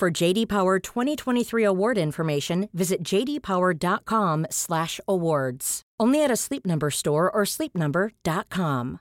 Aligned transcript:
For 0.00 0.22
JD 0.22 0.48
Power 0.48 0.78
2023 0.78 1.62
award 1.62 1.98
information, 1.98 2.70
visit 2.72 3.04
jdpower.com/awards. 3.04 5.82
Only 6.00 6.24
at 6.24 6.30
a 6.30 6.36
Sleep 6.36 6.64
Number 6.64 6.90
store 6.90 7.30
or 7.30 7.44
sleepnumber.com. 7.44 8.98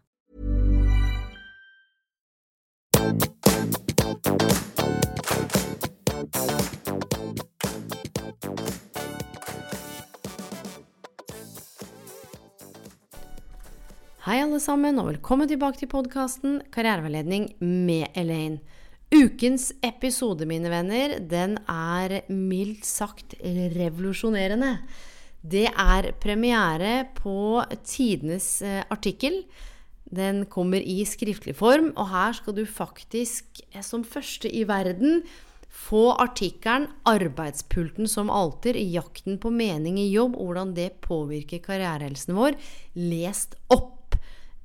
Hei, 14.26 14.41
alle 14.41 14.59
sammen, 14.59 14.99
og 14.99 15.07
velkommen 15.07 15.48
tilbake 15.48 15.79
til 15.79 15.88
podkasten 15.88 16.59
Karriereveiledning 16.76 17.55
med 17.63 18.12
Elaine. 18.20 18.59
Ukens 19.09 19.72
episode, 19.81 20.45
mine 20.45 20.70
venner, 20.70 21.16
den 21.26 21.55
er 21.66 22.20
mildt 22.30 22.86
sagt 22.86 23.34
revolusjonerende. 23.41 24.76
Det 25.41 25.65
er 25.71 26.12
premiere 26.21 27.07
på 27.18 27.63
tidenes 27.82 28.60
eh, 28.62 28.84
artikkel. 28.93 29.41
Den 30.05 30.43
kommer 30.46 30.84
i 30.84 30.99
skriftlig 31.10 31.55
form, 31.57 31.90
og 31.96 32.10
her 32.12 32.37
skal 32.37 32.57
du 32.60 32.65
faktisk, 32.70 33.63
eh, 33.74 33.82
som 33.82 34.05
første 34.05 34.52
i 34.52 34.62
verden, 34.70 35.24
få 35.70 36.12
artikkelen 36.13 36.87
'Arbeidspulten 37.05 38.07
som 38.07 38.30
alter. 38.30 38.77
Jakten 38.77 39.37
på 39.41 39.49
mening 39.49 39.98
i 39.99 40.12
jobb. 40.12 40.35
Hvordan 40.35 40.76
det 40.76 41.02
påvirker 41.02 41.62
karrierehelsen 41.65 42.35
vår', 42.35 42.57
lest 42.93 43.55
opp. 43.70 43.99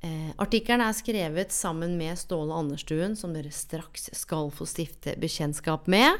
Eh, 0.05 0.31
artikkelen 0.37 0.83
er 0.85 0.93
skrevet 0.93 1.53
sammen 1.55 1.95
med 1.97 2.19
Ståle 2.19 2.53
Anderstuen, 2.53 3.15
som 3.17 3.31
dere 3.33 3.49
straks 3.51 4.11
skal 4.13 4.51
få 4.53 4.67
stifte 4.69 5.15
bekjentskap 5.17 5.87
med. 5.89 6.19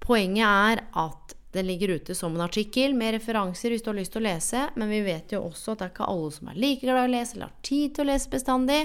Poenget 0.00 0.46
er 0.46 0.84
at 1.02 1.34
den 1.52 1.68
ligger 1.68 1.98
ute 1.98 2.14
som 2.16 2.34
en 2.34 2.46
artikkel 2.46 2.96
med 2.96 3.14
referanser 3.18 3.74
hvis 3.74 3.84
du 3.84 3.90
har 3.92 3.98
lyst 3.98 4.14
til 4.14 4.22
å 4.22 4.28
lese, 4.28 4.62
men 4.80 4.88
vi 4.90 5.02
vet 5.04 5.34
jo 5.36 5.42
også 5.50 5.74
at 5.74 5.82
det 5.82 5.86
er 5.86 5.92
ikke 5.92 6.08
alle 6.14 6.32
som 6.38 6.48
er 6.48 6.62
like 6.64 6.86
glad 6.86 7.02
i 7.02 7.10
å 7.10 7.12
lese 7.12 7.36
eller 7.36 7.50
har 7.50 7.68
tid 7.68 7.94
til 7.94 8.06
å 8.06 8.08
lese 8.08 8.32
bestandig. 8.32 8.80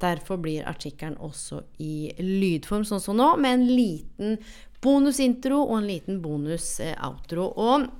Derfor 0.00 0.40
blir 0.44 0.68
artikkelen 0.68 1.18
også 1.24 1.64
i 1.82 2.12
lydform, 2.22 2.86
sånn 2.86 3.02
som 3.02 3.18
nå, 3.18 3.32
med 3.42 3.58
en 3.58 3.68
liten 3.68 4.40
bonusintro 4.84 5.58
og 5.64 5.78
en 5.80 5.90
liten 5.90 6.22
bonus-outro. 6.22 7.50
Og 7.50 7.90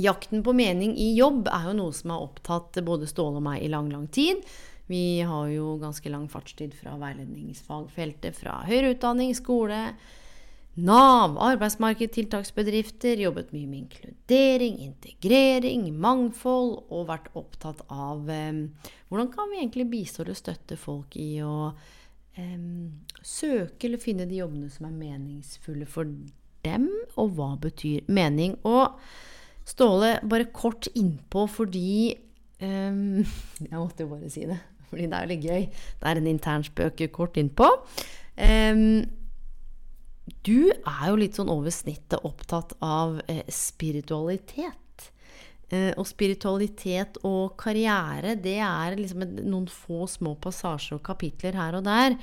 jakten 0.00 0.42
på 0.42 0.56
mening 0.56 0.96
i 0.98 1.12
jobb 1.14 1.46
er 1.52 1.70
jo 1.70 1.78
noe 1.84 1.94
som 1.94 2.16
har 2.16 2.26
opptatt 2.26 2.82
både 2.82 3.06
Ståle 3.06 3.38
og 3.38 3.46
meg 3.46 3.62
i 3.62 3.70
lang, 3.70 3.92
lang 3.92 4.08
tid. 4.10 4.42
Vi 4.90 5.20
har 5.24 5.48
jo 5.48 5.78
ganske 5.80 6.10
lang 6.12 6.26
fartstid 6.28 6.74
fra 6.76 6.98
veiledningsfagfeltet, 7.00 8.36
fra 8.36 8.60
høyere 8.68 8.92
utdanning, 8.94 9.32
skole, 9.36 9.80
Nav, 10.74 11.36
arbeidsmarked, 11.38 12.10
tiltaksbedrifter. 12.16 13.20
Jobbet 13.22 13.52
mye 13.54 13.68
med 13.70 13.78
inkludering, 13.84 14.80
integrering, 14.82 15.84
mangfold, 16.02 16.80
og 16.90 17.06
vært 17.12 17.28
opptatt 17.38 17.84
av 17.94 18.26
eh, 18.26 18.64
hvordan 19.06 19.30
kan 19.30 19.52
vi 19.52 19.60
egentlig 19.60 19.86
bistå 19.92 20.24
eller 20.24 20.38
støtte 20.38 20.78
folk 20.80 21.14
i 21.14 21.28
å 21.46 21.70
eh, 22.34 22.58
søke 23.22 23.86
eller 23.86 24.02
finne 24.02 24.26
de 24.26 24.42
jobbene 24.42 24.72
som 24.74 24.88
er 24.90 24.98
meningsfulle 24.98 25.86
for 25.86 26.10
dem, 26.66 26.90
og 27.14 27.38
hva 27.38 27.52
betyr 27.62 28.10
mening? 28.10 28.58
Og 28.66 28.98
Ståle, 29.64 30.18
bare 30.28 30.50
kort 30.52 30.90
innpå 30.92 31.46
fordi 31.48 32.18
Um, 32.62 33.24
Jeg 33.70 33.74
måtte 33.74 34.04
jo 34.04 34.12
bare 34.12 34.28
si 34.30 34.44
det 34.46 34.60
fordi 34.94 35.10
det 35.10 35.20
er 35.20 35.30
litt 35.30 35.44
gøy. 35.44 35.66
Det 36.00 36.08
er 36.10 36.22
en 36.22 36.30
intern 36.30 36.64
spøk 36.66 37.04
kort 37.14 37.36
innpå. 37.40 37.68
Um, 38.38 39.04
du 40.44 40.70
er 40.72 41.04
jo 41.10 41.18
litt 41.20 41.36
sånn 41.36 41.52
over 41.52 41.72
snittet 41.72 42.24
opptatt 42.24 42.72
av 42.84 43.18
eh, 43.28 43.44
spiritualitet. 43.52 45.10
Eh, 45.72 45.92
og 45.96 46.06
spiritualitet 46.08 47.18
og 47.24 47.54
karriere, 47.60 48.34
det 48.40 48.58
er 48.64 48.96
liksom 48.98 49.24
et, 49.24 49.38
noen 49.44 49.68
få 49.70 50.08
små 50.10 50.34
passasjer 50.40 50.98
og 50.98 51.04
kapitler 51.06 51.56
her 51.56 51.78
og 51.78 51.86
der. 51.88 52.18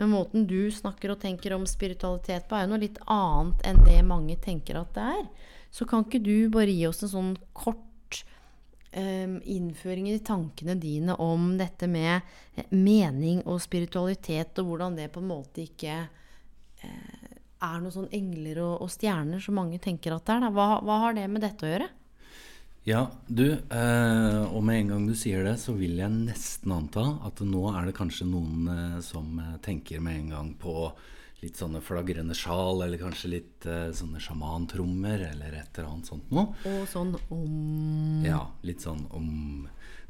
Men 0.00 0.10
måten 0.10 0.46
du 0.50 0.70
snakker 0.74 1.14
og 1.14 1.20
tenker 1.22 1.54
om 1.54 1.66
spiritualitet 1.70 2.48
på, 2.48 2.58
er 2.58 2.66
jo 2.66 2.72
noe 2.72 2.82
litt 2.82 3.00
annet 3.10 3.66
enn 3.66 3.82
det 3.86 4.00
mange 4.06 4.38
tenker 4.42 4.80
at 4.80 4.94
det 4.96 5.08
er. 5.20 5.26
Så 5.74 5.86
kan 5.90 6.06
ikke 6.06 6.22
du 6.22 6.50
bare 6.54 6.74
gi 6.74 6.86
oss 6.86 7.02
en 7.06 7.14
sånn 7.14 7.34
kort 7.54 7.82
um, 8.96 9.38
innføring 9.44 10.08
i 10.10 10.18
tankene 10.24 10.76
dine 10.80 11.16
om 11.22 11.54
dette 11.58 11.88
med 11.90 12.20
eh, 12.54 12.70
mening 12.70 13.42
og 13.44 13.60
spiritualitet, 13.62 14.58
og 14.60 14.70
hvordan 14.70 14.98
det 14.98 15.10
på 15.14 15.22
en 15.22 15.30
måte 15.30 15.64
ikke 15.64 15.98
uh, 16.04 17.34
er 17.64 17.82
noen 17.82 17.94
sånn 17.94 18.12
engler 18.14 18.62
og, 18.64 18.74
og, 18.84 18.92
stjerner 18.92 19.42
som 19.42 19.58
mange 19.58 19.80
tenker 19.82 20.16
at 20.16 20.26
det 20.26 20.38
er. 20.38 20.48
Hva, 20.54 20.68
hva, 20.84 21.00
har 21.06 21.16
det 21.16 21.28
med 21.32 21.44
dette 21.44 21.66
å 21.66 21.70
gjøre? 21.70 21.90
Ja, 22.84 23.06
du, 23.24 23.46
eh, 23.48 24.42
og 24.44 24.60
med 24.66 24.82
en 24.82 24.90
gang 24.92 25.04
du 25.08 25.14
sier 25.16 25.46
det, 25.46 25.54
så 25.62 25.72
vil 25.72 25.96
jeg 25.96 26.12
nesten 26.12 26.74
anta 26.74 27.06
at 27.24 27.40
nå 27.40 27.62
er 27.72 27.88
det 27.88 27.94
kanskje 27.96 28.28
noen 28.28 28.68
eh, 28.68 28.98
som 29.04 29.38
tenker 29.64 30.04
med 30.04 30.18
en 30.18 30.34
gang 30.34 30.50
på 30.60 30.90
litt 31.44 31.60
sånne 31.60 31.82
flagrende 31.84 32.34
sjal, 32.36 32.82
eller 32.84 33.00
kanskje 33.00 33.32
litt 33.36 33.68
uh, 33.68 33.90
sånne 33.94 34.22
sjamantrommer, 34.22 35.26
eller 35.30 35.58
et 35.58 35.78
eller 35.78 35.90
annet 35.90 36.10
sånt 36.10 36.32
noe. 36.34 36.50
Og 36.70 36.84
sånn 36.90 37.14
om 37.34 38.24
Ja, 38.24 38.46
litt 38.66 38.84
sånn 38.84 39.04
om 39.14 39.28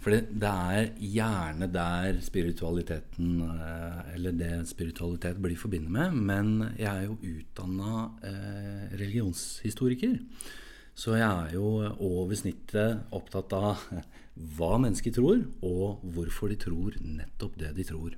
For 0.05 0.13
det, 0.13 0.37
det 0.43 0.51
er 0.51 0.91
gjerne 1.01 1.69
der 1.73 2.19
spiritualiteten 2.25 3.39
uh, 3.41 4.03
Eller 4.13 4.37
det 4.37 4.53
spiritualitet 4.69 5.41
blir 5.43 5.59
forbindet 5.59 5.95
med. 5.95 6.19
Men 6.31 6.53
jeg 6.79 6.91
er 6.91 7.09
jo 7.09 7.19
utdanna 7.19 8.11
uh, 8.23 8.85
religionshistoriker. 8.95 10.19
Så 10.95 11.17
jeg 11.19 11.27
er 11.27 11.57
jo 11.57 11.71
over 11.99 12.37
snittet 12.39 13.15
opptatt 13.15 13.57
av 13.57 13.81
hva 14.57 14.77
mennesker 14.83 15.15
tror, 15.15 15.43
og 15.67 16.05
hvorfor 16.15 16.53
de 16.53 16.61
tror 16.61 17.01
nettopp 17.03 17.59
det 17.59 17.75
de 17.79 17.87
tror. 17.89 18.15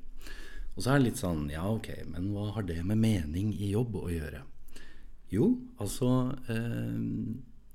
Og 0.77 0.85
så 0.85 0.93
er 0.93 1.01
det 1.01 1.09
litt 1.09 1.21
sånn 1.23 1.47
Ja, 1.53 1.65
ok, 1.73 1.89
men 2.13 2.31
hva 2.35 2.51
har 2.57 2.67
det 2.69 2.83
med 2.85 3.01
mening 3.01 3.55
i 3.57 3.73
jobb 3.73 3.97
å 3.97 4.09
gjøre? 4.13 4.43
Jo, 5.33 5.49
altså 5.83 6.11
eh, 6.53 6.99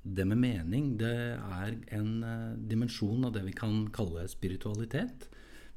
Det 0.02 0.26
med 0.28 0.40
mening, 0.40 0.94
det 1.00 1.14
er 1.36 1.74
en 1.98 2.12
eh, 2.26 2.52
dimensjon 2.70 3.26
av 3.26 3.34
det 3.34 3.42
vi 3.46 3.54
kan 3.58 3.84
kalle 3.94 4.24
spiritualitet. 4.30 5.28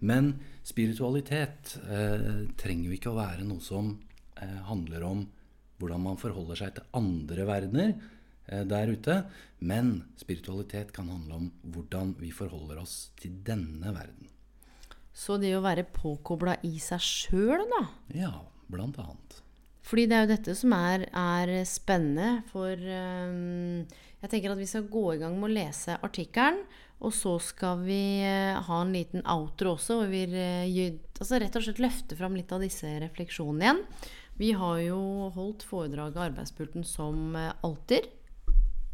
Men 0.06 0.36
spiritualitet 0.66 1.76
eh, 1.86 2.46
trenger 2.60 2.90
jo 2.90 2.98
ikke 2.98 3.14
å 3.14 3.20
være 3.20 3.48
noe 3.48 3.64
som 3.64 3.96
eh, 4.42 4.62
handler 4.70 5.06
om 5.08 5.26
hvordan 5.80 6.06
man 6.06 6.20
forholder 6.22 6.60
seg 6.60 6.78
til 6.78 6.88
andre 6.98 7.48
verdener 7.48 7.92
eh, 7.94 8.64
der 8.68 8.92
ute. 8.94 9.18
Men 9.66 9.98
spiritualitet 10.20 10.94
kan 10.96 11.10
handle 11.12 11.42
om 11.42 11.52
hvordan 11.74 12.16
vi 12.22 12.34
forholder 12.36 12.82
oss 12.84 12.98
til 13.20 13.40
denne 13.46 13.94
verden. 13.96 14.35
Så 15.16 15.40
det 15.40 15.54
å 15.56 15.64
være 15.64 15.88
påkobla 15.96 16.58
i 16.68 16.76
seg 16.84 17.04
sjøl, 17.04 17.64
da 17.72 17.84
Ja, 18.16 18.34
blant 18.72 19.00
annet. 19.00 19.42
Fordi 19.86 20.08
det 20.10 20.18
er 20.18 20.26
jo 20.26 20.32
dette 20.34 20.56
som 20.58 20.74
er, 20.76 21.06
er 21.14 21.52
spennende. 21.70 22.42
For 22.50 22.74
um, 22.74 23.86
jeg 24.24 24.32
tenker 24.32 24.52
at 24.52 24.60
vi 24.60 24.68
skal 24.70 24.90
gå 24.90 25.06
i 25.14 25.20
gang 25.22 25.38
med 25.38 25.52
å 25.52 25.56
lese 25.60 26.00
artikkelen. 26.06 26.64
Og 27.06 27.14
så 27.14 27.36
skal 27.44 27.84
vi 27.86 28.02
uh, 28.26 28.58
ha 28.66 28.82
en 28.82 28.94
liten 28.96 29.22
outro 29.30 29.76
også, 29.76 30.00
hvor 30.02 30.10
vi 30.10 30.26
uh, 30.32 31.00
altså 31.20 31.40
rett 31.42 31.58
og 31.60 31.68
slett 31.68 31.84
løfter 31.84 32.18
fram 32.18 32.38
litt 32.38 32.54
av 32.56 32.64
disse 32.66 32.90
refleksjonene 33.04 33.68
igjen. 33.68 33.84
Vi 34.40 34.52
har 34.58 34.80
jo 34.84 35.00
holdt 35.36 35.64
foredraget 35.64 36.24
Arbeidspulten 36.32 36.88
som 36.88 37.38
uh, 37.38 37.54
alter. 37.68 38.10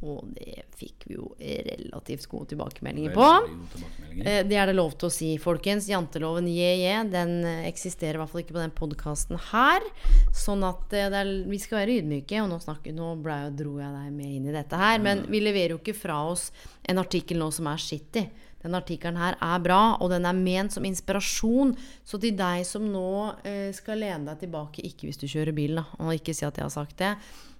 Og 0.01 0.31
det 0.33 0.63
fikk 0.73 1.05
vi 1.05 1.15
jo 1.15 1.27
relativt 1.37 2.25
gode 2.31 2.49
tilbakemeldinger 2.51 3.13
på. 3.13 3.27
Tilbakemeldinger. 3.45 4.29
Eh, 4.31 4.41
det 4.49 4.57
er 4.57 4.71
det 4.71 4.77
lov 4.77 4.95
til 4.97 5.11
å 5.11 5.13
si, 5.13 5.29
folkens. 5.41 5.89
Janteloven 5.91 6.47
je-je, 6.49 6.95
den 7.13 7.35
eksisterer 7.69 8.17
i 8.17 8.21
hvert 8.23 8.33
fall 8.33 8.41
ikke 8.41 8.55
på 8.57 8.63
den 8.63 8.73
podkasten 8.77 9.41
her. 9.51 9.85
Sånn 10.33 10.65
at 10.65 10.95
eh, 10.97 11.09
er, 11.09 11.33
vi 11.45 11.61
skal 11.61 11.83
være 11.83 11.99
ydmyke. 12.01 12.41
Og 12.41 12.49
nå, 12.49 12.57
snakker, 12.63 12.95
nå 12.97 13.13
ble, 13.21 13.37
dro 13.57 13.75
jeg 13.77 13.93
deg 13.93 14.15
med 14.15 14.37
inn 14.39 14.49
i 14.49 14.55
dette 14.55 14.79
her. 14.81 14.97
Men 15.05 15.27
vi 15.29 15.43
leverer 15.43 15.75
jo 15.75 15.81
ikke 15.83 15.97
fra 15.97 16.23
oss 16.31 16.49
en 16.89 17.01
artikkel 17.01 17.37
nå 17.41 17.51
som 17.53 17.69
er 17.69 17.85
shitty. 17.85 18.25
Den 18.61 18.77
artikkelen 18.77 19.17
her 19.17 19.37
er 19.41 19.61
bra, 19.61 19.81
og 19.97 20.11
den 20.13 20.25
er 20.29 20.37
ment 20.37 20.73
som 20.73 20.85
inspirasjon. 20.85 21.73
Så 22.05 22.19
til 22.21 22.35
deg 22.37 22.65
som 22.69 22.85
nå 22.89 23.13
eh, 23.47 23.69
skal 23.77 24.01
lene 24.03 24.29
deg 24.29 24.43
tilbake, 24.45 24.85
ikke 24.85 25.09
hvis 25.09 25.21
du 25.21 25.27
kjører 25.29 25.55
bil, 25.57 25.79
da, 25.81 25.87
og 25.97 26.13
ikke 26.17 26.35
si 26.37 26.45
at 26.47 26.57
jeg 26.57 26.67
har 26.67 26.73
sagt 26.73 26.97
det 27.01 27.15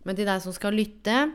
Men 0.05 0.17
til 0.17 0.25
deg 0.29 0.41
som 0.43 0.53
skal 0.53 0.77
lytte, 0.77 1.31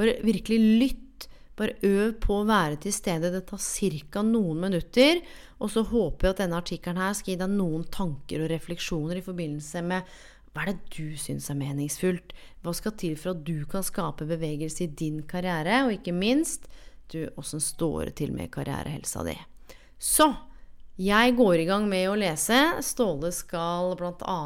bare 0.00 0.16
virkelig 0.24 0.58
lytt. 0.80 1.28
Bare 1.60 1.76
øv 1.84 2.14
på 2.22 2.40
å 2.40 2.48
være 2.48 2.78
til 2.80 2.94
stede. 2.96 3.32
Det 3.34 3.44
tar 3.50 3.60
ca. 3.60 4.22
noen 4.24 4.60
minutter. 4.64 5.20
Og 5.60 5.70
så 5.74 5.84
håper 5.84 6.26
jeg 6.26 6.34
at 6.34 6.42
denne 6.46 6.60
artikkelen 6.62 7.00
her 7.02 7.16
skal 7.16 7.34
gi 7.34 7.40
deg 7.42 7.52
noen 7.52 7.84
tanker 7.92 8.44
og 8.44 8.52
refleksjoner 8.52 9.20
i 9.20 9.24
forbindelse 9.24 9.82
med 9.84 10.14
hva 10.50 10.64
er 10.64 10.72
det 10.72 10.96
du 10.96 11.14
syns 11.20 11.46
er 11.52 11.58
meningsfullt? 11.60 12.32
Hva 12.64 12.72
skal 12.74 12.96
til 12.98 13.14
for 13.20 13.36
at 13.36 13.44
du 13.46 13.62
kan 13.70 13.84
skape 13.86 14.26
bevegelse 14.26 14.82
i 14.86 14.90
din 14.98 15.20
karriere? 15.28 15.84
Og 15.86 15.94
ikke 15.94 16.14
minst, 16.16 16.66
du, 17.12 17.28
åssen 17.38 17.62
står 17.62 18.08
det 18.08 18.16
til 18.18 18.32
med 18.34 18.50
karrierehelsa 18.54 19.22
di? 19.28 19.36
Så 20.00 20.26
jeg 21.00 21.36
går 21.38 21.62
i 21.62 21.68
gang 21.68 21.86
med 21.88 22.08
å 22.10 22.18
lese. 22.18 22.58
Ståle 22.82 23.30
skal 23.36 23.94
bl.a. 24.00 24.40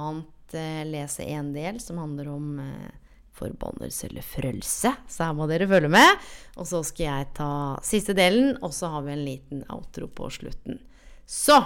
Eh, 0.55 0.85
lese 0.87 1.25
en 1.35 1.49
del 1.55 1.81
som 1.83 1.99
handler 1.99 2.29
om 2.31 2.61
eh, 2.63 3.04
forbannelse 3.39 4.09
eller 4.09 4.25
frelse. 4.27 4.93
Så 5.09 5.27
her 5.27 5.37
må 5.37 5.49
dere 5.51 5.69
følge 5.71 5.91
med. 5.93 6.27
Og 6.59 6.69
så 6.71 6.83
skal 6.87 7.07
jeg 7.07 7.31
ta 7.39 7.53
siste 7.85 8.17
delen, 8.17 8.55
og 8.63 8.75
så 8.75 8.93
har 8.95 9.07
vi 9.07 9.15
en 9.15 9.25
liten 9.27 9.65
outro 9.73 10.09
på 10.09 10.31
slutten. 10.33 10.79
Så 11.27 11.59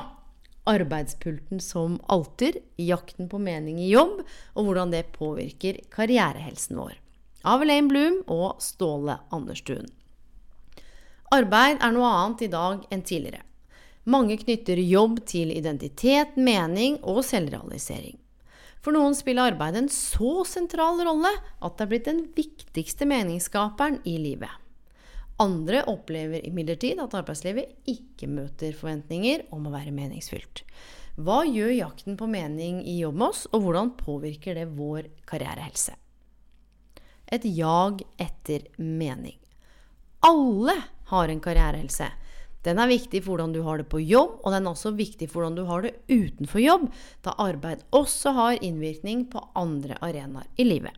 arbeidspulten 0.69 1.61
som 1.61 1.99
alter, 2.13 2.61
jakten 2.77 3.29
på 3.29 3.41
mening 3.41 3.81
i 3.81 3.91
jobb, 3.93 4.21
og 4.55 4.69
hvordan 4.69 4.93
det 4.93 5.09
påvirker 5.17 5.81
karrierehelsen 5.95 6.81
vår. 6.81 6.97
Av 7.49 7.63
Elaine 7.65 7.89
Bloom 7.89 8.21
og 8.27 8.63
Ståle 8.63 9.19
Anderstuen. 9.33 9.89
Arbeid 11.33 11.83
er 11.85 11.93
noe 11.93 12.09
annet 12.09 12.47
i 12.47 12.53
dag 12.53 12.85
enn 12.93 13.05
tidligere. 13.05 13.45
Mange 14.09 14.39
knytter 14.41 14.81
jobb 14.81 15.21
til 15.29 15.53
identitet, 15.53 16.37
mening 16.41 16.97
og 17.05 17.21
selvrealisering. 17.29 18.17
For 18.85 18.95
noen 18.95 19.17
spiller 19.19 19.53
arbeid 19.53 19.77
en 19.79 19.91
så 19.93 20.45
sentral 20.47 21.03
rolle 21.07 21.33
at 21.35 21.77
det 21.79 21.85
er 21.85 21.91
blitt 21.91 22.09
den 22.09 22.23
viktigste 22.37 23.09
meningsskaperen 23.11 24.01
i 24.09 24.17
livet. 24.23 24.53
Andre 25.39 25.85
opplever 25.91 26.43
imidlertid 26.47 26.99
at 27.03 27.15
arbeidslivet 27.15 27.91
ikke 27.91 28.27
møter 28.31 28.75
forventninger 28.75 29.45
om 29.55 29.69
å 29.69 29.75
være 29.75 29.95
meningsfylt. 29.95 30.65
Hva 31.19 31.45
gjør 31.47 31.73
jakten 31.75 32.19
på 32.19 32.27
mening 32.31 32.81
i 32.87 33.01
jobb 33.01 33.19
med 33.19 33.29
oss, 33.33 33.47
og 33.51 33.65
hvordan 33.65 33.95
påvirker 33.99 34.59
det 34.59 34.69
vår 34.79 35.09
karrierehelse? 35.27 35.95
Et 37.27 37.45
jag 37.59 38.03
etter 38.19 38.67
mening. 38.79 39.39
Alle 40.27 40.75
har 41.11 41.31
en 41.31 41.43
karrierehelse. 41.43 42.07
Den 42.67 42.81
er 42.83 42.91
viktig 42.91 43.21
for 43.23 43.35
hvordan 43.35 43.53
du 43.55 43.61
har 43.67 43.79
det 43.79 43.89
på 43.91 44.01
jobb, 44.03 44.41
og 44.43 44.55
den 44.55 44.67
er 44.67 44.73
også 44.73 44.95
viktig 44.99 45.29
for 45.31 45.41
hvordan 45.41 45.59
du 45.59 45.65
har 45.69 45.85
det 45.85 45.95
utenfor 46.11 46.63
jobb, 46.63 46.89
da 47.23 47.37
arbeid 47.39 47.85
også 47.95 48.35
har 48.35 48.65
innvirkning 48.67 49.29
på 49.31 49.43
andre 49.59 49.99
arenaer 50.03 50.49
i 50.59 50.67
livet. 50.67 50.97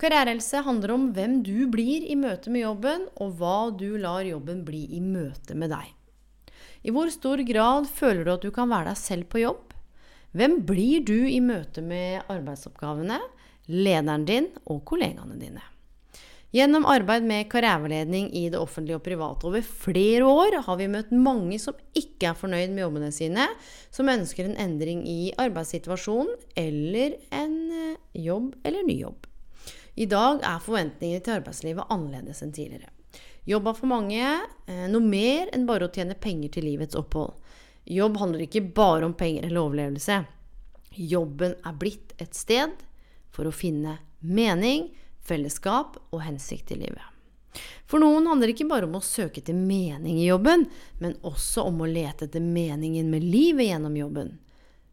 Karrierehelse 0.00 0.62
handler 0.64 0.94
om 0.94 1.10
hvem 1.12 1.42
du 1.44 1.66
blir 1.68 2.06
i 2.08 2.16
møte 2.16 2.48
med 2.52 2.64
jobben, 2.64 3.04
og 3.20 3.34
hva 3.36 3.68
du 3.76 3.98
lar 4.00 4.24
jobben 4.24 4.62
bli 4.64 4.86
i 4.96 5.00
møte 5.04 5.56
med 5.58 5.74
deg. 5.74 5.90
I 6.88 6.94
hvor 6.96 7.10
stor 7.12 7.42
grad 7.44 7.90
føler 7.92 8.24
du 8.24 8.32
at 8.32 8.46
du 8.46 8.48
kan 8.54 8.70
være 8.72 8.94
deg 8.94 9.00
selv 9.02 9.28
på 9.28 9.42
jobb? 9.42 9.74
Hvem 10.32 10.60
blir 10.64 11.04
du 11.04 11.18
i 11.28 11.42
møte 11.44 11.84
med 11.84 12.24
arbeidsoppgavene, 12.32 13.18
lederen 13.68 14.24
din 14.24 14.48
og 14.64 14.80
kollegaene 14.88 15.36
dine? 15.36 15.60
Gjennom 16.50 16.82
arbeid 16.90 17.22
med 17.22 17.46
karriereveiledning 17.46 18.32
i 18.34 18.48
det 18.50 18.58
offentlige 18.58 18.98
og 18.98 19.04
private 19.06 19.46
over 19.46 19.62
flere 19.62 20.26
år 20.26 20.56
har 20.66 20.78
vi 20.80 20.88
møtt 20.90 21.12
mange 21.14 21.60
som 21.62 21.76
ikke 21.94 22.32
er 22.32 22.38
fornøyd 22.38 22.72
med 22.74 22.82
jobbene 22.82 23.10
sine, 23.14 23.44
som 23.94 24.10
ønsker 24.10 24.48
en 24.48 24.56
endring 24.58 25.04
i 25.06 25.30
arbeidssituasjonen 25.38 26.32
eller 26.58 27.14
en 27.38 27.54
eh, 27.70 28.00
jobb 28.18 28.56
eller 28.66 28.82
ny 28.88 28.96
jobb. 28.98 29.28
I 29.94 30.08
dag 30.10 30.42
er 30.42 30.64
forventningene 30.64 31.22
til 31.22 31.36
arbeidslivet 31.36 31.86
annerledes 31.94 32.42
enn 32.42 32.54
tidligere. 32.56 32.90
Jobb 33.46 33.70
er 33.70 33.78
for 33.78 33.90
mange 33.92 34.24
eh, 34.26 34.86
noe 34.90 35.06
mer 35.06 35.52
enn 35.54 35.68
bare 35.70 35.86
å 35.86 35.94
tjene 35.94 36.18
penger 36.18 36.56
til 36.56 36.66
livets 36.66 36.98
opphold. 36.98 37.36
Jobb 37.86 38.18
handler 38.18 38.48
ikke 38.48 38.66
bare 38.74 39.06
om 39.06 39.14
penger 39.14 39.46
eller 39.46 39.62
overlevelse. 39.62 40.18
Jobben 40.98 41.54
er 41.62 41.78
blitt 41.78 42.16
et 42.18 42.34
sted 42.34 42.74
for 43.30 43.46
å 43.46 43.54
finne 43.54 44.00
mening, 44.18 44.90
fellesskap 45.26 45.98
og 46.10 46.22
hensikt 46.24 46.72
i 46.74 46.80
livet. 46.82 47.06
For 47.90 48.02
noen 48.02 48.28
handler 48.30 48.48
det 48.48 48.54
ikke 48.54 48.70
bare 48.70 48.86
om 48.86 48.98
å 48.98 49.02
søke 49.02 49.42
etter 49.42 49.56
mening 49.56 50.20
i 50.20 50.28
jobben, 50.28 50.68
men 51.02 51.16
også 51.26 51.66
om 51.66 51.82
å 51.82 51.90
lete 51.90 52.28
etter 52.28 52.44
meningen 52.44 53.10
med 53.10 53.26
livet 53.26 53.72
gjennom 53.72 53.96
jobben. 53.98 54.36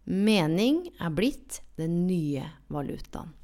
Mening 0.08 0.88
er 1.04 1.14
blitt 1.14 1.62
den 1.78 2.06
nye 2.08 2.48
valutaen. 2.74 3.36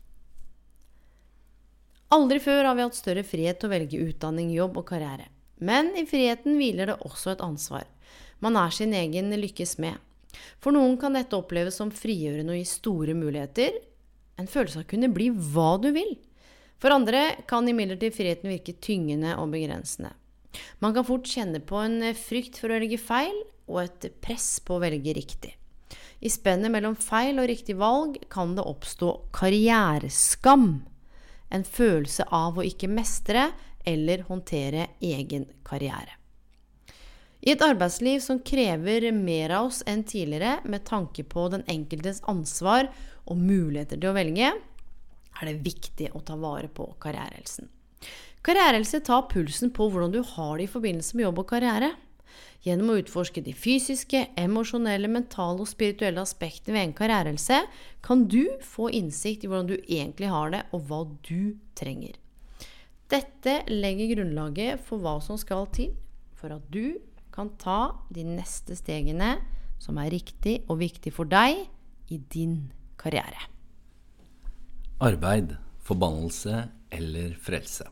Aldri 2.14 2.38
før 2.42 2.70
har 2.70 2.78
vi 2.78 2.86
hatt 2.86 2.98
større 2.98 3.24
frihet 3.26 3.58
til 3.60 3.70
å 3.70 3.74
velge 3.74 4.02
utdanning, 4.02 4.52
jobb 4.54 4.78
og 4.82 4.86
karriere. 4.92 5.32
Men 5.58 5.94
i 5.98 6.06
friheten 6.06 6.60
hviler 6.60 6.92
det 6.92 7.00
også 7.06 7.34
et 7.34 7.42
ansvar. 7.42 7.88
Man 8.44 8.58
er 8.60 8.74
sin 8.76 8.94
egen 8.94 9.32
lykkes 9.40 9.78
med. 9.82 9.98
For 10.62 10.76
noen 10.76 10.98
kan 11.02 11.18
dette 11.18 11.38
oppleves 11.38 11.78
som 11.80 11.94
frigjørende 11.94 12.54
og 12.54 12.60
gi 12.60 12.68
store 12.70 13.16
muligheter. 13.18 13.80
En 14.38 14.50
følelse 14.50 14.82
av 14.82 14.86
å 14.86 14.92
kunne 14.94 15.10
bli 15.14 15.30
hva 15.34 15.76
du 15.82 15.90
vil. 15.96 16.14
For 16.84 16.92
andre 16.92 17.30
kan 17.48 17.64
imidlertid 17.70 18.12
friheten 18.12 18.52
virke 18.52 18.76
tyngende 18.84 19.38
og 19.40 19.54
begrensende. 19.54 20.10
Man 20.84 20.92
kan 20.92 21.06
fort 21.08 21.30
kjenne 21.32 21.62
på 21.64 21.78
en 21.80 22.02
frykt 22.20 22.60
for 22.60 22.68
å 22.68 22.76
velge 22.76 23.00
feil 23.00 23.38
og 23.72 23.86
et 23.86 24.10
press 24.20 24.58
på 24.60 24.76
å 24.76 24.82
velge 24.84 25.14
riktig. 25.16 25.54
I 26.20 26.32
spennet 26.32 26.72
mellom 26.72 26.98
feil 27.00 27.40
og 27.40 27.48
riktig 27.48 27.78
valg 27.80 28.18
kan 28.32 28.52
det 28.58 28.66
oppstå 28.68 29.14
karriereskam 29.36 30.68
en 31.54 31.64
følelse 31.64 32.28
av 32.36 32.60
å 32.60 32.68
ikke 32.68 32.92
mestre 32.92 33.46
eller 33.88 34.26
håndtere 34.28 34.90
egen 35.00 35.48
karriere. 35.64 36.20
I 37.44 37.56
et 37.56 37.64
arbeidsliv 37.64 38.20
som 38.24 38.44
krever 38.44 39.08
mer 39.16 39.56
av 39.56 39.72
oss 39.72 39.82
enn 39.88 40.04
tidligere 40.08 40.60
med 40.68 40.84
tanke 40.88 41.24
på 41.28 41.48
den 41.56 41.64
enkeltes 41.72 42.20
ansvar 42.28 42.92
og 43.24 43.40
muligheter 43.40 44.00
til 44.00 44.12
å 44.12 44.16
velge, 44.20 44.52
er 45.40 45.50
det 45.50 45.64
viktig 45.66 46.12
å 46.14 46.22
ta 46.26 46.38
vare 46.40 46.70
på 46.72 46.88
karrierehelsen. 47.04 47.70
Karrierehelse 48.44 49.00
tar 49.08 49.30
pulsen 49.32 49.72
på 49.72 49.88
hvordan 49.92 50.12
du 50.12 50.20
har 50.34 50.58
det 50.58 50.66
i 50.68 50.72
forbindelse 50.72 51.16
med 51.16 51.30
jobb 51.30 51.44
og 51.44 51.50
karriere. 51.54 51.94
Gjennom 52.64 52.94
å 52.94 52.98
utforske 53.00 53.44
de 53.44 53.54
fysiske, 53.56 54.26
emosjonelle, 54.40 55.10
mentale 55.12 55.64
og 55.64 55.68
spirituelle 55.68 56.24
aspektene 56.24 56.78
ved 56.78 56.88
en 56.88 56.96
karrierehelse 56.98 57.60
kan 58.04 58.26
du 58.32 58.56
få 58.64 58.90
innsikt 58.96 59.44
i 59.44 59.52
hvordan 59.52 59.72
du 59.72 59.78
egentlig 59.82 60.32
har 60.32 60.54
det, 60.54 60.62
og 60.72 60.88
hva 60.88 61.02
du 61.28 61.56
trenger. 61.80 62.20
Dette 63.12 63.62
legger 63.70 64.16
grunnlaget 64.16 64.84
for 64.88 65.04
hva 65.04 65.18
som 65.24 65.40
skal 65.40 65.68
til 65.76 65.92
for 66.40 66.56
at 66.56 66.64
du 66.72 67.00
kan 67.36 67.52
ta 67.60 67.96
de 68.14 68.26
neste 68.28 68.76
stegene 68.80 69.38
som 69.84 70.00
er 70.00 70.12
riktig 70.14 70.62
og 70.68 70.80
viktig 70.84 71.14
for 71.16 71.28
deg 71.30 71.66
i 72.12 72.20
din 72.32 72.72
karriere. 73.00 73.53
Arbeid, 75.04 75.58
forbannelse 75.84 76.70
eller 76.96 77.34
frelse. 77.44 77.90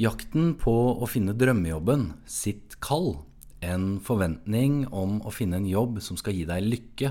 Jakten 0.00 0.54
på 0.56 0.72
å 0.96 1.06
finne 1.06 1.34
drømmejobben, 1.36 2.06
sitt 2.24 2.78
kall, 2.80 3.18
en 3.60 3.98
forventning 4.00 4.86
om 4.88 5.18
å 5.20 5.32
finne 5.34 5.60
en 5.60 5.68
jobb 5.68 6.00
som 6.04 6.16
skal 6.16 6.38
gi 6.38 6.46
deg 6.48 6.64
lykke, 6.64 7.10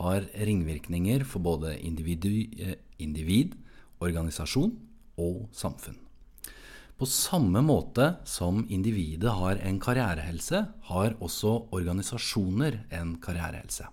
har 0.00 0.24
ringvirkninger 0.48 1.26
for 1.28 1.44
både 1.44 1.74
eh, 1.76 2.72
individ, 3.04 3.52
organisasjon 4.00 4.72
og 5.20 5.46
samfunn. 5.56 6.00
På 6.96 7.04
samme 7.04 7.60
måte 7.60 8.14
som 8.24 8.62
individet 8.72 9.36
har 9.42 9.60
en 9.60 9.76
karrierehelse, 9.80 10.62
har 10.88 11.20
også 11.20 11.52
organisasjoner 11.76 12.86
en 12.96 13.18
karrierehelse. 13.20 13.90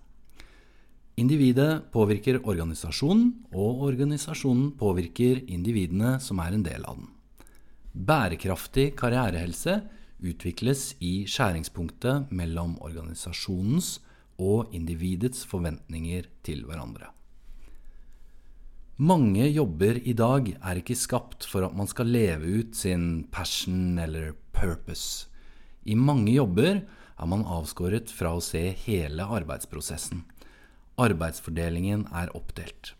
Individet 1.14 1.92
påvirker 1.94 2.40
organisasjonen, 2.42 3.28
og 3.54 3.84
organisasjonen 3.86 4.72
påvirker 4.78 5.44
individene 5.46 6.16
som 6.18 6.40
er 6.42 6.56
en 6.56 6.64
del 6.66 6.86
av 6.90 6.98
den. 6.98 7.10
Bærekraftig 7.94 8.88
karrierehelse 8.98 9.76
utvikles 10.24 10.96
i 10.98 11.22
skjæringspunktet 11.30 12.32
mellom 12.34 12.74
organisasjonens 12.82 14.00
og 14.42 14.74
individets 14.74 15.44
forventninger 15.46 16.26
til 16.42 16.64
hverandre. 16.66 17.12
Mange 18.98 19.46
jobber 19.50 19.98
i 20.02 20.12
dag 20.18 20.50
er 20.54 20.78
ikke 20.78 20.98
skapt 20.98 21.46
for 21.50 21.66
at 21.66 21.74
man 21.74 21.86
skal 21.90 22.10
leve 22.10 22.60
ut 22.60 22.76
sin 22.78 23.24
passion 23.30 23.98
eller 23.98 24.34
purpose. 24.54 25.28
I 25.86 25.94
mange 25.94 26.34
jobber 26.34 26.82
er 26.82 27.30
man 27.30 27.46
avskåret 27.46 28.10
fra 28.10 28.34
å 28.34 28.42
se 28.42 28.68
hele 28.84 29.26
arbeidsprosessen. 29.26 30.24
Arbeidsfordelingen 31.00 32.06
er 32.14 32.30
oppdelt. 32.36 32.92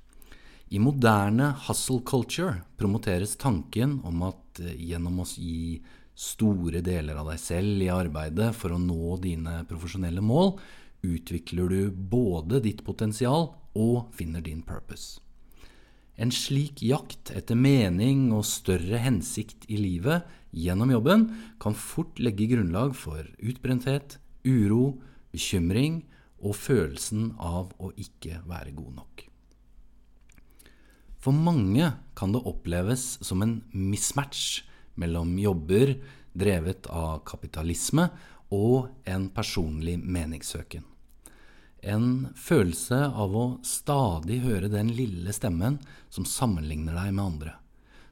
I 0.75 0.81
moderne 0.83 1.53
hustle 1.69 2.01
culture 2.03 2.65
promoteres 2.81 3.37
tanken 3.39 4.01
om 4.07 4.25
at 4.27 4.63
eh, 4.63 4.75
gjennom 4.91 5.21
å 5.23 5.27
gi 5.29 5.83
store 6.15 6.81
deler 6.83 7.19
av 7.19 7.29
deg 7.31 7.43
selv 7.43 7.83
i 7.83 7.91
arbeidet 7.93 8.53
for 8.57 8.75
å 8.75 8.81
nå 8.81 9.19
dine 9.23 9.61
profesjonelle 9.71 10.23
mål, 10.25 10.57
utvikler 11.05 11.71
du 11.71 11.91
både 11.91 12.63
ditt 12.65 12.83
potensial 12.87 13.53
og 13.79 14.11
finner 14.15 14.43
din 14.43 14.63
purpose. 14.67 15.21
En 16.15 16.31
slik 16.31 16.83
jakt 16.87 17.33
etter 17.35 17.59
mening 17.59 18.29
og 18.35 18.47
større 18.47 19.01
hensikt 19.03 19.67
i 19.67 19.79
livet 19.81 20.27
gjennom 20.55 20.93
jobben 20.95 21.27
kan 21.63 21.75
fort 21.75 22.21
legge 22.23 22.47
grunnlag 22.53 22.95
for 22.95 23.27
utbrenthet, 23.43 24.21
uro, 24.47 25.01
bekymring 25.35 26.05
og 26.45 26.57
følelsen 26.59 27.33
av 27.41 27.73
å 27.81 27.91
ikke 27.97 28.43
være 28.49 28.75
god 28.77 28.99
nok. 29.01 29.25
For 31.25 31.33
mange 31.33 31.89
kan 32.19 32.35
det 32.35 32.45
oppleves 32.45 33.15
som 33.25 33.41
en 33.41 33.63
mismatch 33.73 34.61
mellom 35.01 35.33
jobber 35.41 35.95
drevet 36.37 36.85
av 36.93 37.23
kapitalisme 37.25 38.11
og 38.53 38.91
en 39.09 39.31
personlig 39.33 39.97
meningssøken. 40.03 40.85
En 41.85 42.29
følelse 42.37 42.99
av 43.09 43.35
å 43.37 43.45
stadig 43.65 44.43
høre 44.45 44.71
den 44.73 44.93
lille 44.97 45.33
stemmen 45.37 45.79
som 46.13 46.29
sammenligner 46.29 46.97
deg 46.97 47.17
med 47.17 47.25
andre, 47.25 47.57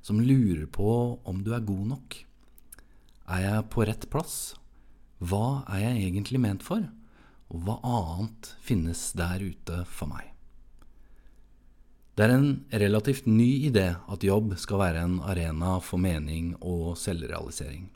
som 0.01 0.21
lurer 0.21 0.67
på 0.73 1.21
om 1.29 1.45
du 1.45 1.53
er 1.57 1.65
god 1.69 1.87
nok. 1.95 2.17
Er 3.33 3.45
jeg 3.45 3.69
på 3.73 3.87
rett 3.89 4.09
plass? 4.13 4.55
Hva 5.21 5.63
er 5.71 5.85
jeg 5.87 6.09
egentlig 6.09 6.41
ment 6.43 6.65
for? 6.67 6.85
Og 7.53 7.67
hva 7.67 7.79
annet 7.85 8.55
finnes 8.65 9.11
der 9.17 9.43
ute 9.45 9.83
for 9.85 10.09
meg? 10.09 10.31
Det 12.17 12.27
er 12.27 12.35
en 12.35 12.51
relativt 12.77 13.29
ny 13.29 13.69
idé 13.69 13.87
at 13.97 14.25
jobb 14.25 14.55
skal 14.61 14.81
være 14.83 15.05
en 15.05 15.19
arena 15.25 15.79
for 15.85 16.01
mening 16.01 16.55
og 16.61 16.97
selvrealisering. 17.01 17.87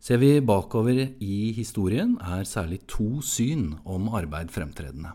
Ser 0.00 0.20
vi 0.22 0.38
bakover 0.40 1.10
i 1.20 1.50
historien, 1.52 2.14
er 2.22 2.46
særlig 2.48 2.80
to 2.88 3.20
syn 3.20 3.74
om 3.84 4.08
arbeid 4.14 4.50
fremtredende. 4.54 5.12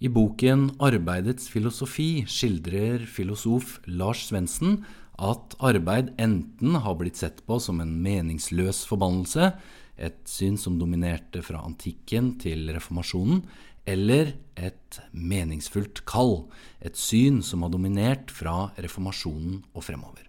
I 0.00 0.08
boken 0.08 0.76
'Arbeidets 0.78 1.48
filosofi' 1.48 2.26
skildrer 2.28 3.06
filosof 3.06 3.80
Lars 3.86 4.28
Svendsen 4.28 4.84
at 5.18 5.56
arbeid 5.58 6.12
enten 6.18 6.76
har 6.76 6.94
blitt 6.98 7.16
sett 7.16 7.40
på 7.46 7.58
som 7.62 7.80
en 7.80 8.02
meningsløs 8.02 8.84
forbannelse, 8.86 9.54
et 9.96 10.20
syn 10.28 10.58
som 10.60 10.78
dominerte 10.80 11.42
fra 11.44 11.62
antikken 11.64 12.34
til 12.42 12.68
reformasjonen, 12.74 13.44
eller 13.84 14.32
et 14.56 15.00
meningsfullt 15.12 16.04
kall, 16.08 16.46
et 16.80 16.96
syn 16.96 17.42
som 17.44 17.64
har 17.64 17.72
dominert 17.74 18.32
fra 18.32 18.70
reformasjonen 18.80 19.60
og 19.74 19.84
fremover. 19.84 20.24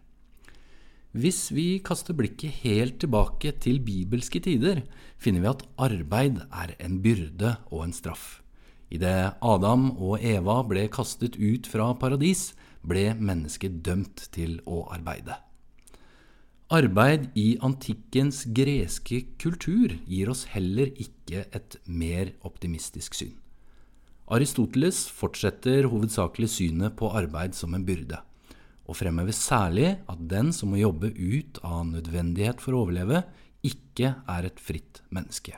Hvis 1.16 1.48
vi 1.56 1.80
kaster 1.80 2.12
blikket 2.18 2.60
helt 2.66 2.98
tilbake 3.00 3.54
til 3.64 3.80
bibelske 3.80 4.42
tider, 4.44 4.82
finner 5.16 5.46
vi 5.46 5.52
at 5.54 5.64
arbeid 5.80 6.42
er 6.52 6.76
en 6.84 7.00
byrde 7.00 7.54
og 7.70 7.86
en 7.86 7.96
straff. 7.96 8.42
Idet 8.92 9.40
Adam 9.40 9.94
og 9.96 10.20
Eva 10.20 10.60
ble 10.68 10.90
kastet 10.92 11.40
ut 11.40 11.72
fra 11.72 11.94
paradis, 11.96 12.50
ble 12.84 13.14
mennesket 13.16 13.80
dømt 13.86 14.28
til 14.36 14.60
å 14.68 14.84
arbeide. 14.92 15.40
Arbeid 16.76 17.30
i 17.40 17.56
antikkens 17.64 18.42
greske 18.52 19.22
kultur 19.40 19.94
gir 20.10 20.32
oss 20.34 20.44
heller 20.52 20.90
ikke 21.00 21.46
et 21.56 21.78
mer 21.88 22.34
optimistisk 22.44 23.16
syn. 23.16 23.36
Aristoteles 24.28 25.06
fortsetter 25.14 25.86
hovedsakelig 25.88 26.50
synet 26.52 26.98
på 27.00 27.12
arbeid 27.16 27.56
som 27.56 27.78
en 27.78 27.86
byrde, 27.88 28.20
og 28.90 28.98
fremhever 29.00 29.36
særlig 29.38 29.94
at 30.12 30.24
den 30.28 30.52
som 30.58 30.74
må 30.74 30.82
jobbe 30.82 31.14
ut 31.16 31.62
av 31.64 31.86
nødvendighet 31.94 32.60
for 32.64 32.76
å 32.76 32.84
overleve, 32.84 33.24
ikke 33.64 34.12
er 34.28 34.50
et 34.50 34.60
fritt 34.60 35.00
menneske. 35.16 35.56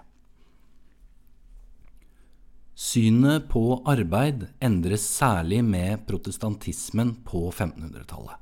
Synet 2.78 3.48
på 3.50 3.80
arbeid 3.90 4.52
endres 4.62 5.08
særlig 5.16 5.64
med 5.66 6.06
protestantismen 6.06 7.16
på 7.26 7.48
1500-tallet, 7.50 8.38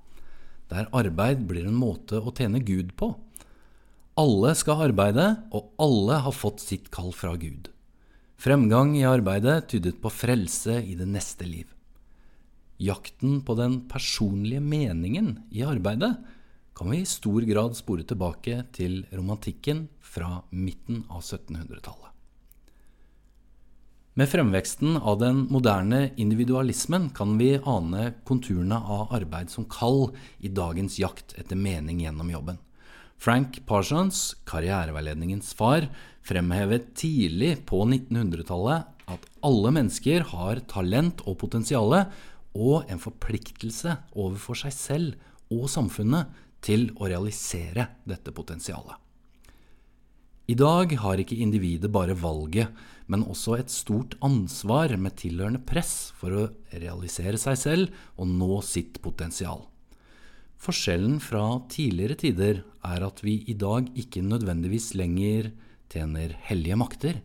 der 0.71 0.89
arbeid 0.95 1.45
blir 1.49 1.67
en 1.69 1.77
måte 1.77 2.19
å 2.19 2.33
tjene 2.35 2.61
Gud 2.65 2.95
på. 2.97 3.13
Alle 4.19 4.53
skal 4.55 4.87
arbeide, 4.87 5.27
og 5.51 5.73
alle 5.81 6.21
har 6.23 6.35
fått 6.35 6.63
sitt 6.63 6.87
kall 6.93 7.11
fra 7.15 7.35
Gud. 7.39 7.69
Fremgang 8.39 8.93
i 8.97 9.05
arbeidet 9.07 9.69
tydet 9.71 9.99
på 10.03 10.11
frelse 10.11 10.79
i 10.81 10.95
det 10.95 11.07
neste 11.07 11.47
liv. 11.47 11.67
Jakten 12.79 13.39
på 13.47 13.55
den 13.55 13.81
personlige 13.91 14.63
meningen 14.63 15.37
i 15.51 15.63
arbeidet 15.63 16.15
kan 16.75 16.91
vi 16.91 17.03
i 17.03 17.07
stor 17.07 17.45
grad 17.47 17.77
spore 17.77 18.03
tilbake 18.07 18.65
til 18.75 19.05
romantikken 19.15 19.85
fra 20.03 20.41
midten 20.51 21.05
av 21.07 21.23
1700-tallet. 21.23 22.14
Med 24.15 24.29
fremveksten 24.31 24.95
av 24.97 25.17
den 25.19 25.41
moderne 25.51 26.13
individualismen 26.15 27.09
kan 27.11 27.33
vi 27.35 27.57
ane 27.67 28.13
konturene 28.23 28.77
av 28.79 29.09
arbeid 29.17 29.49
som 29.51 29.65
kall 29.67 30.13
i 30.39 30.47
dagens 30.47 30.95
jakt 31.01 31.33
etter 31.35 31.59
mening 31.59 31.99
gjennom 31.99 32.29
jobben. 32.31 32.61
Frank 33.19 33.59
Parsons, 33.67 34.37
karriereveiledningens 34.47 35.51
far, 35.59 35.89
fremhevet 36.23 36.93
tidlig 36.95 37.57
på 37.67 37.83
1900-tallet 37.83 38.87
at 39.11 39.27
alle 39.43 39.75
mennesker 39.81 40.23
har 40.31 40.63
talent 40.71 41.27
og 41.27 41.35
potensial 41.43 41.99
og 41.99 42.87
en 42.87 43.03
forpliktelse 43.03 43.97
overfor 44.15 44.63
seg 44.63 44.79
selv 44.79 45.31
og 45.51 45.67
samfunnet 45.67 46.31
til 46.63 46.93
å 46.95 47.11
realisere 47.11 47.91
dette 48.07 48.31
potensialet. 48.31 48.95
I 50.45 50.53
dag 50.53 50.91
har 51.01 51.17
ikke 51.17 51.39
individet 51.41 51.89
bare 51.89 52.13
valget, 52.13 52.69
men 53.09 53.23
også 53.25 53.55
et 53.57 53.71
stort 53.73 54.13
ansvar 54.25 54.93
med 55.01 55.15
tilhørende 55.17 55.61
press 55.65 56.11
for 56.17 56.37
å 56.37 56.43
realisere 56.69 57.39
seg 57.41 57.57
selv 57.57 57.95
og 58.21 58.29
nå 58.29 58.59
sitt 58.65 58.99
potensial. 59.01 59.63
Forskjellen 60.61 61.17
fra 61.21 61.43
tidligere 61.69 62.17
tider 62.21 62.61
er 62.85 63.05
at 63.05 63.23
vi 63.25 63.39
i 63.49 63.55
dag 63.57 63.89
ikke 63.97 64.21
nødvendigvis 64.25 64.93
lenger 64.97 65.49
tjener 65.89 66.37
hellige 66.45 66.77
makter, 66.77 67.19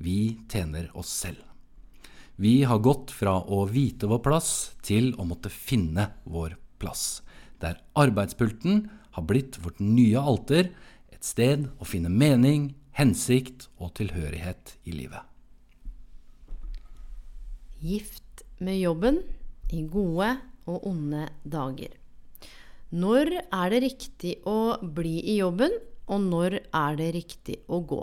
vi 0.00 0.38
tjener 0.48 0.88
oss 0.98 1.12
selv. 1.12 1.40
Vi 2.40 2.62
har 2.64 2.80
gått 2.80 3.12
fra 3.12 3.36
å 3.36 3.66
vite 3.68 4.08
vår 4.08 4.22
plass 4.24 4.52
til 4.84 5.12
å 5.20 5.28
måtte 5.28 5.52
finne 5.52 6.08
vår 6.24 6.56
plass, 6.80 7.20
der 7.60 7.84
arbeidspulten 8.00 8.86
har 9.12 9.28
blitt 9.28 9.60
vårt 9.60 9.78
nye 9.84 10.18
alter, 10.18 10.72
et 11.22 11.28
sted 11.30 11.68
å 11.78 11.86
finne 11.86 12.10
mening, 12.10 12.72
hensikt 12.98 13.68
og 13.78 13.94
tilhørighet 13.94 14.74
i 14.90 14.92
livet. 14.96 15.22
Gift 17.78 18.42
med 18.58 18.80
jobben 18.80 19.20
i 19.70 19.84
gode 19.86 20.34
og 20.66 20.86
onde 20.90 21.28
dager. 21.46 21.94
Når 22.90 23.30
er 23.38 23.70
det 23.70 23.80
riktig 23.84 24.32
å 24.44 24.82
bli 24.82 25.20
i 25.32 25.38
jobben, 25.38 25.72
og 26.10 26.26
når 26.26 26.58
er 26.58 26.98
det 26.98 27.12
riktig 27.14 27.60
å 27.70 27.78
gå? 27.80 28.02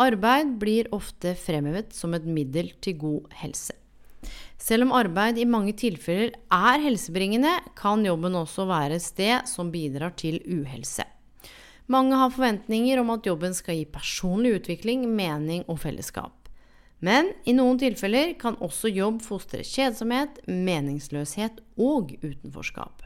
Arbeid 0.00 0.56
blir 0.60 0.88
ofte 0.92 1.34
fremhevet 1.36 1.92
som 1.96 2.16
et 2.16 2.24
middel 2.24 2.72
til 2.80 2.96
god 3.00 3.36
helse. 3.42 3.76
Selv 4.56 4.88
om 4.88 4.96
arbeid 4.96 5.36
i 5.38 5.44
mange 5.44 5.76
tilfeller 5.76 6.32
er 6.32 6.82
helsebringende, 6.82 7.52
kan 7.76 8.04
jobben 8.04 8.40
også 8.40 8.66
være 8.68 8.96
et 8.96 9.04
sted 9.04 9.52
som 9.52 9.70
bidrar 9.72 10.16
til 10.18 10.40
uhelse. 10.42 11.04
Mange 11.86 12.18
har 12.18 12.32
forventninger 12.34 12.98
om 12.98 13.12
at 13.14 13.26
jobben 13.26 13.54
skal 13.54 13.78
gi 13.78 13.84
personlig 13.86 14.56
utvikling, 14.60 15.04
mening 15.06 15.62
og 15.70 15.78
fellesskap. 15.84 16.48
Men 16.98 17.28
i 17.44 17.52
noen 17.54 17.78
tilfeller 17.78 18.32
kan 18.40 18.56
også 18.64 18.90
jobb 18.90 19.20
fostre 19.22 19.60
kjedsomhet, 19.66 20.40
meningsløshet 20.48 21.60
og 21.76 22.16
utenforskap. 22.24 23.04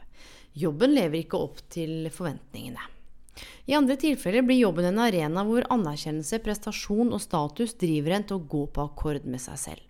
Jobben 0.57 0.95
lever 0.95 1.21
ikke 1.21 1.39
opp 1.39 1.61
til 1.71 2.09
forventningene. 2.11 2.81
I 3.69 3.77
andre 3.77 3.95
tilfeller 3.99 4.43
blir 4.43 4.59
jobben 4.59 4.89
en 4.89 4.99
arena 5.03 5.43
hvor 5.47 5.67
anerkjennelse, 5.71 6.41
prestasjon 6.43 7.13
og 7.13 7.21
status 7.23 7.77
driver 7.79 8.17
en 8.17 8.27
til 8.27 8.39
å 8.39 8.47
gå 8.49 8.65
på 8.73 8.87
akkord 8.89 9.27
med 9.29 9.43
seg 9.43 9.61
selv. 9.61 9.85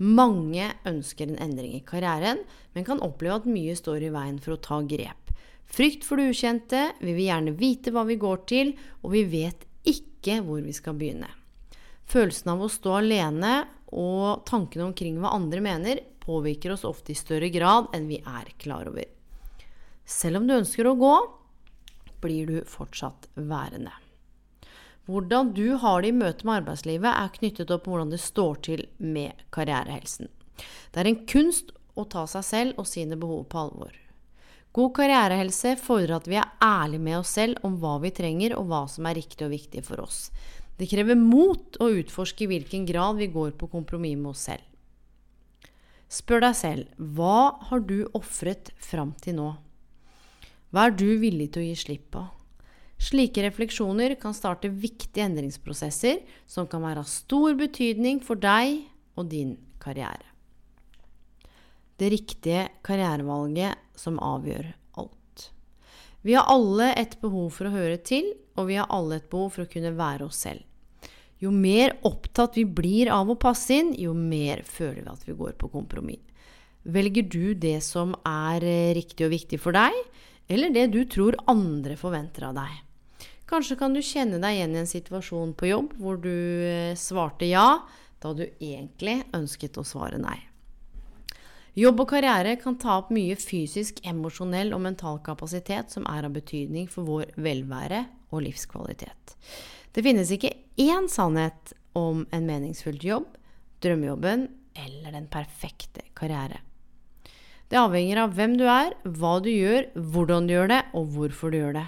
Mange 0.00 0.66
ønsker 0.88 1.28
en 1.28 1.40
endring 1.44 1.74
i 1.76 1.84
karrieren, 1.84 2.42
men 2.74 2.86
kan 2.86 3.02
oppleve 3.04 3.42
at 3.42 3.48
mye 3.48 3.76
står 3.76 4.06
i 4.08 4.12
veien 4.12 4.40
for 4.40 4.56
å 4.56 4.62
ta 4.64 4.80
grep. 4.82 5.29
Frykt 5.70 6.04
for 6.04 6.18
det 6.18 6.32
ukjente, 6.32 6.92
vi 6.98 7.12
vil 7.14 7.28
gjerne 7.28 7.54
vite 7.54 7.92
hva 7.94 8.02
vi 8.08 8.18
går 8.18 8.42
til, 8.50 8.72
og 9.04 9.12
vi 9.14 9.22
vet 9.30 9.66
ikke 9.86 10.40
hvor 10.42 10.62
vi 10.64 10.74
skal 10.74 10.96
begynne. 10.98 11.30
Følelsen 12.10 12.50
av 12.50 12.64
å 12.64 12.70
stå 12.70 12.96
alene 12.98 13.52
og 13.94 14.42
tankene 14.50 14.88
omkring 14.88 15.20
hva 15.22 15.30
andre 15.36 15.62
mener, 15.62 16.02
påvirker 16.20 16.74
oss 16.74 16.84
ofte 16.84 17.14
i 17.14 17.18
større 17.18 17.48
grad 17.54 17.90
enn 17.94 18.10
vi 18.10 18.18
er 18.18 18.50
klar 18.58 18.90
over. 18.90 19.06
Selv 20.04 20.40
om 20.40 20.48
du 20.48 20.56
ønsker 20.58 20.90
å 20.90 20.98
gå, 20.98 21.14
blir 22.20 22.50
du 22.50 22.58
fortsatt 22.68 23.30
værende. 23.38 23.94
Hvordan 25.10 25.54
du 25.54 25.78
har 25.80 26.02
det 26.02 26.10
i 26.10 26.18
møte 26.18 26.46
med 26.46 26.60
arbeidslivet, 26.60 27.08
er 27.10 27.34
knyttet 27.38 27.70
opp 27.74 27.86
hvordan 27.86 28.10
det 28.12 28.20
står 28.22 28.60
til 28.66 28.84
med 28.98 29.38
karrierehelsen. 29.54 30.28
Det 30.90 31.02
er 31.02 31.08
en 31.10 31.24
kunst 31.30 31.72
å 31.98 32.04
ta 32.10 32.26
seg 32.30 32.46
selv 32.46 32.82
og 32.82 32.90
sine 32.90 33.18
behov 33.18 33.46
på 33.50 33.64
alvor. 33.64 33.94
God 34.76 34.92
karrierehelse 34.94 35.74
fordrer 35.82 36.20
at 36.20 36.28
vi 36.30 36.36
er 36.38 36.50
ærlige 36.62 37.02
med 37.02 37.18
oss 37.18 37.34
selv 37.34 37.58
om 37.66 37.74
hva 37.82 37.96
vi 38.04 38.12
trenger, 38.14 38.54
og 38.54 38.68
hva 38.70 38.84
som 38.90 39.08
er 39.10 39.18
riktig 39.18 39.42
og 39.48 39.54
viktig 39.54 39.82
for 39.86 40.04
oss. 40.04 40.28
Det 40.78 40.88
krever 40.88 41.18
mot 41.18 41.76
å 41.82 41.90
utforske 42.00 42.46
i 42.46 42.50
hvilken 42.52 42.86
grad 42.88 43.18
vi 43.18 43.28
går 43.34 43.56
på 43.58 43.68
kompromiss 43.72 44.16
med 44.20 44.30
oss 44.30 44.46
selv. 44.46 44.66
Spør 46.10 46.46
deg 46.46 46.54
selv 46.58 47.02
hva 47.18 47.58
har 47.68 47.82
du 47.86 48.04
ofret 48.18 48.70
fram 48.82 49.12
til 49.22 49.36
nå? 49.38 49.50
Hva 50.70 50.86
er 50.86 50.94
du 50.94 51.08
villig 51.18 51.50
til 51.50 51.64
å 51.64 51.66
gi 51.66 51.76
slipp 51.78 52.08
på? 52.14 52.24
Slike 53.00 53.42
refleksjoner 53.42 54.14
kan 54.22 54.34
starte 54.36 54.70
viktige 54.70 55.24
endringsprosesser 55.26 56.22
som 56.50 56.68
kan 56.70 56.84
være 56.84 57.02
av 57.02 57.10
stor 57.10 57.56
betydning 57.58 58.20
for 58.22 58.38
deg 58.38 58.84
og 59.18 59.30
din 59.32 59.56
karriere. 59.82 60.29
Det 62.00 62.08
riktige 62.08 62.64
karrierevalget 62.86 63.76
som 63.98 64.16
avgjør 64.24 64.70
alt. 65.02 65.50
Vi 66.24 66.32
har 66.36 66.48
alle 66.48 66.94
et 66.96 67.18
behov 67.20 67.50
for 67.52 67.68
å 67.68 67.74
høre 67.74 67.98
til, 68.00 68.32
og 68.56 68.70
vi 68.70 68.78
har 68.80 68.88
alle 68.88 69.18
et 69.20 69.28
behov 69.28 69.52
for 69.52 69.66
å 69.66 69.70
kunne 69.70 69.92
være 69.98 70.30
oss 70.30 70.40
selv. 70.46 70.64
Jo 71.40 71.52
mer 71.52 71.94
opptatt 72.08 72.56
vi 72.56 72.64
blir 72.64 73.10
av 73.12 73.28
å 73.32 73.38
passe 73.40 73.76
inn, 73.76 73.94
jo 73.96 74.12
mer 74.16 74.64
føler 74.68 75.04
vi 75.04 75.12
at 75.12 75.28
vi 75.28 75.36
går 75.36 75.54
på 75.60 75.70
kompromiss. 75.72 76.24
Velger 76.88 77.26
du 77.28 77.54
det 77.60 77.82
som 77.84 78.14
er 78.24 78.64
eh, 78.64 78.94
riktig 78.96 79.26
og 79.26 79.34
viktig 79.34 79.58
for 79.60 79.76
deg, 79.76 79.92
eller 80.48 80.72
det 80.72 80.86
du 80.94 81.02
tror 81.04 81.36
andre 81.52 81.98
forventer 82.00 82.48
av 82.48 82.56
deg? 82.56 82.78
Kanskje 83.50 83.76
kan 83.76 83.92
du 83.92 84.00
kjenne 84.00 84.40
deg 84.40 84.56
igjen 84.56 84.76
i 84.76 84.80
en 84.80 84.88
situasjon 84.88 85.52
på 85.58 85.68
jobb 85.68 85.92
hvor 86.00 86.16
du 86.22 86.32
eh, 86.32 86.96
svarte 86.96 87.48
ja 87.50 87.82
da 88.20 88.32
du 88.36 88.46
egentlig 88.46 89.20
ønsket 89.36 89.76
å 89.80 89.84
svare 89.84 90.20
nei. 90.20 90.38
Jobb 91.80 92.02
og 92.02 92.10
karriere 92.10 92.56
kan 92.60 92.74
ta 92.80 92.98
opp 92.98 93.12
mye 93.14 93.36
fysisk, 93.40 94.02
emosjonell 94.04 94.74
og 94.76 94.82
mental 94.84 95.20
kapasitet 95.24 95.92
som 95.94 96.04
er 96.10 96.26
av 96.26 96.34
betydning 96.34 96.88
for 96.90 97.06
vår 97.08 97.30
velvære 97.40 98.02
og 98.34 98.42
livskvalitet. 98.44 99.36
Det 99.94 100.04
finnes 100.04 100.32
ikke 100.34 100.52
én 100.82 101.08
sannhet 101.08 101.72
om 101.96 102.26
en 102.34 102.48
meningsfylt 102.48 103.06
jobb, 103.06 103.30
drømmejobben 103.80 104.44
eller 104.82 105.14
den 105.16 105.30
perfekte 105.32 106.04
karriere. 106.18 106.60
Det 107.70 107.78
avhenger 107.78 108.26
av 108.26 108.34
hvem 108.36 108.58
du 108.58 108.66
er, 108.68 108.92
hva 109.06 109.38
du 109.40 109.48
gjør, 109.48 109.88
hvordan 109.94 110.50
du 110.50 110.54
gjør 110.56 110.70
det, 110.74 110.82
og 110.98 111.08
hvorfor 111.14 111.54
du 111.54 111.60
gjør 111.62 111.78
det. 111.78 111.86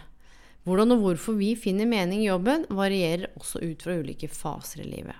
Hvordan 0.62 0.94
og 0.94 1.04
hvorfor 1.04 1.37
vi 1.37 1.52
finner 1.58 1.90
mening 1.90 2.22
i 2.22 2.30
jobben, 2.30 2.64
varierer 2.70 3.34
også 3.34 3.61
ut 3.61 3.82
fra 3.82 3.99
ulike 3.99 4.30
faser 4.30 4.87
i 4.87 4.88
livet. 4.88 5.18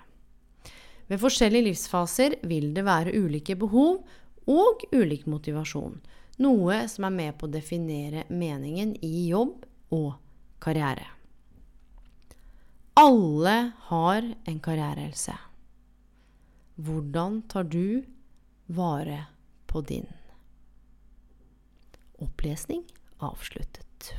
Ved 1.11 1.19
forskjellige 1.19 1.67
livsfaser 1.67 2.39
vil 2.47 2.71
det 2.73 2.87
være 2.87 3.13
ulike 3.19 3.57
behov 3.59 3.99
og 4.49 4.83
ulik 4.91 5.25
motivasjon, 5.29 5.99
noe 6.43 6.77
som 6.91 7.07
er 7.07 7.15
med 7.15 7.37
på 7.37 7.47
å 7.47 7.53
definere 7.53 8.25
meningen 8.29 8.95
i 9.05 9.27
jobb 9.29 9.65
og 9.93 10.15
karriere. 10.63 11.05
Alle 12.99 13.55
har 13.89 14.25
en 14.45 14.59
karrierehelse. 14.61 15.35
Hvordan 16.75 17.41
tar 17.49 17.65
du 17.69 18.03
vare 18.69 19.23
på 19.69 19.81
din? 19.81 20.05
Opplesning 22.21 22.85
avsluttet. 23.23 24.13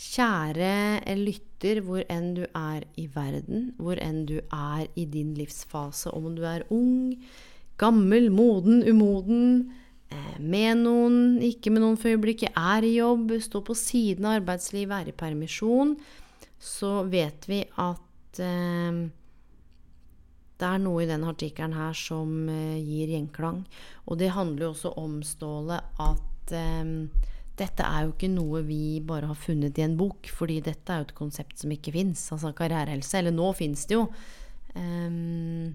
Kjære 0.00 1.16
lytter, 1.18 1.82
hvor 1.84 2.04
enn 2.08 2.32
du 2.38 2.46
er 2.56 2.86
i 2.96 3.04
verden, 3.12 3.70
hvor 3.76 4.00
enn 4.00 4.22
du 4.28 4.38
er 4.40 4.86
i 4.96 5.04
din 5.04 5.34
livsfase, 5.36 6.12
om 6.16 6.32
du 6.36 6.46
er 6.48 6.64
ung, 6.72 7.18
gammel, 7.80 8.28
moden, 8.34 8.82
umoden, 8.86 9.44
eh, 10.12 10.36
med 10.38 10.82
noen, 10.84 11.38
ikke 11.44 11.72
med 11.72 11.84
noen 11.84 11.96
for 12.00 12.12
øyeblikket, 12.12 12.52
er 12.56 12.86
i 12.86 12.96
jobb, 12.98 13.32
står 13.40 13.64
på 13.66 13.78
siden 13.78 14.28
av 14.28 14.40
arbeidslivet, 14.40 14.96
er 14.98 15.12
i 15.12 15.16
permisjon, 15.24 15.96
så 16.60 17.00
vet 17.08 17.48
vi 17.48 17.62
at 17.80 18.42
eh, 18.44 19.08
det 20.60 20.68
er 20.68 20.80
noe 20.82 21.00
i 21.04 21.08
denne 21.08 21.30
artikkelen 21.32 21.72
her 21.72 21.96
som 21.96 22.48
eh, 22.52 22.78
gir 22.84 23.14
gjenklang. 23.14 23.64
Og 24.06 24.20
det 24.20 24.34
handler 24.36 24.68
jo 24.68 24.72
også 24.74 24.94
om, 25.00 25.20
Ståle, 25.24 25.80
at 26.04 26.54
eh, 26.56 26.96
dette 27.60 27.84
er 27.84 28.06
jo 28.06 28.14
ikke 28.14 28.30
noe 28.32 28.62
vi 28.64 29.00
bare 29.04 29.30
har 29.30 29.38
funnet 29.38 29.78
i 29.80 29.84
en 29.84 29.96
bok, 30.00 30.28
fordi 30.32 30.60
dette 30.64 30.92
er 30.92 31.02
jo 31.02 31.08
et 31.08 31.16
konsept 31.16 31.60
som 31.60 31.72
ikke 31.74 31.94
fins. 31.96 32.22
Altså 32.34 32.52
karrierehelse. 32.56 33.18
Eller 33.20 33.34
nå 33.36 33.50
fins 33.56 33.86
det 33.88 33.98
jo. 33.98 34.06
Um, 34.76 35.72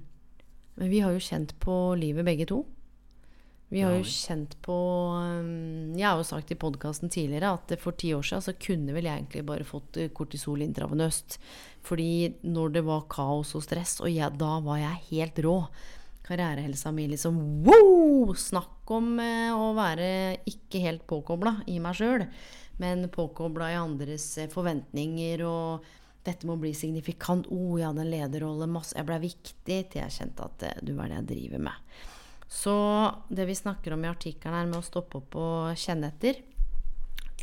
men 0.75 0.91
vi 0.91 1.01
har 1.03 1.15
jo 1.15 1.23
kjent 1.23 1.55
på 1.63 1.75
livet 1.99 2.27
begge 2.27 2.47
to. 2.49 2.63
Vi 3.73 3.81
har 3.81 3.95
jo 3.97 4.03
kjent 4.05 4.53
på 4.63 4.75
um, 5.17 5.95
Jeg 5.97 6.05
har 6.05 6.19
jo 6.19 6.27
sagt 6.27 6.51
i 6.53 6.57
podkasten 6.59 7.09
tidligere 7.09 7.55
at 7.57 7.73
for 7.81 7.97
ti 7.97 8.11
år 8.13 8.23
siden 8.23 8.43
så 8.45 8.53
kunne 8.61 8.93
vel 8.93 9.07
jeg 9.09 9.23
egentlig 9.23 9.41
bare 9.47 9.65
fått 9.67 9.97
eh, 9.99 10.11
kortisol 10.13 10.61
intravenøst. 10.61 11.39
Fordi 11.85 12.35
når 12.45 12.75
det 12.77 12.85
var 12.85 13.07
kaos 13.11 13.55
og 13.57 13.65
stress, 13.65 13.97
og 14.03 14.11
jeg, 14.13 14.38
da 14.38 14.59
var 14.63 14.79
jeg 14.83 15.03
helt 15.09 15.41
rå. 15.47 15.57
Karrierehelsa 16.25 16.93
mi 16.93 17.07
liksom 17.09 17.41
wow! 17.65 18.35
Snakk 18.38 18.93
om 18.93 19.15
eh, 19.21 19.49
å 19.49 19.73
være 19.77 20.07
ikke 20.49 20.85
helt 20.85 21.05
påkobla 21.09 21.57
i 21.71 21.79
meg 21.81 21.97
sjøl, 21.97 22.27
men 22.81 23.09
påkobla 23.13 23.73
i 23.73 23.79
andres 23.81 24.29
eh, 24.41 24.51
forventninger 24.51 25.43
og 25.49 25.89
dette 26.25 26.47
må 26.49 26.57
bli 26.59 26.73
signifikant. 26.77 27.47
Å, 27.47 27.55
oh, 27.55 27.77
jeg 27.79 27.88
hadde 27.88 28.03
en 28.05 28.11
lederrolle, 28.11 28.67
masse 28.71 28.95
Jeg 28.97 29.07
blei 29.07 29.21
viktig 29.27 29.79
til 29.91 30.01
jeg 30.01 30.15
kjente 30.17 30.49
at 30.49 30.67
du 30.81 30.95
er 30.95 31.11
det 31.11 31.19
jeg 31.19 31.29
driver 31.31 31.65
med. 31.69 31.95
Så 32.49 32.75
det 33.29 33.47
vi 33.49 33.57
snakker 33.57 33.95
om 33.95 34.05
i 34.05 34.11
artikkelen 34.11 34.57
her 34.57 34.69
med 34.69 34.79
å 34.79 34.85
stoppe 34.85 35.19
opp 35.21 35.38
og 35.41 35.79
kjenne 35.79 36.11
etter, 36.13 36.41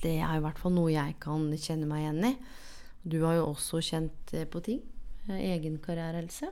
det 0.03 0.17
er 0.19 0.39
i 0.39 0.43
hvert 0.43 0.59
fall 0.59 0.75
noe 0.75 0.91
jeg 0.93 1.17
kan 1.23 1.47
kjenne 1.55 1.87
meg 1.91 2.05
igjen 2.05 2.27
i. 2.33 2.35
Du 3.03 3.21
har 3.25 3.39
jo 3.39 3.51
også 3.53 3.83
kjent 3.83 4.35
eh, 4.35 4.47
på 4.51 4.63
ting. 4.65 4.83
Egen 5.31 5.79
karriere, 5.83 6.23
Else. 6.23 6.51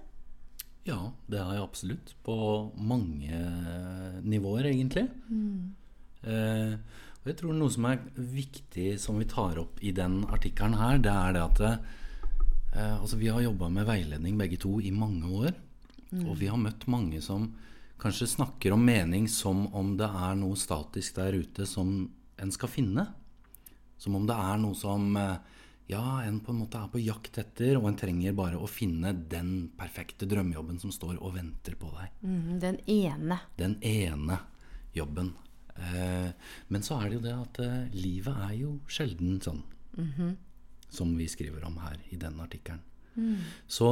Ja, 0.87 1.11
det 1.31 1.43
har 1.43 1.57
jeg 1.57 1.65
absolutt. 1.65 2.15
På 2.27 2.37
mange 2.79 3.41
nivåer, 4.23 4.71
egentlig. 4.71 5.07
Mm. 5.29 5.75
Eh, 6.23 6.75
og 7.21 7.29
jeg 7.29 7.39
tror 7.41 7.57
noe 7.57 7.73
som 7.73 7.87
er 7.91 8.03
viktig, 8.17 8.95
som 9.03 9.19
vi 9.21 9.29
tar 9.31 9.59
opp 9.61 9.83
i 9.85 9.93
den 9.97 10.23
artikkelen 10.31 10.79
her, 10.81 11.03
det 11.03 11.13
er 11.13 11.37
det 11.37 11.43
at 11.45 11.65
eh, 12.75 12.97
altså 13.01 13.19
vi 13.21 13.31
har 13.33 13.43
jobba 13.45 13.69
med 13.73 13.89
veiledning 13.89 14.39
begge 14.39 14.59
to 14.61 14.79
i 14.81 14.93
mange 14.95 15.27
år. 15.27 15.55
Mm. 16.11 16.25
Og 16.27 16.39
vi 16.41 16.51
har 16.51 16.59
møtt 16.59 16.87
mange 16.91 17.21
som 17.23 17.53
kanskje 18.01 18.31
snakker 18.33 18.73
om 18.75 18.85
mening 18.85 19.29
som 19.29 19.67
om 19.77 19.95
det 19.99 20.09
er 20.09 20.37
noe 20.41 20.59
statisk 20.59 21.19
der 21.21 21.37
ute 21.39 21.67
som 21.69 22.09
en 22.41 22.53
skal 22.55 22.73
finne. 22.73 23.07
Som 24.01 24.17
om 24.17 24.27
det 24.27 24.37
er 24.37 24.61
noe 24.63 24.77
som 24.79 25.11
eh, 25.21 25.37
ja, 25.91 26.23
en 26.23 26.39
på 26.41 26.53
en 26.53 26.61
måte 26.63 26.79
er 26.79 26.91
på 26.93 27.03
jakt 27.03 27.39
etter, 27.43 27.75
og 27.81 27.89
en 27.91 27.99
trenger 27.99 28.35
bare 28.37 28.59
å 28.61 28.69
finne 28.71 29.13
den 29.33 29.71
perfekte 29.79 30.29
drømmejobben 30.31 30.79
som 30.83 30.93
står 30.95 31.19
og 31.19 31.35
venter 31.35 31.75
på 31.79 31.91
deg. 31.97 32.21
Mm, 32.23 32.53
den 32.63 32.79
ene. 32.87 33.41
Den 33.59 33.77
ene 33.83 34.39
jobben. 34.95 35.33
Eh, 35.75 36.31
men 36.69 36.87
så 36.87 37.01
er 37.01 37.09
det 37.09 37.19
jo 37.19 37.25
det 37.25 37.35
at 37.35 37.61
eh, 37.65 37.97
livet 37.97 38.39
er 38.47 38.55
jo 38.61 38.77
sjelden 38.87 39.41
sånn. 39.43 39.63
Mm 39.97 40.13
-hmm. 40.17 40.37
Som 40.91 41.15
vi 41.19 41.29
skriver 41.31 41.65
om 41.67 41.79
her 41.83 41.99
i 42.11 42.19
den 42.21 42.41
artikkelen. 42.43 42.83
Mm. 43.15 43.37
Så 43.67 43.91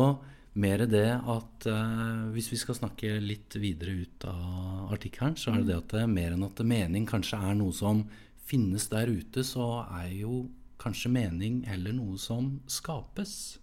mer 0.59 0.83
det 0.91 1.11
at 1.15 1.67
uh, 1.71 2.31
hvis 2.35 2.51
vi 2.53 2.59
skal 2.59 2.79
snakke 2.79 3.19
litt 3.23 3.55
videre 3.61 3.95
ut 4.03 4.25
av 4.27 4.95
artikkelen, 4.97 5.37
så 5.39 5.53
er 5.53 5.63
det 5.63 5.71
det 5.71 5.79
at 5.79 5.95
det, 5.95 6.07
mer 6.11 6.35
enn 6.35 6.47
at 6.47 6.63
mening 6.67 7.07
kanskje 7.07 7.39
er 7.39 7.59
noe 7.59 7.75
som 7.77 8.03
finnes 8.49 8.89
der 8.91 9.11
ute, 9.13 9.45
så 9.45 9.85
er 10.01 10.11
jo 10.19 10.47
kanskje 10.81 11.13
mening 11.13 11.63
heller 11.69 11.95
noe 11.95 12.19
som 12.21 12.57
skapes. 12.71 13.59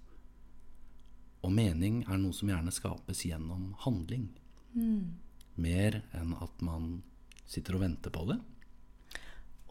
Og 1.45 1.53
mening 1.53 2.03
er 2.09 2.19
noe 2.21 2.35
som 2.35 2.49
gjerne 2.49 2.73
skapes 2.73 3.25
gjennom 3.27 3.73
handling. 3.85 4.29
Mm. 4.75 5.15
Mer 5.61 6.01
enn 6.15 6.35
at 6.41 6.63
man 6.65 6.99
sitter 7.49 7.77
og 7.77 7.85
venter 7.85 8.13
på 8.13 8.25
det. 8.29 8.39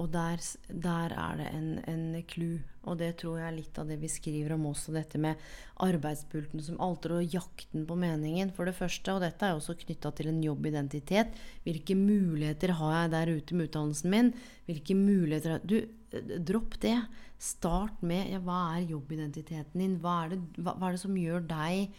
Og 0.03 0.09
der, 0.11 0.41
der, 0.67 1.13
er 1.15 1.37
det 1.39 1.51
en, 1.55 1.69
en 1.87 2.23
clou. 2.27 2.59
Og 2.85 2.99
det 2.99 3.13
tror 3.21 3.39
jeg 3.39 3.47
er 3.47 3.55
litt 3.55 3.77
av 3.79 3.89
det 3.89 3.97
vi 4.03 4.11
skriver 4.11 4.57
om 4.57 4.67
også, 4.73 4.93
dette 4.93 5.21
med 5.23 5.41
arbeidspulten 5.87 6.61
som 6.67 6.81
alter 6.83 7.15
og 7.17 7.35
jakten 7.37 7.87
på 7.87 7.97
meningen, 7.97 8.51
for 8.57 8.67
det 8.69 8.75
første. 8.75 9.15
Og 9.15 9.23
dette 9.23 9.47
er 9.47 9.55
også 9.55 9.77
knytta 9.85 10.11
til 10.19 10.33
en 10.33 10.41
jobbidentitet. 10.43 11.39
Hvilke 11.65 11.97
muligheter 11.97 12.75
har 12.81 12.97
jeg 12.97 13.13
der 13.15 13.33
ute 13.39 13.55
med 13.55 13.71
utdannelsen 13.71 14.11
min? 14.13 14.33
Hvilke 14.67 14.99
muligheter 14.99 15.57
har 15.57 15.63
Du, 15.65 15.79
dropp 16.43 16.75
det. 16.83 16.97
Start 17.39 18.03
med 18.03 18.33
ja, 18.33 18.43
hva 18.43 18.77
er 18.77 18.91
jobbidentiteten 18.91 19.79
din? 19.81 19.97
Hva 20.03 20.25
er 20.25 20.35
det, 20.35 20.41
hva, 20.59 20.75
hva 20.75 20.91
er 20.91 20.99
det 20.99 21.05
som 21.05 21.17
gjør 21.19 21.47
deg 21.47 21.95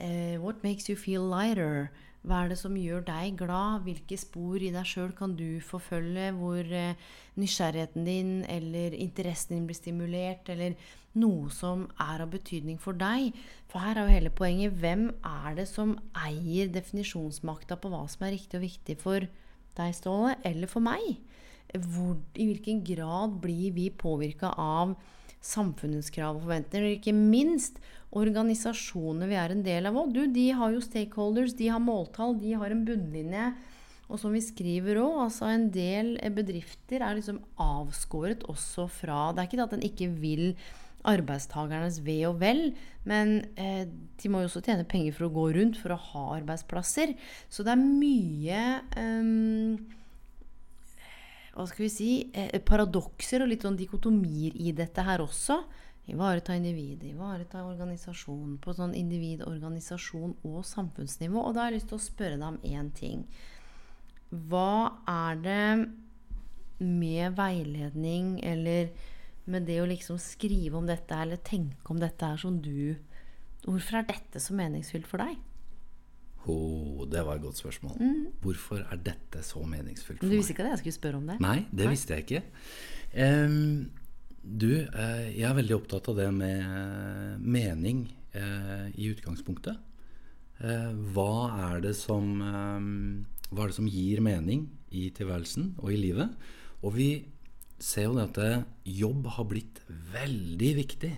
uh, 0.00 0.36
What 0.42 0.62
makes 0.62 0.88
you 0.90 0.96
feel 0.98 1.26
lighter? 1.26 1.90
Hva 2.20 2.42
er 2.42 2.50
det 2.50 2.58
som 2.60 2.74
gjør 2.76 3.00
deg 3.06 3.38
glad? 3.40 3.86
Hvilke 3.86 4.16
spor 4.20 4.60
i 4.60 4.72
deg 4.74 4.84
sjøl 4.84 5.12
kan 5.16 5.32
du 5.38 5.56
forfølge? 5.64 6.26
Hvor 6.36 6.60
eh, 6.60 6.98
nysgjerrigheten 7.40 8.04
din 8.04 8.32
eller 8.44 8.96
interessen 8.96 9.56
din 9.56 9.68
blir 9.68 9.78
stimulert? 9.78 10.50
Eller 10.52 10.76
noe 11.16 11.48
som 11.54 11.86
er 11.96 12.20
av 12.20 12.34
betydning 12.34 12.76
for 12.82 12.98
deg? 13.00 13.32
For 13.72 13.80
her 13.80 13.96
er 13.96 14.04
jo 14.04 14.16
hele 14.18 14.34
poenget 14.36 14.76
hvem 14.82 15.06
er 15.24 15.56
det 15.62 15.66
som 15.70 15.96
eier 16.26 16.68
definisjonsmakta 16.74 17.80
på 17.80 17.92
hva 17.92 18.04
som 18.12 18.28
er 18.28 18.36
riktig 18.36 18.60
og 18.60 18.66
viktig 18.66 18.98
for 19.00 19.24
deg, 19.78 19.96
Ståle, 19.96 20.36
eller 20.44 20.68
for 20.68 20.84
meg? 20.84 21.16
Hvor, 21.72 22.18
I 22.36 22.50
hvilken 22.50 22.84
grad 22.84 23.40
blir 23.40 23.72
vi 23.72 23.88
påvirka 23.94 24.52
av 24.60 24.92
samfunnets 25.44 26.12
krav 26.14 26.38
og 26.38 26.46
forventninger? 26.46 26.86
Og 26.86 26.98
ikke 26.98 27.16
minst 27.16 27.80
organisasjonene 28.10 29.28
vi 29.30 29.38
er 29.38 29.54
en 29.54 29.64
del 29.66 29.88
av 29.90 29.98
òg. 30.00 30.16
De 30.34 30.46
har 30.56 30.74
jo 30.74 30.82
stakeholders, 30.84 31.54
de 31.58 31.70
har 31.70 31.82
måltall, 31.82 32.36
de 32.40 32.56
har 32.58 32.74
en 32.74 32.84
bunnlinje. 32.86 33.50
Og 34.10 34.18
som 34.18 34.34
vi 34.34 34.42
skriver 34.42 34.98
òg, 34.98 35.20
altså 35.28 35.50
en 35.52 35.68
del 35.72 36.16
bedrifter 36.34 37.04
er 37.06 37.18
liksom 37.18 37.38
avskåret 37.62 38.42
også 38.50 38.88
fra 38.90 39.30
Det 39.30 39.42
er 39.42 39.50
ikke 39.50 39.60
det 39.60 39.68
at 39.68 39.76
en 39.78 39.86
ikke 39.86 40.08
vil 40.18 40.46
arbeidstakernes 41.08 42.00
ve 42.04 42.18
og 42.28 42.40
vel, 42.42 42.74
men 43.08 43.38
eh, 43.56 43.86
de 43.88 44.28
må 44.28 44.42
jo 44.42 44.50
også 44.50 44.60
tjene 44.66 44.84
penger 44.88 45.14
for 45.16 45.28
å 45.28 45.32
gå 45.32 45.46
rundt, 45.56 45.78
for 45.80 45.94
å 45.94 46.02
ha 46.10 46.24
arbeidsplasser. 46.34 47.14
Så 47.48 47.64
det 47.64 47.72
er 47.72 47.80
mye 47.80 48.64
eh, 49.00 49.78
hva 51.60 51.68
skal 51.68 51.84
vi 51.84 51.92
si, 51.92 52.10
eh, 52.32 52.58
paradokser 52.64 53.44
og 53.44 53.50
litt 53.52 53.64
sånn 53.66 53.78
dikotomier 53.78 54.56
i 54.56 54.72
dette 54.72 55.04
her 55.04 55.22
også. 55.22 55.60
Ivareta 56.10 56.56
individet, 56.56 57.12
ivareta 57.12 57.62
organisasjonen 57.68 58.56
på 58.58 58.72
sånn 58.74 58.94
individ-, 58.96 59.44
organisasjon- 59.46 60.36
og 60.42 60.64
samfunnsnivå. 60.64 61.38
Og 61.44 61.54
da 61.54 61.64
har 61.64 61.70
jeg 61.70 61.80
lyst 61.80 61.92
til 61.92 61.98
å 61.98 62.08
spørre 62.08 62.38
deg 62.40 62.48
om 62.48 62.58
én 62.64 62.90
ting. 62.96 63.26
Hva 64.30 64.96
er 65.06 65.36
det 65.36 65.90
med 66.80 67.36
veiledning 67.36 68.40
eller 68.42 68.90
med 69.44 69.66
det 69.66 69.80
å 69.82 69.88
liksom 69.88 70.18
skrive 70.18 70.78
om 70.78 70.86
dette 70.88 71.12
eller 71.12 71.36
tenke 71.36 71.92
om 71.92 72.00
dette 72.00 72.24
her 72.24 72.40
som 72.40 72.60
du 72.62 72.96
Hvorfor 73.60 73.98
er 73.98 74.06
dette 74.08 74.40
så 74.40 74.54
meningsfylt 74.56 75.04
for 75.04 75.20
deg? 75.20 75.36
Oh, 76.48 77.04
det 77.10 77.20
var 77.26 77.36
et 77.36 77.44
godt 77.44 77.58
spørsmål. 77.60 77.96
Mm. 78.00 78.28
Hvorfor 78.40 78.80
er 78.80 79.00
dette 79.04 79.42
så 79.44 79.60
meningsfylt 79.60 80.20
for 80.20 80.24
meg? 80.24 80.32
Du 80.32 80.38
visste 80.38 80.54
ikke 80.54 80.64
at 80.64 80.72
jeg 80.74 80.82
skulle 80.84 80.96
spørre 80.96 81.20
om 81.20 81.26
det? 81.28 81.36
Nei, 81.42 81.58
det 81.68 81.84
Nei. 81.84 81.92
visste 81.92 82.16
jeg 82.16 82.24
ikke. 82.24 82.42
Um, 83.12 83.90
du, 84.40 84.70
uh, 84.88 85.26
jeg 85.28 85.44
er 85.44 85.58
veldig 85.58 85.76
opptatt 85.76 86.08
av 86.12 86.16
det 86.22 86.30
med 86.32 86.64
uh, 86.64 87.36
mening 87.44 88.06
uh, 88.36 88.88
i 88.94 89.12
utgangspunktet. 89.12 89.86
hva 90.60 91.32
er 91.72 91.78
det 91.80 91.94
som 91.96 92.24
um, 92.44 93.22
hva 93.48 93.64
er 93.64 93.70
det 93.70 93.76
som 93.78 93.86
gir 93.88 94.20
mening 94.20 94.66
i 94.92 95.06
tilværelsen 95.16 95.70
og 95.80 95.88
i 95.94 95.96
livet? 95.96 96.34
Og 96.84 96.92
vi 96.98 97.10
ser 97.80 98.10
jo 98.10 98.18
at 98.20 98.36
jobb 98.84 99.26
har 99.36 99.48
blitt 99.48 99.80
veldig 99.88 100.74
viktig 100.76 101.14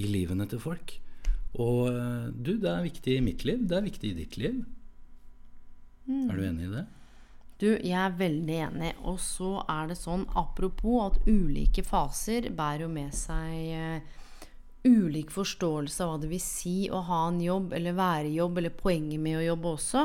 i 0.00 0.06
livene 0.08 0.48
til 0.48 0.62
folk. 0.62 0.96
Og 1.56 1.88
eh, 1.88 2.28
du, 2.34 2.56
det 2.60 2.70
er 2.70 2.84
viktig 2.84 3.16
i 3.16 3.24
mitt 3.24 3.44
liv. 3.48 3.64
Det 3.68 3.78
er 3.78 3.88
viktig 3.88 4.12
i 4.12 4.18
ditt 4.18 4.36
liv. 4.40 4.60
Mm. 6.08 6.28
Er 6.28 6.36
du 6.36 6.44
enig 6.44 6.68
i 6.68 6.72
det? 6.76 6.84
Du, 7.58 7.68
jeg 7.72 7.98
er 7.98 8.18
veldig 8.18 8.58
enig. 8.68 8.92
Og 9.08 9.18
så 9.22 9.56
er 9.66 9.90
det 9.90 9.98
sånn, 9.98 10.26
apropos, 10.38 11.08
at 11.08 11.28
ulike 11.28 11.82
faser 11.86 12.50
bærer 12.54 12.86
jo 12.86 12.90
med 12.92 13.16
seg 13.16 13.72
uh, 13.74 14.18
ulik 14.86 15.32
forståelse 15.34 16.04
av 16.04 16.12
hva 16.12 16.20
det 16.22 16.30
vil 16.30 16.42
si 16.42 16.76
å 16.92 17.02
ha 17.08 17.24
en 17.32 17.40
jobb, 17.42 17.72
eller 17.74 17.98
være 17.98 18.28
i 18.30 18.36
jobb, 18.38 18.60
eller 18.60 18.76
poenget 18.78 19.22
med 19.24 19.40
å 19.40 19.46
jobbe 19.48 19.74
også. 19.74 20.04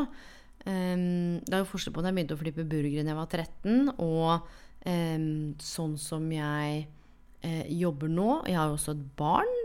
Um, 0.63 1.43
det 1.43 1.53
er 1.53 1.61
jo 1.61 1.69
forskjell 1.69 1.93
på 1.93 2.01
da 2.01 2.09
jeg 2.09 2.17
begynte 2.17 2.37
å 2.37 2.41
flippe 2.41 2.65
burgere 2.71 3.03
da 3.03 3.13
jeg 3.13 3.19
var 3.19 3.31
13, 3.35 3.93
og 4.01 4.49
um, 4.87 5.29
sånn 5.61 5.97
som 6.01 6.25
jeg 6.33 6.85
uh, 7.45 7.65
jobber 7.69 8.09
nå. 8.09 8.29
Jeg 8.49 8.57
har 8.57 8.71
jo 8.71 8.79
også 8.79 8.95
et 8.97 9.05
barn 9.19 9.62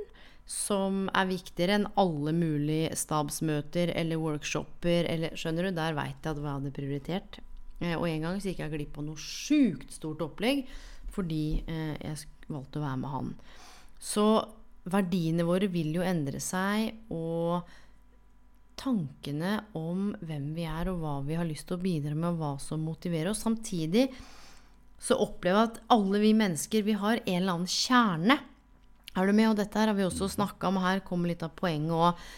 som 0.49 1.07
er 1.13 1.29
viktigere 1.29 1.77
enn 1.77 1.89
alle 2.01 2.33
mulige 2.33 2.95
stabsmøter 2.97 3.93
eller 3.93 4.21
workshoper. 4.21 5.05
Eller, 5.11 5.37
skjønner 5.37 5.69
du, 5.69 5.75
Der 5.77 5.97
veit 5.99 6.17
jeg 6.25 6.33
at 6.33 6.41
hva 6.41 6.55
jeg 6.55 6.61
hadde 6.61 6.77
prioritert. 6.79 7.41
Uh, 7.83 7.95
og 7.99 8.07
en 8.09 8.25
gang 8.25 8.39
så 8.41 8.51
gikk 8.51 8.63
jeg 8.65 8.75
glipp 8.75 8.97
av 8.99 9.07
noe 9.07 9.21
sjukt 9.23 9.93
stort 9.95 10.25
opplegg 10.25 10.65
fordi 11.15 11.61
uh, 11.69 11.95
jeg 12.01 12.25
valgte 12.49 12.81
å 12.81 12.87
være 12.87 13.03
med 13.03 13.13
han. 13.13 13.35
Så 14.01 14.25
verdiene 14.89 15.47
våre 15.47 15.69
vil 15.71 15.93
jo 15.99 16.05
endre 16.07 16.41
seg, 16.41 16.95
og 17.13 17.67
tankene 18.79 19.57
om 19.77 20.13
hvem 20.23 20.53
vi 20.57 20.67
er, 20.71 20.91
og 20.93 21.01
hva 21.03 21.15
vi 21.27 21.39
har 21.39 21.49
lyst 21.49 21.69
til 21.69 21.79
å 21.79 21.83
bidra 21.83 22.15
med, 22.15 22.31
og 22.31 22.43
hva 22.43 22.53
som 22.63 22.85
motiverer 22.87 23.33
oss. 23.33 23.43
Samtidig 23.45 24.07
så 25.03 25.19
opplever 25.23 25.61
jeg 25.61 25.73
at 25.73 25.83
alle 25.95 26.23
vi 26.23 26.33
mennesker, 26.39 26.87
vi 26.87 26.97
har 26.99 27.21
en 27.25 27.41
eller 27.41 27.59
annen 27.59 27.73
kjerne. 27.73 28.39
Er 29.19 29.27
du 29.27 29.35
med? 29.35 29.51
Og 29.51 29.57
dette 29.59 29.79
her 29.79 29.91
har 29.91 29.99
vi 29.99 30.07
også 30.07 30.31
snakka 30.31 30.71
om. 30.71 30.79
Her 30.83 31.03
kommer 31.07 31.33
litt 31.33 31.43
av 31.43 31.57
poenget. 31.59 31.93
òg. 31.93 32.29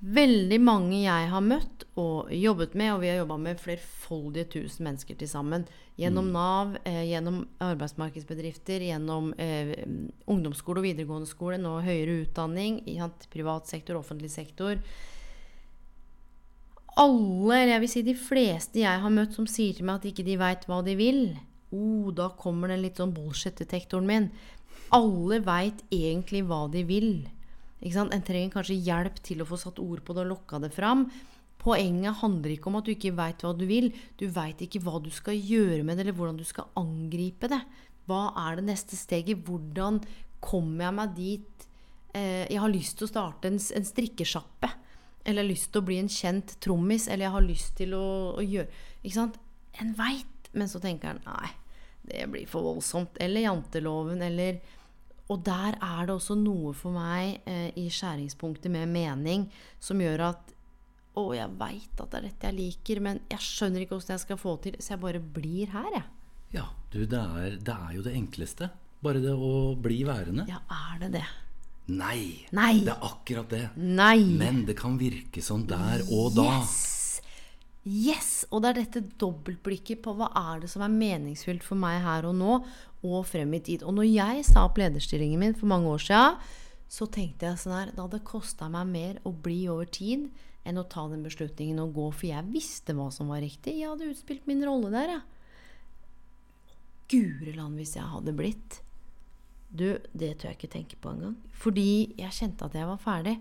veldig 0.00 0.56
mange 0.64 1.02
jeg 1.02 1.28
har 1.28 1.42
møtt 1.44 1.82
og 2.00 2.30
jobbet 2.32 2.72
med, 2.74 2.94
og 2.94 3.02
vi 3.02 3.10
har 3.10 3.18
jobba 3.18 3.36
med 3.36 3.60
flerfoldige 3.60 4.48
tusen 4.54 4.86
mennesker 4.86 5.14
til 5.14 5.28
sammen. 5.28 5.66
Gjennom 6.00 6.30
mm. 6.30 6.32
Nav, 6.32 6.76
eh, 6.88 7.04
gjennom 7.10 7.42
arbeidsmarkedsbedrifter, 7.60 8.80
gjennom 8.80 9.34
eh, 9.36 9.74
ungdomsskole 10.24 10.80
og 10.80 10.86
videregående 10.88 11.28
skole, 11.28 11.60
nå 11.60 11.82
høyere 11.84 12.22
utdanning, 12.22 12.80
i 12.88 12.96
privat 13.28 13.68
sektor, 13.68 14.00
offentlig 14.00 14.32
sektor 14.32 14.80
alle, 17.00 17.54
eller 17.54 17.74
jeg 17.74 17.82
vil 17.84 17.92
si 17.92 18.02
de 18.06 18.16
fleste 18.18 18.82
jeg 18.82 19.02
har 19.02 19.14
møtt 19.14 19.36
som 19.36 19.46
sier 19.48 19.76
til 19.76 19.86
meg 19.88 20.00
at 20.00 20.10
ikke 20.10 20.26
de 20.26 20.38
veit 20.40 20.66
hva 20.68 20.80
de 20.86 20.96
vil, 20.98 21.22
oh, 21.70 22.10
da 22.14 22.30
kommer 22.38 22.72
den 22.72 22.82
litt 22.84 23.00
sånn 23.00 23.14
bullshit-detektoren 23.14 24.08
min. 24.08 24.30
Alle 24.96 25.40
veit 25.46 25.84
egentlig 25.92 26.42
hva 26.48 26.64
de 26.72 26.82
vil. 26.86 27.12
En 27.80 28.24
trenger 28.26 28.52
kanskje 28.52 28.80
hjelp 28.84 29.20
til 29.24 29.40
å 29.40 29.48
få 29.48 29.58
satt 29.60 29.78
ord 29.80 30.02
på 30.04 30.16
det 30.16 30.24
og 30.26 30.32
lokka 30.34 30.60
det 30.60 30.72
fram. 30.74 31.06
Poenget 31.60 32.20
handler 32.22 32.54
ikke 32.54 32.70
om 32.70 32.78
at 32.78 32.88
du 32.88 32.94
ikke 32.94 33.14
veit 33.16 33.42
hva 33.44 33.52
du 33.56 33.66
vil. 33.68 33.90
Du 34.20 34.26
veit 34.32 34.60
ikke 34.64 34.80
hva 34.84 34.98
du 35.02 35.10
skal 35.12 35.36
gjøre 35.36 35.84
med 35.84 35.96
det, 35.96 36.06
eller 36.06 36.16
hvordan 36.16 36.40
du 36.40 36.46
skal 36.48 36.70
angripe 36.80 37.50
det. 37.52 37.60
Hva 38.08 38.30
er 38.48 38.58
det 38.58 38.66
neste 38.70 38.96
steget? 38.96 39.44
Hvordan 39.46 40.00
kommer 40.42 40.86
jeg 40.86 40.96
meg 40.96 41.16
dit? 41.18 41.66
Eh, 42.16 42.46
jeg 42.48 42.60
har 42.62 42.72
lyst 42.72 42.98
til 42.98 43.06
å 43.06 43.12
starte 43.12 43.50
en, 43.50 43.60
en 43.60 43.86
strikkesjappe. 43.86 44.72
Eller 45.20 45.42
jeg 45.42 45.44
har 45.44 45.52
lyst 45.52 45.70
til 45.70 45.82
å 45.82 45.88
bli 45.90 46.00
en 46.00 46.10
kjent 46.10 46.56
trommis. 46.64 47.06
Eller 47.08 47.28
jeg 47.28 47.36
har 47.36 47.46
lyst 47.46 47.76
til 47.80 47.96
å, 47.96 48.06
å 48.40 48.44
gjøre 48.44 48.84
Ikke 49.04 49.16
sant? 49.16 49.40
En 49.80 49.92
veit, 49.96 50.50
men 50.56 50.68
så 50.68 50.80
tenker 50.82 51.12
en 51.12 51.20
nei, 51.28 51.50
det 52.08 52.24
blir 52.32 52.48
for 52.50 52.66
voldsomt. 52.66 53.20
Eller 53.22 53.44
janteloven, 53.46 54.24
eller 54.26 54.58
Og 55.30 55.42
der 55.46 55.76
er 55.78 56.06
det 56.08 56.14
også 56.16 56.34
noe 56.38 56.72
for 56.74 56.94
meg 56.94 57.44
eh, 57.48 57.68
i 57.78 57.86
skjæringspunktet 57.92 58.72
med 58.72 58.90
mening 58.90 59.46
som 59.78 60.00
gjør 60.02 60.24
at 60.32 60.54
å, 61.18 61.30
jeg 61.34 61.50
veit 61.58 62.00
at 62.00 62.10
det 62.12 62.18
er 62.18 62.26
dette 62.28 62.48
jeg 62.50 62.56
liker, 62.56 63.02
men 63.04 63.20
jeg 63.30 63.42
skjønner 63.44 63.84
ikke 63.84 63.98
åssen 63.98 64.14
jeg 64.14 64.24
skal 64.24 64.40
få 64.40 64.56
til, 64.62 64.78
så 64.78 64.94
jeg 64.94 65.02
bare 65.02 65.22
blir 65.22 65.70
her, 65.74 65.90
jeg. 65.94 66.06
Ja, 66.54 66.66
du, 66.90 67.04
det 67.06 67.18
er, 67.18 67.58
det 67.62 67.76
er 67.76 67.94
jo 67.94 68.04
det 68.06 68.14
enkleste. 68.18 68.70
Bare 69.00 69.22
det 69.22 69.32
å 69.32 69.74
bli 69.80 70.02
værende. 70.06 70.44
Ja, 70.50 70.60
er 70.90 70.98
det 71.04 71.12
det? 71.20 71.26
Nei, 71.90 72.46
Nei. 72.54 72.82
Det 72.84 72.92
er 72.92 73.06
akkurat 73.06 73.50
det. 73.50 73.64
Nei. 73.80 74.22
Men 74.38 74.64
det 74.68 74.76
kan 74.78 74.98
virke 75.00 75.42
sånn 75.42 75.64
der 75.70 76.04
og 76.12 76.36
da. 76.36 76.46
Yes. 76.60 77.22
yes! 77.82 78.30
Og 78.50 78.62
det 78.62 78.70
er 78.70 78.80
dette 78.82 79.02
dobbeltblikket 79.18 80.02
på 80.04 80.14
hva 80.18 80.30
er 80.52 80.62
det 80.64 80.70
som 80.70 80.84
er 80.86 80.94
meningsfylt 80.94 81.66
for 81.66 81.80
meg 81.80 81.98
her 82.04 82.28
og 82.28 82.36
nå, 82.38 82.60
og 83.06 83.24
frem 83.28 83.54
i 83.56 83.62
tid. 83.64 83.84
Og 83.86 83.96
når 83.96 84.08
jeg 84.08 84.44
sa 84.48 84.66
opp 84.66 84.80
lederstillingen 84.80 85.40
min 85.40 85.56
for 85.56 85.70
mange 85.70 85.88
år 85.90 86.04
siden, 86.04 86.38
så 86.90 87.06
tenkte 87.06 87.46
jeg 87.46 87.60
sånn 87.62 87.76
her 87.76 87.92
Det 87.94 88.02
hadde 88.02 88.18
kosta 88.26 88.66
meg 88.72 88.88
mer 88.90 89.20
å 89.22 89.30
bli 89.30 89.62
over 89.70 89.86
tid 89.86 90.26
enn 90.66 90.80
å 90.80 90.88
ta 90.90 91.06
den 91.08 91.22
beslutningen 91.24 91.80
og 91.80 91.94
gå, 91.96 92.10
for 92.12 92.28
jeg 92.28 92.50
visste 92.52 92.94
hva 92.96 93.08
som 93.14 93.30
var 93.32 93.40
riktig. 93.44 93.78
Jeg 93.78 93.88
hadde 93.88 94.10
utspilt 94.10 94.48
min 94.50 94.60
rolle 94.66 94.90
der, 94.92 95.14
jeg. 95.14 95.22
Guri 97.10 97.54
land 97.56 97.80
hvis 97.80 97.96
jeg 97.96 98.06
hadde 98.06 98.34
blitt 98.36 98.82
du, 99.70 100.00
det 100.18 100.32
tør 100.40 100.50
jeg 100.50 100.58
ikke 100.58 100.72
tenke 100.72 100.96
på 100.98 101.12
engang. 101.12 101.36
Fordi 101.54 102.16
jeg 102.18 102.34
kjente 102.34 102.66
at 102.66 102.74
jeg 102.74 102.88
var 102.88 102.98
ferdig. 103.02 103.36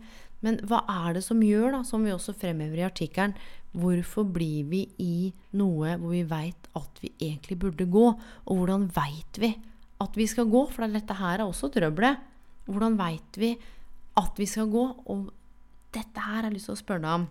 Men 0.46 0.60
hva 0.70 0.84
er 0.86 1.18
det 1.18 1.24
som 1.26 1.42
gjør, 1.44 1.72
da, 1.74 1.80
som 1.88 2.06
vi 2.06 2.14
også 2.14 2.36
fremhever 2.38 2.80
i 2.80 2.86
artikkelen, 2.86 3.34
hvorfor 3.78 4.26
blir 4.26 4.66
vi 4.70 4.84
i 5.02 5.30
noe 5.60 5.96
hvor 6.00 6.14
vi 6.14 6.24
veit 6.28 6.70
at 6.78 7.02
vi 7.04 7.12
egentlig 7.20 7.60
burde 7.62 7.86
gå? 7.90 8.06
Og 8.48 8.62
hvordan 8.62 8.88
veit 8.96 9.42
vi 9.42 9.54
at 10.00 10.18
vi 10.18 10.28
skal 10.30 10.50
gå? 10.50 10.66
For 10.74 10.88
dette 10.90 11.18
her 11.20 11.40
er 11.40 11.46
også 11.46 11.72
trøbbelet. 11.74 12.24
Hvordan 12.70 12.98
veit 13.00 13.42
vi 13.42 13.54
at 14.20 14.40
vi 14.40 14.48
skal 14.50 14.72
gå? 14.72 14.86
Og 15.12 15.30
dette 15.96 16.26
her 16.26 16.42
har 16.42 16.50
jeg 16.50 16.58
lyst 16.58 16.70
til 16.72 16.78
å 16.78 16.82
spørre 16.82 17.06
deg 17.06 17.22
om. 17.22 17.30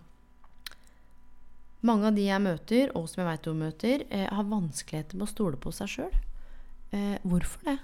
Mange 1.89 2.09
av 2.09 2.17
de 2.17 2.25
jeg 2.27 2.43
møter, 2.43 2.91
og 2.99 3.07
som 3.07 3.23
jeg 3.23 3.29
veit 3.29 3.45
du 3.47 3.53
møter, 3.55 4.03
eh, 4.11 4.27
har 4.27 4.51
vanskeligheter 4.51 5.15
med 5.15 5.29
å 5.29 5.31
stole 5.31 5.61
på 5.63 5.71
seg 5.71 5.93
sjøl. 5.93 6.17
Eh, 6.91 7.19
hvorfor 7.23 7.63
det? 7.69 7.79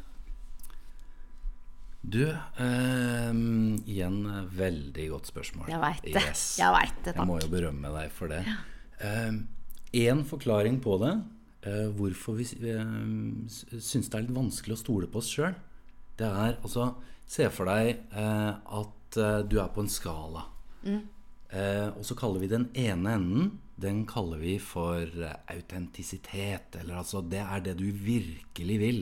Du, 2.04 2.24
eh, 2.28 3.30
igjen 3.88 4.18
veldig 4.52 5.06
godt 5.14 5.30
spørsmål. 5.32 5.70
Jeg 5.72 5.80
veit 5.80 6.04
det. 6.04 6.20
Yes. 6.20 6.42
Jeg, 6.60 6.74
vet 6.76 7.00
det 7.06 7.14
jeg 7.16 7.28
må 7.30 7.38
jo 7.40 7.48
berømme 7.52 7.94
deg 7.96 8.12
for 8.12 8.32
det. 8.32 8.42
Én 9.00 10.20
eh, 10.20 10.26
forklaring 10.28 10.82
på 10.84 10.98
det, 11.00 11.14
eh, 11.64 11.88
hvorfor 11.96 12.36
vi 12.36 12.44
eh, 12.44 12.92
syns 13.48 14.12
det 14.12 14.18
er 14.20 14.26
litt 14.26 14.36
vanskelig 14.36 14.76
å 14.76 14.82
stole 14.84 15.08
på 15.08 15.22
oss 15.22 15.32
sjøl, 15.32 15.56
det 16.20 16.28
er 16.28 16.60
altså 16.60 16.92
Se 17.24 17.48
for 17.52 17.68
deg 17.70 18.02
eh, 18.12 18.52
at 18.52 19.18
eh, 19.20 19.40
du 19.48 19.58
er 19.62 19.70
på 19.72 19.84
en 19.84 19.90
skala. 19.90 20.44
Mm. 20.84 21.00
Eh, 21.48 21.88
og 21.94 22.04
så 22.06 22.16
kaller 22.18 22.42
vi 22.42 22.50
den 22.50 22.66
ene 22.76 23.14
enden 23.16 23.52
Den 23.80 24.02
kaller 24.06 24.38
vi 24.42 24.58
for 24.62 25.08
autentisitet. 25.50 26.76
Eller 26.78 27.00
altså 27.00 27.22
Det 27.22 27.40
er 27.42 27.64
det 27.64 27.78
du 27.80 27.88
virkelig 27.90 28.78
vil 28.78 29.00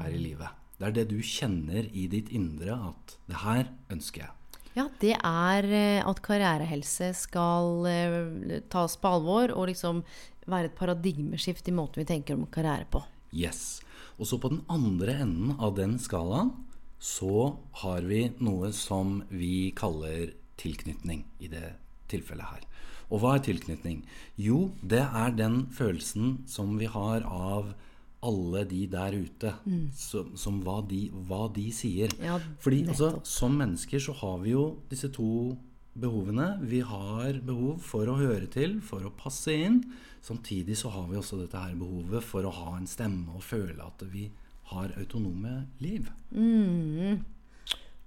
her 0.00 0.10
i 0.10 0.20
livet. 0.20 0.63
Det 0.78 0.88
er 0.88 0.96
det 0.96 1.06
du 1.12 1.18
kjenner 1.22 1.86
i 1.92 2.08
ditt 2.10 2.32
indre 2.34 2.76
at 2.90 3.16
det 3.30 3.42
her 3.44 3.68
ønsker 3.94 4.26
jeg. 4.26 4.32
Ja, 4.74 4.88
det 4.98 5.14
er 5.14 5.68
eh, 5.70 6.02
at 6.02 6.20
karrierehelse 6.24 7.12
skal 7.14 7.86
eh, 7.86 8.60
tas 8.72 8.96
på 8.98 9.12
alvor 9.18 9.52
og 9.54 9.68
liksom 9.70 10.02
være 10.50 10.72
et 10.72 10.78
paradigmeskift 10.78 11.70
i 11.70 11.74
måten 11.76 12.02
vi 12.02 12.08
tenker 12.08 12.34
om 12.34 12.48
karriere 12.50 12.88
på. 12.90 13.04
Yes. 13.30 13.80
Og 14.18 14.26
så 14.26 14.38
på 14.42 14.50
den 14.50 14.64
andre 14.70 15.14
enden 15.22 15.54
av 15.62 15.76
den 15.78 15.96
skalaen 16.02 16.52
så 16.98 17.54
har 17.82 18.06
vi 18.08 18.26
noe 18.42 18.72
som 18.74 19.20
vi 19.30 19.70
kaller 19.76 20.32
tilknytning 20.58 21.24
i 21.38 21.50
det 21.52 21.74
tilfellet 22.10 22.50
her. 22.50 22.66
Og 23.12 23.20
hva 23.22 23.36
er 23.36 23.44
tilknytning? 23.46 24.02
Jo, 24.40 24.72
det 24.82 25.02
er 25.04 25.34
den 25.36 25.66
følelsen 25.74 26.40
som 26.50 26.78
vi 26.80 26.88
har 26.90 27.26
av 27.28 27.74
alle 28.24 28.64
de 28.68 28.84
der 28.90 29.14
ute, 29.16 29.52
som, 29.98 30.32
som 30.38 30.58
hva, 30.64 30.80
de, 30.88 31.06
hva 31.28 31.44
de 31.54 31.68
sier. 31.74 32.12
Ja, 32.22 32.38
Fordi 32.64 32.82
altså, 32.88 33.14
som 33.28 33.56
mennesker 33.60 34.02
så 34.02 34.16
har 34.22 34.40
vi 34.44 34.54
jo 34.54 34.66
disse 34.90 35.10
to 35.12 35.54
behovene. 35.94 36.48
Vi 36.66 36.80
har 36.84 37.38
behov 37.46 37.78
for 37.84 38.10
å 38.10 38.16
høre 38.18 38.48
til, 38.50 38.80
for 38.84 39.06
å 39.06 39.12
passe 39.14 39.54
inn. 39.54 39.82
Samtidig 40.24 40.78
så 40.80 40.90
har 40.94 41.06
vi 41.10 41.20
også 41.20 41.38
dette 41.42 41.60
her 41.60 41.76
behovet 41.78 42.24
for 42.24 42.46
å 42.46 42.54
ha 42.54 42.74
en 42.78 42.88
stemme 42.90 43.36
og 43.36 43.44
føle 43.44 43.84
at 43.84 44.04
vi 44.10 44.28
har 44.72 44.94
autonome 44.98 45.66
liv. 45.84 46.08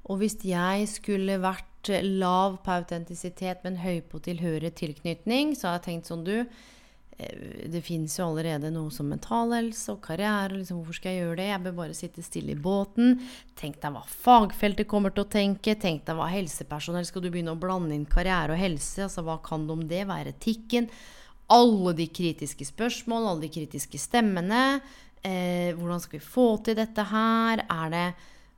Og 0.08 0.22
hvis 0.22 0.40
jeg 0.48 0.88
skulle 0.90 1.38
vært 1.44 1.92
lav 2.04 2.58
på 2.66 2.80
autentisitet, 2.82 3.62
men 3.64 3.80
høy 3.80 4.02
på 4.10 4.20
tilhørighet 4.26 4.76
tilknytning, 4.80 5.54
så 5.56 5.70
har 5.70 5.80
jeg 5.80 5.88
tenkt 5.88 6.10
sånn, 6.10 6.26
du 6.28 6.44
Det 7.18 7.80
fins 7.82 8.14
jo 8.20 8.28
allerede 8.28 8.70
noe 8.70 8.92
som 8.94 9.08
mental 9.10 9.56
helse 9.56 9.90
og 9.96 10.04
karriere. 10.06 10.60
Liksom, 10.60 10.78
hvorfor 10.78 11.00
skal 11.00 11.16
jeg 11.16 11.24
gjøre 11.24 11.40
det? 11.40 11.48
Jeg 11.50 11.64
bør 11.66 11.76
bare 11.80 11.98
sitte 11.98 12.26
stille 12.26 12.54
i 12.54 12.60
båten. 12.68 13.18
Tenk 13.58 13.80
deg 13.82 13.96
hva 13.96 14.04
fagfeltet 14.06 14.90
kommer 14.92 15.16
til 15.16 15.26
å 15.26 15.32
tenke. 15.34 15.74
Tenk 15.82 16.06
deg 16.06 16.20
hva 16.20 16.30
helsepersonell 16.30 17.08
Skal 17.10 17.26
du 17.26 17.32
begynne 17.34 17.56
å 17.56 17.60
blande 17.60 17.98
inn 17.98 18.06
karriere 18.06 18.54
og 18.54 18.62
helse? 18.62 19.08
Altså, 19.08 19.26
hva 19.26 19.40
kan 19.46 19.66
det 19.66 19.74
om 19.74 19.84
det? 19.90 20.04
Hva 20.06 20.20
etikken? 20.30 20.92
Alle 21.58 21.96
de 21.98 22.10
kritiske 22.12 22.68
spørsmål, 22.70 23.32
alle 23.32 23.48
de 23.48 23.54
kritiske 23.56 23.98
stemmene. 24.02 24.64
Eh, 25.26 25.74
hvordan 25.74 26.04
skal 26.04 26.20
vi 26.20 26.26
få 26.26 26.50
til 26.62 26.78
dette 26.78 27.10
her? 27.10 27.66
Er 27.66 27.94
det 27.96 28.08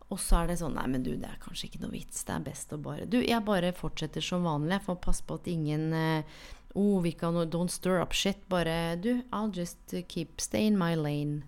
og 0.10 0.18
så 0.18 0.40
er 0.42 0.50
det 0.50 0.60
sånn 0.60 0.74
Nei, 0.74 0.88
men 0.90 1.04
du, 1.06 1.12
det 1.22 1.30
er 1.30 1.42
kanskje 1.42 1.68
ikke 1.70 1.84
noe 1.84 1.94
vits. 1.94 2.24
Det 2.26 2.34
er 2.34 2.46
best 2.48 2.74
å 2.74 2.80
bare 2.82 3.06
Du, 3.10 3.20
jeg 3.22 3.46
bare 3.46 3.72
fortsetter 3.78 4.26
som 4.26 4.48
vanlig. 4.48 4.80
Jeg 4.80 4.88
får 4.88 5.04
passe 5.06 5.26
på 5.26 5.38
at 5.38 5.50
ingen 5.52 5.92
eh, 5.94 6.40
Oh, 6.76 7.02
vi 7.02 7.12
kan 7.12 7.34
Don't 7.50 7.74
stir 7.74 8.02
up 8.02 8.14
shit. 8.14 8.48
Bare 8.50 8.96
Du, 8.96 9.22
I'll 9.32 9.52
just 9.52 9.94
keep 10.08 10.42
stay 10.42 10.68
in 10.68 10.78
my 10.78 10.96
lane. 10.96 11.44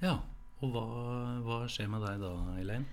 Ja, 0.00 0.20
og 0.60 0.72
hva, 0.72 0.84
hva 1.44 1.64
skjer 1.68 1.88
med 1.92 2.04
deg 2.04 2.20
da, 2.20 2.32
Elaine? 2.60 2.86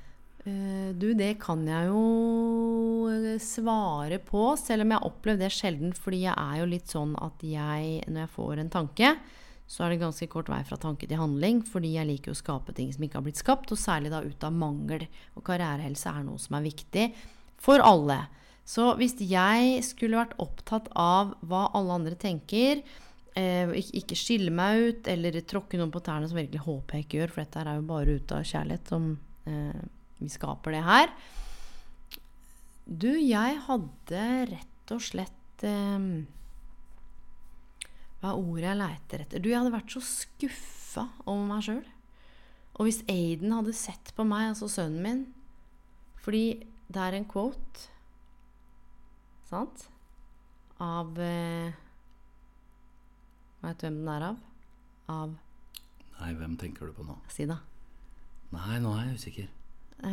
Uh, 0.43 0.91
du, 0.99 1.13
det 1.15 1.37
kan 1.39 1.61
jeg 1.63 1.87
jo 1.87 3.07
eh, 3.07 3.37
svare 3.39 4.17
på, 4.19 4.41
selv 4.59 4.83
om 4.83 4.91
jeg 4.91 4.99
har 4.99 5.07
opplevd 5.07 5.43
det 5.45 5.51
sjelden. 5.55 5.95
Fordi 5.95 6.25
jeg 6.25 6.35
er 6.35 6.59
jo 6.59 6.67
litt 6.73 6.91
sånn 6.91 7.15
at 7.23 7.45
jeg, 7.47 8.03
når 8.09 8.25
jeg 8.25 8.33
får 8.35 8.63
en 8.63 8.73
tanke, 8.73 9.13
så 9.63 9.85
er 9.85 9.93
det 9.93 10.01
ganske 10.03 10.27
kort 10.31 10.51
vei 10.51 10.59
fra 10.67 10.77
tanke 10.79 11.07
til 11.07 11.21
handling. 11.21 11.63
Fordi 11.63 11.95
jeg 11.95 12.09
liker 12.09 12.35
å 12.35 12.39
skape 12.39 12.75
ting 12.75 12.91
som 12.91 13.07
ikke 13.07 13.21
har 13.21 13.27
blitt 13.29 13.39
skapt, 13.39 13.71
og 13.71 13.79
særlig 13.79 14.11
da 14.11 14.19
ut 14.25 14.43
av 14.43 14.55
mangel. 14.55 15.07
Og 15.37 15.47
karrierehelse 15.47 16.11
er 16.11 16.27
noe 16.27 16.41
som 16.43 16.59
er 16.59 16.67
viktig 16.67 17.09
for 17.63 17.83
alle. 17.83 18.25
Så 18.63 18.93
hvis 18.99 19.17
jeg 19.19 19.81
skulle 19.83 20.21
vært 20.21 20.37
opptatt 20.41 20.87
av 20.95 21.33
hva 21.43 21.65
alle 21.75 21.97
andre 21.99 22.15
tenker, 22.19 22.83
eh, 23.35 23.73
ikke, 23.91 24.17
skille 24.17 24.53
meg 24.55 24.83
ut 24.87 25.09
eller 25.11 25.39
tråkke 25.43 25.79
noen 25.79 25.91
på 25.93 26.01
tærne, 26.03 26.29
som 26.29 26.39
virkelig 26.39 26.63
håper 26.63 26.97
jeg 26.97 27.07
ikke 27.07 27.19
gjør, 27.19 27.33
for 27.33 27.43
dette 27.43 27.63
er 27.63 27.79
jo 27.79 27.87
bare 27.89 28.17
ut 28.17 28.35
av 28.35 28.45
kjærlighet 28.47 28.93
som 28.93 29.09
eh, 29.49 29.81
vi 30.23 30.31
skaper 30.31 30.77
det 30.77 30.83
her. 30.87 31.11
Du, 32.83 33.11
jeg 33.11 33.59
hadde 33.67 34.23
rett 34.51 34.91
og 34.95 35.03
slett 35.03 35.63
eh, 35.67 36.07
Hva 38.19 38.31
er 38.31 38.39
ordet 38.39 38.67
jeg 38.69 38.79
leiter 38.79 39.23
etter? 39.25 39.43
Du, 39.43 39.51
jeg 39.51 39.59
hadde 39.59 39.75
vært 39.75 39.91
så 39.95 40.03
skuffa 40.03 41.09
over 41.25 41.47
meg 41.47 41.67
sjøl. 41.67 41.83
Og 42.73 42.87
hvis 42.87 43.03
Aiden 43.11 43.53
hadde 43.53 43.75
sett 43.77 44.13
på 44.17 44.25
meg, 44.25 44.53
altså 44.53 44.69
sønnen 44.71 45.03
min 45.03 45.25
Fordi 46.23 46.45
det 46.93 47.01
er 47.01 47.17
en 47.17 47.27
quote, 47.29 47.89
sant, 49.53 49.87
av 50.81 51.19
eh, 51.21 51.73
Veit 53.63 53.79
du 53.79 53.85
hvem 53.85 53.99
den 54.01 54.09
er 54.11 54.23
av? 54.31 54.37
Av 55.13 55.35
Nei, 56.17 56.31
hvem 56.39 56.55
tenker 56.59 56.89
du 56.89 56.93
på 56.95 57.05
nå? 57.05 57.15
Si 57.31 57.45
det. 57.49 57.57
Nei, 58.53 58.77
nå 58.83 58.91
er 58.95 59.03
jeg 59.07 59.19
usikker. 59.19 59.47
Eh, 60.03 60.09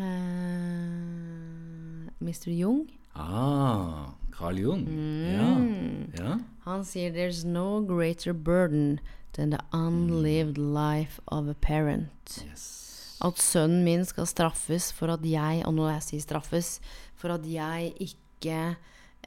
Mr. 2.21 2.51
Jung. 2.55 2.85
Ah, 3.15 4.13
Carl 4.35 4.59
Jung. 4.59 4.85
Mm. 4.87 5.33
Ja. 5.35 6.25
ja. 6.25 6.39
Han 6.67 6.85
sier 6.85 7.11
'There's 7.13 7.45
no 7.45 7.81
greater 7.85 8.33
burden 8.33 9.01
than 9.35 9.51
the 9.51 9.61
unlived 9.73 10.59
life 10.59 11.21
of 11.29 11.49
a 11.49 11.55
parent'. 11.55 12.45
Yes. 12.47 13.17
At 13.21 13.39
sønnen 13.39 13.85
min 13.85 14.05
skal 14.05 14.27
straffes 14.27 14.93
for 14.93 15.13
at 15.13 15.25
jeg, 15.25 15.63
og 15.67 15.75
nå 15.75 15.89
jeg 15.91 16.03
sier 16.03 16.21
straffes, 16.25 16.81
for 17.15 17.29
at 17.35 17.45
jeg 17.45 17.93
ikke 18.01 18.77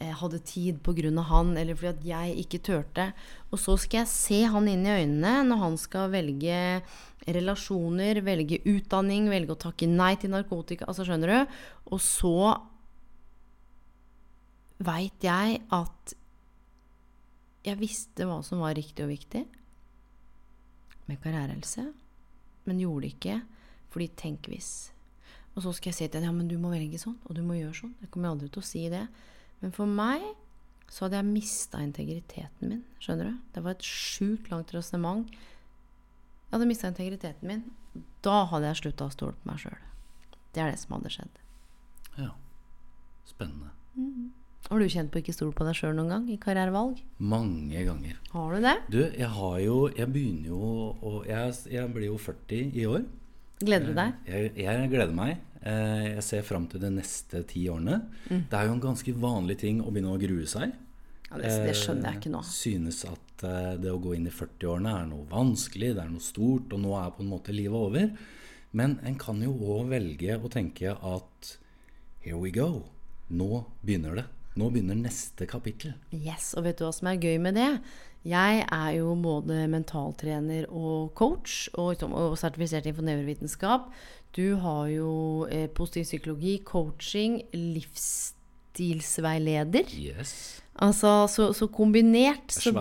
hadde 0.02 0.40
tid 0.40 0.82
pga. 0.84 1.22
han, 1.30 1.58
eller 1.58 1.76
fordi 1.76 1.88
at 1.88 2.06
jeg 2.06 2.38
ikke 2.46 2.60
turte. 2.60 3.14
Og 3.52 3.60
så 3.60 3.78
skal 3.78 4.04
jeg 4.04 4.08
se 4.08 4.44
han 4.44 4.68
inn 4.68 4.86
i 4.86 4.96
øynene 5.04 5.44
når 5.48 5.58
han 5.58 5.78
skal 5.78 6.12
velge 6.12 6.82
relasjoner, 7.28 8.22
velge 8.22 8.60
utdanning, 8.66 9.30
velge 9.30 9.54
å 9.54 9.62
takke 9.70 9.88
nei 9.88 10.16
til 10.20 10.34
narkotika. 10.34 10.86
Altså, 10.88 11.06
skjønner 11.08 11.32
du? 11.32 11.58
Og 11.94 12.02
så 12.04 12.36
veit 14.84 15.24
jeg 15.24 15.62
at 15.72 16.16
jeg 17.64 17.80
visste 17.80 18.28
hva 18.28 18.42
som 18.44 18.64
var 18.64 18.76
riktig 18.76 19.06
og 19.06 19.14
viktig 19.14 19.46
med 21.08 21.20
karrierehelse, 21.24 21.86
men 22.68 22.82
gjorde 22.82 23.06
det 23.06 23.14
ikke 23.14 23.38
fordi 23.94 24.10
tenk 24.18 24.50
hvis. 24.50 24.74
Og 25.54 25.64
så 25.64 25.74
skal 25.78 25.92
jeg 25.92 25.98
si 26.00 26.08
til 26.08 26.20
henne 26.20 26.32
ja, 26.32 26.36
men 26.36 26.50
du 26.50 26.58
må 26.58 26.72
velge 26.74 27.00
sånn, 27.00 27.20
og 27.28 27.38
du 27.38 27.44
må 27.46 27.60
gjøre 27.60 27.78
sånn. 27.78 27.94
Jeg 28.02 28.10
kommer 28.14 28.34
aldri 28.34 28.50
til 28.50 28.64
å 28.64 28.66
si 28.66 28.88
det. 28.90 29.04
Men 29.64 29.72
for 29.76 29.88
meg 29.90 30.24
så 30.92 31.06
hadde 31.08 31.22
jeg 31.22 31.30
mista 31.32 31.80
integriteten 31.82 32.70
min. 32.70 32.84
Skjønner 33.02 33.32
du? 33.32 33.38
Det 33.56 33.64
var 33.66 33.78
et 33.78 33.88
sjukt 33.88 34.52
langt 34.52 34.74
resonnement. 34.76 35.32
Jeg 35.32 36.54
hadde 36.54 36.68
mista 36.70 36.92
integriteten 36.92 37.50
min. 37.50 37.64
Da 38.26 38.44
hadde 38.52 38.70
jeg 38.70 38.82
slutta 38.84 39.08
å 39.08 39.14
stole 39.14 39.34
på 39.40 39.50
meg 39.50 39.62
sjøl. 39.64 39.80
Det 40.54 40.62
er 40.62 40.74
det 40.74 40.82
som 40.84 40.98
hadde 40.98 41.14
skjedd. 41.16 41.40
ja. 42.20 42.30
Spennende. 43.26 43.72
Har 44.68 44.80
du 44.80 44.86
kjent 44.92 45.12
på 45.12 45.22
ikke 45.22 45.34
stole 45.36 45.56
på 45.56 45.66
deg 45.68 45.76
sjøl 45.80 45.94
noen 45.96 46.12
gang 46.12 46.26
i 46.32 46.36
karrierevalg? 46.40 47.00
Mange 47.24 47.82
ganger. 47.88 48.20
Har 48.34 48.54
du 48.54 48.64
det? 48.64 48.74
Du, 48.92 49.00
jeg 49.00 49.30
har 49.32 49.58
jo 49.64 49.78
Jeg 49.96 50.08
begynner 50.12 50.50
jo 50.52 50.60
å 51.00 51.12
Jeg, 51.28 51.54
jeg 51.72 51.92
blir 51.96 52.10
jo 52.12 52.18
40 52.20 52.76
i 52.80 52.86
år. 52.90 53.06
Gleder 53.64 53.88
du 53.90 53.96
deg? 53.98 54.14
Jeg, 54.28 54.52
jeg 54.60 54.90
gleder 54.92 55.16
meg. 55.16 55.40
Eh, 55.64 56.06
Jeg 56.16 56.24
ser 56.28 56.42
fram 56.44 56.66
til 56.68 56.82
de 56.84 56.90
neste 56.92 57.44
ti 57.48 57.66
årene. 57.72 58.02
Det 58.28 58.54
er 58.60 58.68
jo 58.68 58.74
en 58.76 58.82
ganske 58.84 59.14
vanlig 59.16 59.58
ting 59.64 59.80
å 59.82 59.92
begynne 59.92 60.14
å 60.16 60.20
grue 60.22 60.46
seg. 60.50 60.74
Ja, 61.30 61.38
det, 61.40 61.50
det 61.66 61.76
skjønner 61.80 62.12
jeg 62.12 62.20
ikke 62.22 62.34
nå. 62.36 62.42
Eh, 62.44 62.52
Synes 62.54 63.04
at 63.10 63.44
eh, 63.48 63.74
det 63.82 63.92
å 63.94 64.02
gå 64.04 64.14
inn 64.18 64.28
i 64.30 64.34
40-årene 64.34 64.92
er 65.02 65.08
noe 65.10 65.26
vanskelig, 65.32 65.94
det 65.96 66.04
er 66.04 66.12
noe 66.14 66.22
stort, 66.24 66.74
og 66.76 66.84
nå 66.84 66.94
er 67.00 67.14
på 67.16 67.24
en 67.24 67.32
måte 67.32 67.56
livet 67.56 67.80
over. 67.80 68.12
Men 68.74 68.98
en 69.06 69.16
kan 69.22 69.42
jo 69.42 69.54
òg 69.78 69.90
velge 69.94 70.36
å 70.38 70.50
tenke 70.52 70.94
at 70.98 71.56
here 72.26 72.38
we 72.42 72.52
go. 72.54 72.84
Nå 73.34 73.64
begynner 73.86 74.20
det. 74.20 74.26
Nå 74.60 74.66
begynner 74.70 74.98
neste 75.00 75.46
kapittel. 75.50 75.94
Yes, 76.14 76.54
og 76.58 76.64
vet 76.68 76.78
du 76.78 76.84
hva 76.86 76.94
som 76.94 77.08
er 77.10 77.22
gøy 77.22 77.38
med 77.42 77.54
det? 77.58 77.72
Jeg 78.24 78.64
er 78.72 78.92
jo 78.96 79.16
både 79.20 79.68
mentaltrener 79.68 80.66
og 80.70 81.12
coach, 81.18 81.70
og, 81.74 82.04
og 82.08 82.38
sertifisert 82.40 82.86
innenfor 82.86 83.04
nevrovitenskap. 83.08 83.82
Du 84.34 84.56
har 84.62 84.88
jo 84.94 85.48
eh, 85.52 85.70
positiv 85.70 86.04
psykologi, 86.08 86.62
coaching, 86.66 87.42
livsstilsveileder. 87.54 89.84
Yes. 89.92 90.62
Altså, 90.82 91.28
så, 91.30 91.54
så 91.54 91.68
kombinert 91.70 92.50
så, 92.50 92.74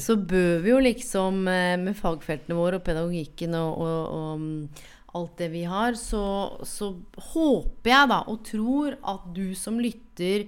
så 0.00 0.16
bør 0.16 0.62
vi 0.64 0.70
jo 0.70 0.78
liksom 0.80 1.48
eh, 1.52 1.76
med 1.80 1.94
fagfeltene 1.98 2.56
våre 2.56 2.76
og 2.78 2.84
pedagogikken 2.86 3.54
og, 3.58 3.78
og, 3.82 4.08
og 4.16 4.40
mm, 4.40 4.68
alt 5.16 5.38
det 5.40 5.48
vi 5.52 5.64
har, 5.68 5.94
så, 6.00 6.24
så 6.64 6.94
håper 7.32 7.90
jeg 7.90 8.08
da 8.12 8.18
og 8.30 8.44
tror 8.46 8.96
at 9.00 9.20
du 9.36 9.54
som 9.58 9.80
lytter 9.80 10.46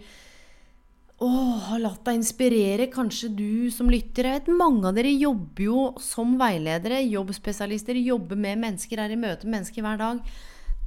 å, 1.25 1.29
har 1.69 1.81
latt 1.83 2.05
deg 2.07 2.21
inspirere. 2.21 2.89
Kanskje 2.93 3.31
du 3.35 3.71
som 3.75 3.91
lytter. 3.91 4.29
Jeg 4.29 4.43
vet 4.43 4.53
mange 4.55 4.89
av 4.91 4.99
dere 4.99 5.13
jobber 5.15 5.65
jo 5.65 5.87
som 6.03 6.37
veiledere, 6.41 7.01
jobbspesialister, 7.07 7.99
jobber 8.07 8.39
med 8.39 8.63
mennesker, 8.63 9.03
er 9.03 9.15
i 9.15 9.21
møte 9.21 9.49
med 9.49 9.59
mennesker 9.59 9.87
hver 9.87 9.99
dag. 10.01 10.23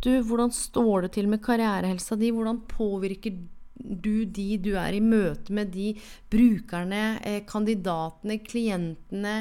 Du, 0.01 0.11
hvordan 0.25 0.53
står 0.55 1.05
det 1.05 1.15
til 1.17 1.27
med 1.29 1.43
karrierehelsa 1.45 2.17
di? 2.17 2.31
Hvordan 2.33 2.63
påvirker 2.69 3.35
du 3.81 4.25
de 4.29 4.47
du 4.61 4.71
er 4.77 4.93
i 4.93 5.03
møte 5.03 5.53
med, 5.53 5.73
de 5.73 5.91
brukerne, 6.31 7.19
eh, 7.25 7.43
kandidatene, 7.49 8.39
klientene, 8.45 9.35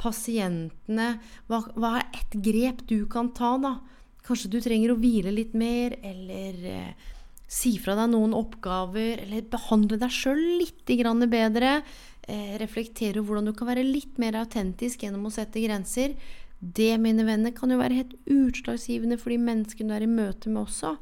pasientene? 0.00 1.08
Hva, 1.48 1.62
hva 1.76 1.96
er 2.00 2.20
ett 2.20 2.36
grep 2.44 2.84
du 2.90 3.06
kan 3.06 3.32
ta, 3.36 3.54
da? 3.62 3.76
Kanskje 4.22 4.52
du 4.52 4.60
trenger 4.62 4.92
å 4.92 5.00
hvile 5.00 5.32
litt 5.34 5.54
mer, 5.58 5.96
eller 6.02 6.66
eh, 6.70 7.10
si 7.52 7.74
fra 7.80 7.96
deg 7.98 8.12
noen 8.14 8.32
oppgaver, 8.36 9.20
eller 9.26 9.44
behandle 9.52 9.98
deg 10.00 10.14
sjøl 10.14 10.40
litt 10.62 10.88
bedre. 11.30 11.82
Eh, 12.28 12.54
reflektere 12.60 13.20
hvordan 13.20 13.50
du 13.50 13.52
kan 13.52 13.68
være 13.68 13.82
litt 13.84 14.18
mer 14.22 14.38
autentisk 14.38 15.02
gjennom 15.02 15.26
å 15.26 15.34
sette 15.34 15.60
grenser. 15.60 16.14
Det, 16.60 16.94
mine 17.02 17.26
venner, 17.26 17.50
kan 17.50 17.70
jo 17.70 17.80
være 17.80 17.98
helt 17.98 18.14
utslagsgivende 18.30 19.18
for 19.18 19.34
de 19.34 19.40
menneskene 19.42 19.90
du 19.90 19.96
er 19.96 20.06
i 20.06 20.10
møte 20.10 20.48
med 20.48 20.62
også. 20.62 20.94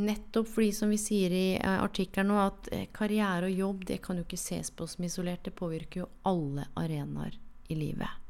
Nettopp 0.00 0.46
fordi, 0.52 0.70
som 0.76 0.92
vi 0.92 1.00
sier 1.00 1.32
i 1.34 1.46
eh, 1.56 1.78
artikkelen 1.80 2.30
nå, 2.30 2.38
at 2.38 2.68
eh, 2.76 2.86
karriere 2.94 3.48
og 3.48 3.62
jobb 3.64 3.86
det 3.88 4.02
kan 4.04 4.20
jo 4.20 4.26
ikke 4.26 4.40
ses 4.40 4.70
på 4.70 4.86
som 4.86 5.06
isolert. 5.08 5.42
Det 5.48 5.56
påvirker 5.56 6.04
jo 6.04 6.10
alle 6.28 6.68
arenaer 6.78 7.34
i 7.72 7.78
livet. 7.78 8.20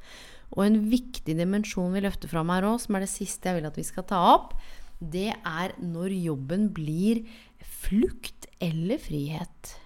Og 0.57 0.65
en 0.65 0.81
viktig 0.91 1.37
dimensjon 1.37 1.93
vi 1.95 2.03
løfter 2.07 2.31
fram 2.31 2.51
her 2.55 2.67
òg, 2.71 2.81
som 2.83 2.97
er 2.97 3.05
det 3.05 3.13
siste 3.13 3.51
jeg 3.51 3.59
vil 3.59 3.69
at 3.69 3.79
vi 3.79 3.87
skal 3.87 4.07
ta 4.09 4.23
opp, 4.33 4.55
det 5.01 5.31
er 5.35 5.75
når 5.81 6.13
jobben 6.13 6.69
blir 6.77 7.23
flukt 7.65 8.49
eller 8.61 9.01
frihet. 9.03 9.77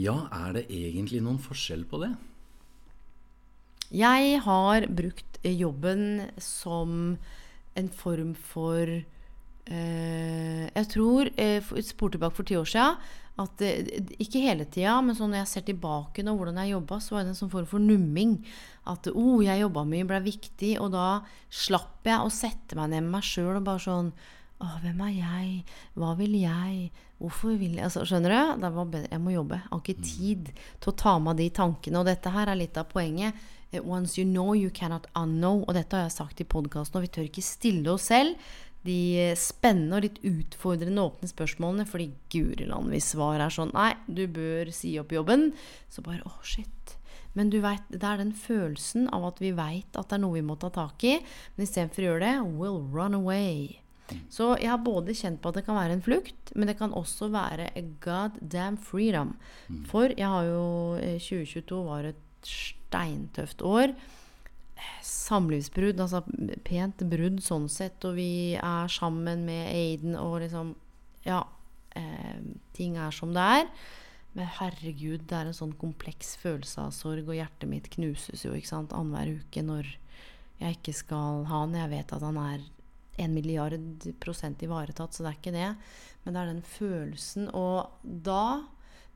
Ja, 0.00 0.26
er 0.34 0.56
det 0.56 0.64
egentlig 0.74 1.22
noen 1.22 1.38
forskjell 1.42 1.84
på 1.86 2.00
det? 2.02 2.12
Jeg 3.94 4.40
har 4.42 4.86
brukt 4.90 5.38
jobben 5.44 6.30
som 6.40 7.16
en 7.78 7.90
form 7.92 8.32
for 8.34 8.88
eh, 8.88 10.64
Jeg 10.66 10.88
tror 10.90 11.30
eh, 11.36 11.74
Spor 11.84 12.14
tilbake 12.14 12.34
for 12.38 12.48
ti 12.48 12.56
år 12.56 12.68
siden 12.70 12.96
at 13.42 13.62
eh, 13.66 13.86
Ikke 14.22 14.42
hele 14.42 14.66
tida, 14.70 14.96
men 15.02 15.16
sånn 15.18 15.32
når 15.34 15.42
jeg 15.42 15.50
ser 15.52 15.66
tilbake 15.68 16.24
nå 16.24 16.36
hvordan 16.38 16.60
jeg 16.62 16.74
jobba, 16.74 17.00
så 17.02 17.16
var 17.16 17.24
det 17.24 17.34
en 17.34 17.40
sånn 17.40 17.52
form 17.52 17.66
for 17.70 17.82
numming. 17.82 18.36
At 18.90 19.08
oh, 19.10 19.40
jeg 19.42 19.62
jobba 19.64 19.82
mye, 19.88 20.06
ble 20.06 20.20
viktig. 20.22 20.76
Og 20.82 20.92
da 20.94 21.08
slapp 21.50 22.06
jeg 22.06 22.20
å 22.22 22.30
sette 22.30 22.78
meg 22.78 22.92
ned 22.92 23.06
med 23.06 23.16
meg 23.16 23.26
sjøl 23.26 23.56
og 23.56 23.66
bare 23.66 23.82
sånn 23.82 24.12
å, 24.64 24.78
hvem 24.82 25.02
er 25.06 25.14
jeg? 25.14 25.78
Hva 26.00 26.12
vil 26.18 26.34
jeg? 26.40 26.90
Hvorfor 27.20 27.58
vil 27.60 27.76
jeg 27.78 27.86
altså, 27.86 28.04
Skjønner 28.08 28.34
du? 28.34 28.62
Det 28.64 28.70
var 28.74 28.92
bedre. 28.96 29.12
Jeg 29.12 29.22
må 29.22 29.34
jobbe. 29.34 29.60
Jeg 29.60 29.70
har 29.70 29.82
ikke 29.82 29.98
mm. 30.00 30.08
tid 30.10 30.52
til 30.54 30.92
å 30.92 30.98
ta 31.04 31.14
med 31.22 31.40
de 31.40 31.48
tankene. 31.60 32.00
Og 32.00 32.08
dette 32.08 32.34
her 32.34 32.50
er 32.50 32.60
litt 32.60 32.80
av 32.80 32.88
poenget. 32.90 33.46
Eh, 33.70 33.80
once 33.80 34.18
you 34.18 34.26
know, 34.28 34.52
you 34.56 34.72
cannot 34.74 35.08
unknow. 35.14 35.62
Og 35.64 35.74
dette 35.76 35.96
har 35.96 36.08
jeg 36.08 36.16
sagt 36.18 36.42
i 36.42 36.48
podkasten, 36.48 36.98
og 36.98 37.06
vi 37.06 37.12
tør 37.14 37.28
ikke 37.30 37.44
stille 37.44 37.94
oss 37.94 38.10
selv 38.12 38.38
de 38.84 39.32
spennende 39.40 39.96
og 39.96 40.04
litt 40.04 40.18
utfordrende 40.28 41.04
åpne 41.04 41.30
spørsmålene. 41.30 41.88
Fordi 41.88 42.10
guri 42.32 42.68
land, 42.68 42.90
hvis 42.92 43.12
svaret 43.14 43.46
er 43.46 43.54
sånn 43.54 43.72
Nei, 43.76 43.92
du 44.06 44.26
bør 44.28 44.72
si 44.74 44.96
opp 45.00 45.14
jobben. 45.14 45.52
Så 45.92 46.04
bare 46.04 46.24
Å, 46.24 46.34
oh, 46.34 46.42
shit. 46.44 46.98
Men 47.34 47.50
du 47.50 47.58
vet, 47.64 47.82
det 47.90 48.06
er 48.06 48.20
den 48.20 48.34
følelsen 48.36 49.08
av 49.14 49.24
at 49.32 49.40
vi 49.42 49.50
veit 49.56 49.96
at 49.98 50.10
det 50.10 50.18
er 50.18 50.22
noe 50.22 50.36
vi 50.36 50.44
må 50.46 50.54
ta 50.60 50.70
tak 50.74 51.02
i. 51.06 51.16
Men 51.56 51.66
istedenfor 51.66 52.04
å 52.04 52.12
gjøre 52.12 52.28
det, 52.28 52.34
we'll 52.60 52.84
run 52.94 53.16
away. 53.16 53.80
Så 54.28 54.50
jeg 54.60 54.68
har 54.68 54.82
både 54.84 55.14
kjent 55.16 55.40
på 55.40 55.50
at 55.50 55.58
det 55.58 55.64
kan 55.66 55.78
være 55.78 55.96
en 55.96 56.04
flukt, 56.04 56.52
men 56.54 56.68
det 56.68 56.76
kan 56.78 56.92
også 56.92 57.30
være 57.32 57.70
a 57.72 57.84
god 58.04 58.36
damn 58.40 58.76
freedom. 58.76 59.34
For 59.88 60.12
jeg 60.12 60.28
har 60.28 60.50
jo 60.50 60.66
2022 61.22 61.78
eh, 61.78 61.88
var 61.88 62.10
et 62.10 62.20
steintøft 62.44 63.64
år 63.64 63.94
samlivsbrudd, 65.04 66.00
altså 66.00 66.22
pent 66.66 67.04
brudd 67.10 67.40
sånn 67.44 67.68
sett, 67.72 68.02
og 68.06 68.16
vi 68.18 68.56
er 68.58 68.90
sammen 68.92 69.44
med 69.48 69.68
Aiden 69.72 70.18
og 70.20 70.40
liksom 70.44 70.74
Ja, 71.24 71.40
eh, 71.96 72.40
ting 72.76 72.98
er 73.00 73.14
som 73.14 73.30
det 73.32 73.40
er. 73.40 73.68
Men 74.36 74.50
herregud, 74.58 75.22
det 75.24 75.36
er 75.38 75.48
en 75.48 75.56
sånn 75.56 75.72
kompleks 75.80 76.34
følelse 76.36 76.82
av 76.82 76.90
sorg, 76.92 77.24
og 77.24 77.38
hjertet 77.38 77.70
mitt 77.70 77.88
knuses 77.94 78.44
jo 78.44 78.52
ikke 78.52 78.68
sant, 78.68 78.92
annenhver 78.92 79.38
uke 79.40 79.62
når 79.64 79.88
jeg 80.58 80.76
ikke 80.76 80.92
skal 80.92 81.46
ha 81.48 81.62
han. 81.62 81.78
Jeg 81.78 81.92
vet 81.94 82.12
at 82.12 82.26
han 82.26 82.40
er 82.42 82.66
en 83.20 83.34
milliard 83.34 84.08
prosent 84.22 84.62
ivaretatt, 84.64 85.14
så 85.14 85.24
det 85.24 85.30
er 85.30 85.40
ikke 85.40 85.54
det. 85.54 85.72
Men 86.24 86.34
det 86.34 86.40
er 86.40 86.50
den 86.52 86.64
følelsen. 86.66 87.50
Og 87.54 88.00
da 88.02 88.64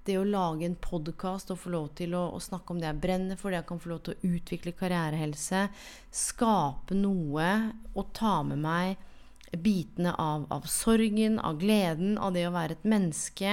det 0.09 0.17
å 0.17 0.25
lage 0.25 0.65
en 0.65 0.79
podkast 0.81 1.51
og 1.53 1.61
få 1.61 1.73
lov 1.75 1.91
til 1.99 2.15
å, 2.17 2.23
å, 2.33 2.41
snakke 2.41 2.73
om 2.73 2.81
det 2.81 2.89
jeg 2.89 3.01
brenner 3.03 3.39
for, 3.41 3.53
det 3.53 3.61
jeg 3.61 3.69
kan 3.69 3.83
få 3.83 3.93
lov 3.93 4.01
til 4.07 4.15
å 4.15 4.31
utvikle 4.39 4.73
karrierehelse, 4.79 5.67
skape 6.15 6.97
noe 6.97 7.49
og 7.93 8.09
ta 8.17 8.39
med 8.47 8.63
meg 8.63 9.05
bitene 9.53 10.15
av, 10.21 10.47
av 10.53 10.65
sorgen, 10.69 11.39
av 11.41 11.61
gleden, 11.61 12.17
av 12.21 12.33
det 12.37 12.47
å 12.49 12.55
være 12.55 12.79
et 12.79 12.89
menneske, 12.89 13.53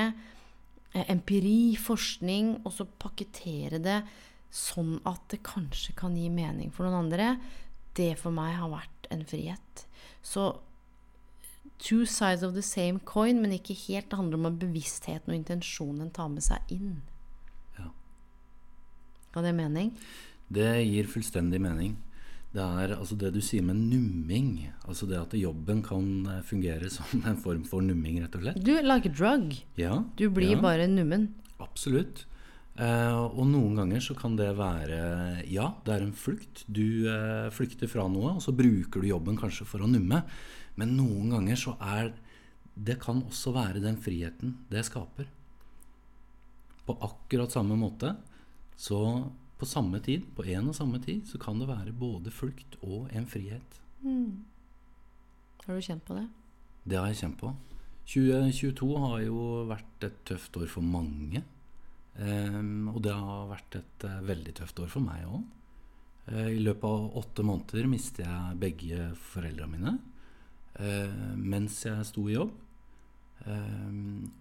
eh, 0.93 1.05
empiri, 1.11 1.75
forskning, 1.79 2.61
og 2.63 2.75
så 2.75 2.87
pakkettere 3.03 3.79
det 3.83 4.01
sånn 4.55 4.97
at 5.07 5.27
det 5.31 5.43
kanskje 5.43 5.95
kan 5.99 6.15
gi 6.15 6.29
mening 6.31 6.71
for 6.71 6.87
noen 6.87 7.05
andre, 7.05 7.35
det 7.95 8.13
for 8.19 8.35
meg 8.35 8.55
har 8.59 8.71
vært 8.71 9.11
en 9.11 9.23
frihet. 9.27 9.85
Så 10.25 10.45
two 11.77 12.05
sides 12.05 12.43
of 12.43 12.55
the 12.55 12.63
same 12.65 12.99
coin, 13.05 13.41
men 13.41 13.53
ikke 13.53 13.75
helt. 13.85 14.09
Det 14.09 14.17
handler 14.17 14.41
om 14.41 14.59
bevisstheten 14.59 15.31
og 15.31 15.37
intensjonen 15.37 16.09
tar 16.15 16.31
med 16.33 16.45
seg 16.45 16.73
inn. 16.73 16.97
Ja. 17.77 17.91
Ga 19.35 19.45
det 19.45 19.53
mening? 19.57 19.93
Det 20.49 20.69
gir 20.85 21.09
fullstendig 21.11 21.61
mening. 21.61 21.95
Det 22.55 22.63
er 22.63 22.93
altså 22.95 23.17
det 23.19 23.33
du 23.35 23.41
sier 23.43 23.65
med 23.67 23.75
numming. 23.75 24.69
Altså 24.87 25.07
det 25.09 25.17
at 25.19 25.33
jobben 25.35 25.81
kan 25.83 26.05
eh, 26.31 26.43
fungere 26.47 26.89
som 26.97 27.25
en 27.25 27.41
form 27.41 27.65
for 27.67 27.83
numming, 27.83 28.21
rett 28.23 28.37
og 28.37 28.45
slett. 28.45 28.61
Du, 28.63 28.71
like 28.81 29.11
a 29.11 29.13
drug. 29.13 29.57
Ja, 29.79 29.99
du 30.15 30.29
blir 30.31 30.55
ja. 30.55 30.61
bare 30.63 30.87
nummen. 30.87 31.33
Absolutt. 31.59 32.25
Eh, 32.75 33.17
og 33.31 33.45
noen 33.47 33.77
ganger 33.79 34.01
så 34.03 34.17
kan 34.19 34.33
det 34.35 34.49
være 34.57 35.45
Ja, 35.47 35.69
det 35.87 35.93
er 35.93 36.03
en 36.03 36.15
flukt. 36.15 36.65
Du 36.67 37.07
uh, 37.07 37.47
flykter 37.55 37.87
fra 37.87 38.07
noe, 38.11 38.35
og 38.35 38.43
så 38.43 38.51
bruker 38.55 38.99
du 38.99 39.07
jobben 39.07 39.39
kanskje 39.39 39.67
for 39.69 39.85
å 39.85 39.89
numme. 39.89 40.23
Men 40.75 40.95
noen 40.97 41.31
ganger 41.37 41.59
så 41.59 41.77
er 41.79 42.13
Det 42.75 42.97
kan 42.99 43.23
også 43.23 43.53
være 43.55 43.79
den 43.79 43.95
friheten 43.95 44.57
det 44.67 44.83
skaper. 44.83 45.29
På 46.85 46.97
akkurat 46.99 47.51
samme 47.51 47.77
måte. 47.79 48.11
Så 48.75 48.99
på 49.55 49.65
samme 49.65 50.01
tid, 50.03 50.25
på 50.35 50.43
en 50.43 50.67
og 50.67 50.75
samme 50.75 50.99
tid, 50.99 51.23
så 51.23 51.39
kan 51.39 51.59
det 51.59 51.69
være 51.69 51.95
både 51.95 52.31
flukt 52.31 52.75
og 52.83 53.07
en 53.15 53.25
frihet. 53.25 53.79
Mm. 54.03 54.43
Har 55.63 55.79
du 55.79 55.81
kjent 55.81 56.03
på 56.03 56.19
det? 56.19 56.27
Det 56.83 56.99
har 56.99 57.07
jeg 57.07 57.21
kjent 57.23 57.39
på. 57.39 57.53
2022 58.11 58.89
har 58.99 59.21
jo 59.23 59.45
vært 59.71 60.09
et 60.09 60.17
tøft 60.27 60.59
år 60.59 60.67
for 60.69 60.83
mange. 60.83 61.41
Um, 62.15 62.93
og 62.93 63.01
det 63.03 63.11
har 63.11 63.49
vært 63.49 63.75
et 63.81 64.05
uh, 64.07 64.21
veldig 64.23 64.53
tøft 64.61 64.79
år 64.79 64.91
for 64.91 65.03
meg 65.03 65.25
òg. 65.27 65.43
Eh, 66.25 66.55
I 66.57 66.61
løpet 66.63 66.85
av 66.89 67.17
åtte 67.21 67.45
måneder 67.45 67.89
mistet 67.89 68.25
jeg 68.25 68.59
begge 68.61 69.09
foreldrene 69.29 69.69
mine 69.75 69.91
eh, 70.79 71.33
mens 71.37 71.83
jeg 71.85 72.07
sto 72.07 72.25
i 72.29 72.37
jobb. 72.37 72.53
Eh, 73.45 73.91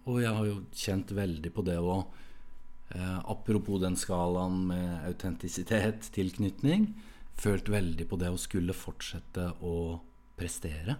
og 0.09 0.21
jeg 0.23 0.37
har 0.37 0.47
jo 0.49 0.61
kjent 0.73 1.13
veldig 1.13 1.51
på 1.53 1.65
det 1.67 1.77
å 1.77 1.99
eh, 2.01 3.19
Apropos 3.21 3.81
den 3.83 3.97
skalaen 3.99 4.63
med 4.71 5.05
autentisitet, 5.11 6.09
tilknytning. 6.15 6.89
Følt 7.37 7.69
veldig 7.69 8.07
på 8.09 8.17
det 8.17 8.31
å 8.33 8.41
skulle 8.41 8.73
fortsette 8.73 9.51
å 9.61 9.99
prestere. 10.39 10.97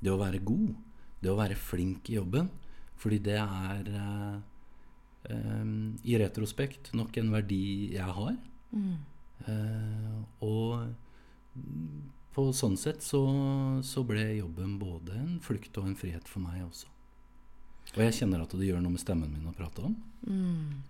Det 0.00 0.12
å 0.12 0.20
være 0.20 0.44
god. 0.44 0.74
Det 1.22 1.32
å 1.32 1.38
være 1.38 1.56
flink 1.56 2.10
i 2.10 2.18
jobben. 2.18 2.50
Fordi 2.96 3.18
det 3.24 3.38
er 3.40 3.88
eh, 5.30 5.68
i 6.06 6.18
retrospekt 6.20 6.92
nok 6.96 7.16
en 7.20 7.32
verdi 7.34 7.94
jeg 7.94 8.16
har. 8.18 8.34
Mm. 8.72 8.96
Uh, 9.46 10.20
og 10.42 10.88
på 12.36 12.44
sånn 12.56 12.76
sett 12.80 13.04
så, 13.04 13.22
så, 13.84 14.02
ble 14.04 14.24
jobben 14.38 14.74
både 14.80 15.14
en 15.16 15.38
flukt 15.44 15.76
og 15.80 15.88
en 15.88 15.96
frihet 15.96 16.28
for 16.28 16.44
meg 16.44 16.64
også. 16.66 16.90
Og 17.94 18.02
jeg 18.02 18.16
kjenner 18.18 18.42
at 18.42 18.52
det 18.52 18.66
gjør 18.66 18.82
noe 18.84 18.96
med 18.96 19.00
stemmen 19.00 19.32
min 19.32 19.48
å 19.48 19.54
prate 19.56 19.84
om. 19.86 19.94
Mm. 20.26 20.82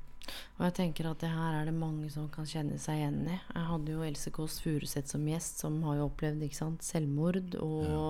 Og 0.56 0.62
jeg 0.64 0.74
tenker 0.78 1.06
at 1.06 1.20
det 1.22 1.30
her 1.30 1.58
er 1.60 1.68
det 1.68 1.74
mange 1.76 2.08
som 2.10 2.26
kan 2.32 2.48
kjenne 2.48 2.80
seg 2.82 2.98
igjen 2.98 3.20
i. 3.28 3.36
Jeg 3.36 3.64
hadde 3.68 3.94
jo 3.94 4.04
Else 4.06 4.32
Kåss 4.34 4.58
Furuseth 4.64 5.12
som 5.12 5.26
gjest, 5.28 5.60
som 5.62 5.76
har 5.86 6.00
jo 6.00 6.08
opplevd 6.08 6.46
sant, 6.56 6.82
selvmord 6.82 7.54
og 7.62 7.86
ja. 7.86 8.06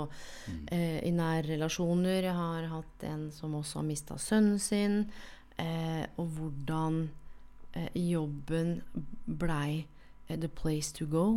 mm. 0.54 0.62
eh, 0.72 0.98
i 1.04 1.12
nære 1.16 1.50
relasjoner. 1.50 2.22
Jeg 2.22 2.36
har 2.38 2.68
hatt 2.72 3.06
en 3.10 3.28
som 3.34 3.58
også 3.58 3.82
har 3.82 3.88
mista 3.90 4.16
sønnen 4.22 4.62
sin. 4.62 5.02
Eh, 5.62 6.04
og 6.20 6.32
hvordan 6.36 7.06
eh, 7.72 7.92
jobben 7.94 8.80
blei 9.26 9.86
eh, 10.28 10.36
the 10.36 10.48
place 10.48 10.92
to 10.96 11.06
go. 11.06 11.28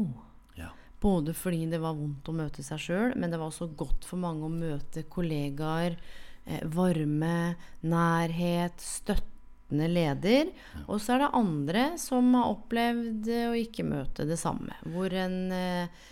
Både 1.00 1.34
fordi 1.34 1.64
det 1.72 1.80
var 1.80 1.96
vondt 1.96 2.28
å 2.28 2.36
møte 2.36 2.64
seg 2.66 2.82
sjøl, 2.84 3.14
men 3.16 3.32
det 3.32 3.39
var 3.39 3.48
også 3.48 3.70
godt 3.80 4.04
for 4.08 4.20
mange 4.20 4.43
å 4.43 4.52
møte 4.52 5.06
kollegaer. 5.08 5.96
Eh, 6.43 6.66
varme, 6.76 7.56
nærhet, 7.88 8.84
støttende 8.84 9.88
leder. 9.88 10.52
Ja. 10.52 10.84
Og 10.88 11.00
så 11.00 11.16
er 11.16 11.24
det 11.24 11.34
andre 11.39 11.86
som 12.02 12.34
har 12.36 12.52
opplevd 12.52 13.32
å 13.48 13.56
ikke 13.56 13.88
møte 13.88 14.28
det 14.28 14.39
samme. 14.41 14.76
Hvor 14.91 15.16
en 15.16 15.38
eh, 15.56 16.04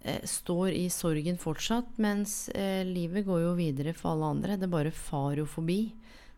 eh, 0.00 0.24
står 0.24 0.72
i 0.72 0.86
sorgen 0.94 1.36
fortsatt, 1.40 1.98
mens 2.00 2.46
eh, 2.54 2.80
livet 2.88 3.28
går 3.28 3.44
jo 3.44 3.56
videre 3.60 3.92
for 3.96 4.14
alle 4.14 4.32
andre. 4.38 4.56
Det 4.56 4.72
bare 4.72 4.94
far 4.94 5.36
jo 5.36 5.44
forbi. 5.44 5.82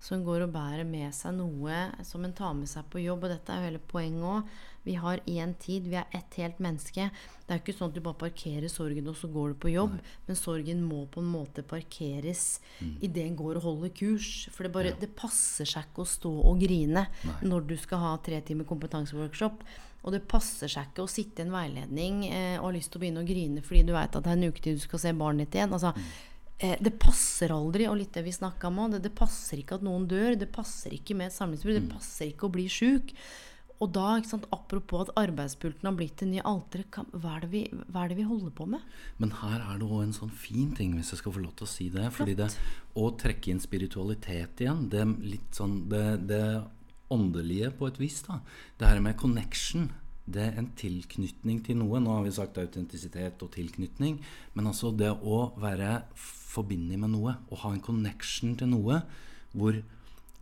Så 0.03 0.17
en 0.17 0.25
går 0.27 0.43
og 0.49 0.55
bærer 0.57 0.83
med 0.89 1.15
seg 1.15 1.37
noe 1.37 1.77
som 2.03 2.25
en 2.27 2.35
tar 2.35 2.57
med 2.59 2.67
seg 2.71 2.89
på 2.91 3.05
jobb. 3.05 3.23
Og 3.23 3.31
dette 3.31 3.55
er 3.55 3.61
jo 3.61 3.69
hele 3.71 3.83
poenget 3.93 4.27
òg. 4.27 4.55
Vi 4.83 4.97
har 4.99 5.21
én 5.31 5.53
tid, 5.63 5.87
vi 5.87 5.95
er 6.01 6.09
ett 6.11 6.35
helt 6.41 6.59
menneske. 6.59 7.05
Det 7.47 7.55
er 7.55 7.61
jo 7.61 7.63
ikke 7.63 7.75
sånn 7.77 7.93
at 7.93 7.95
du 7.95 8.03
bare 8.03 8.19
parkerer 8.19 8.67
sorgen, 8.67 9.07
og 9.07 9.15
så 9.15 9.31
går 9.31 9.53
du 9.53 9.61
på 9.63 9.71
jobb. 9.71 9.95
Nei. 9.95 10.17
Men 10.27 10.41
sorgen 10.41 10.83
må 10.83 11.05
på 11.07 11.23
en 11.23 11.31
måte 11.31 11.63
parkeres 11.63 12.59
mm. 12.81 12.97
idet 13.07 13.29
en 13.29 13.39
går 13.39 13.61
og 13.61 13.69
holder 13.69 13.95
kurs. 13.95 14.33
For 14.51 14.67
det, 14.67 14.73
bare, 14.75 14.91
ja. 14.91 14.99
det 15.05 15.13
passer 15.15 15.71
seg 15.71 15.87
ikke 15.87 16.03
å 16.03 16.11
stå 16.17 16.35
og 16.51 16.59
grine 16.65 17.07
Nei. 17.07 17.39
når 17.47 17.71
du 17.71 17.77
skal 17.79 18.03
ha 18.03 18.13
tre 18.27 18.43
timer 18.43 18.67
kompetanseworkshop. 18.67 19.63
Og 20.03 20.17
det 20.17 20.25
passer 20.27 20.67
seg 20.67 20.91
ikke 20.91 21.07
å 21.07 21.15
sitte 21.15 21.45
i 21.45 21.47
en 21.47 21.55
veiledning 21.55 22.25
eh, 22.27 22.57
og 22.59 22.73
ha 22.73 22.75
lyst 22.75 22.91
til 22.91 22.99
å 22.99 23.05
begynne 23.05 23.23
å 23.23 23.29
grine 23.29 23.63
fordi 23.63 23.85
du 23.87 23.93
veit 23.95 24.11
at 24.11 24.25
det 24.27 24.33
er 24.33 24.41
en 24.41 24.51
uke 24.51 24.65
til 24.65 24.75
du 24.75 24.83
skal 24.83 24.99
se 24.99 25.15
barnet 25.15 25.47
ditt 25.47 25.61
igjen. 25.61 25.79
Altså, 25.79 25.95
mm 25.95 26.32
det 26.63 26.93
passer 27.03 27.51
aldri, 27.55 27.89
og 27.91 27.97
litt 27.99 28.13
det 28.15 28.23
vi 28.27 28.35
snakka 28.35 28.69
om 28.71 28.85
òg, 28.85 28.97
det, 28.97 29.05
det, 29.09 29.15
passer 29.19 29.63
ikke 29.63 29.81
at 29.81 29.87
noen 29.87 30.05
dør. 30.11 30.37
Det 30.39 30.51
passer 30.55 30.95
ikke 30.95 31.17
med 31.19 31.31
et 31.31 31.37
samlivsbrudd. 31.37 31.81
Det 31.81 31.89
mm. 31.89 31.95
passer 31.97 32.29
ikke 32.31 32.47
å 32.47 32.55
bli 32.55 32.69
sjuk. 32.71 33.15
Og 33.83 33.91
da, 33.91 34.13
sant, 34.23 34.45
apropos 34.55 35.09
at 35.09 35.17
arbeidspulten 35.19 35.89
har 35.89 35.97
blitt 35.99 36.21
det 36.23 36.29
nye 36.31 36.45
alteret, 36.47 36.95
hva, 36.95 37.03
hva, 37.19 38.05
er 38.05 38.13
det 38.13 38.19
vi 38.21 38.27
holder 38.29 38.53
på 38.55 38.69
med? 38.71 38.85
Men 39.19 39.35
her 39.41 39.57
er 39.59 39.81
det 39.81 39.89
òg 39.89 40.05
en 40.05 40.15
sånn 40.15 40.31
fin 40.31 40.71
ting, 40.79 40.95
hvis 40.95 41.11
jeg 41.11 41.23
skal 41.23 41.35
få 41.35 41.43
lov 41.43 41.57
til 41.59 41.67
å 41.67 41.73
si 41.73 41.89
det. 41.91 42.07
fordi 42.15 42.37
det 42.39 42.53
Å 42.95 43.09
trekke 43.19 43.51
inn 43.51 43.63
spiritualitet 43.63 44.63
igjen, 44.63 44.87
det 44.93 45.03
litt 45.25 45.59
sånn 45.59 45.81
det, 45.91 46.05
det 46.31 46.45
åndelige 47.13 47.73
på 47.77 47.91
et 47.91 47.99
vis, 48.01 48.21
da. 48.29 48.39
Det 48.79 48.87
her 48.87 49.03
med 49.03 49.19
connection 49.19 49.91
det 50.25 50.43
er 50.43 50.59
en 50.59 50.71
tilknytning 50.79 51.63
til 51.67 51.81
noe. 51.81 52.01
Nå 52.01 52.13
har 52.15 52.27
vi 52.27 52.35
sagt 52.35 52.61
autentisitet 52.63 53.43
og 53.43 53.51
tilknytning. 53.57 54.21
Men 54.55 54.71
altså 54.71 54.93
det 54.95 55.11
å 55.11 55.49
være 55.61 56.03
forbindelig 56.15 57.01
med 57.03 57.15
noe, 57.17 57.37
å 57.51 57.59
ha 57.65 57.73
en 57.75 57.83
connection 57.83 58.55
til 58.59 58.71
noe 58.75 59.03
hvor 59.53 59.77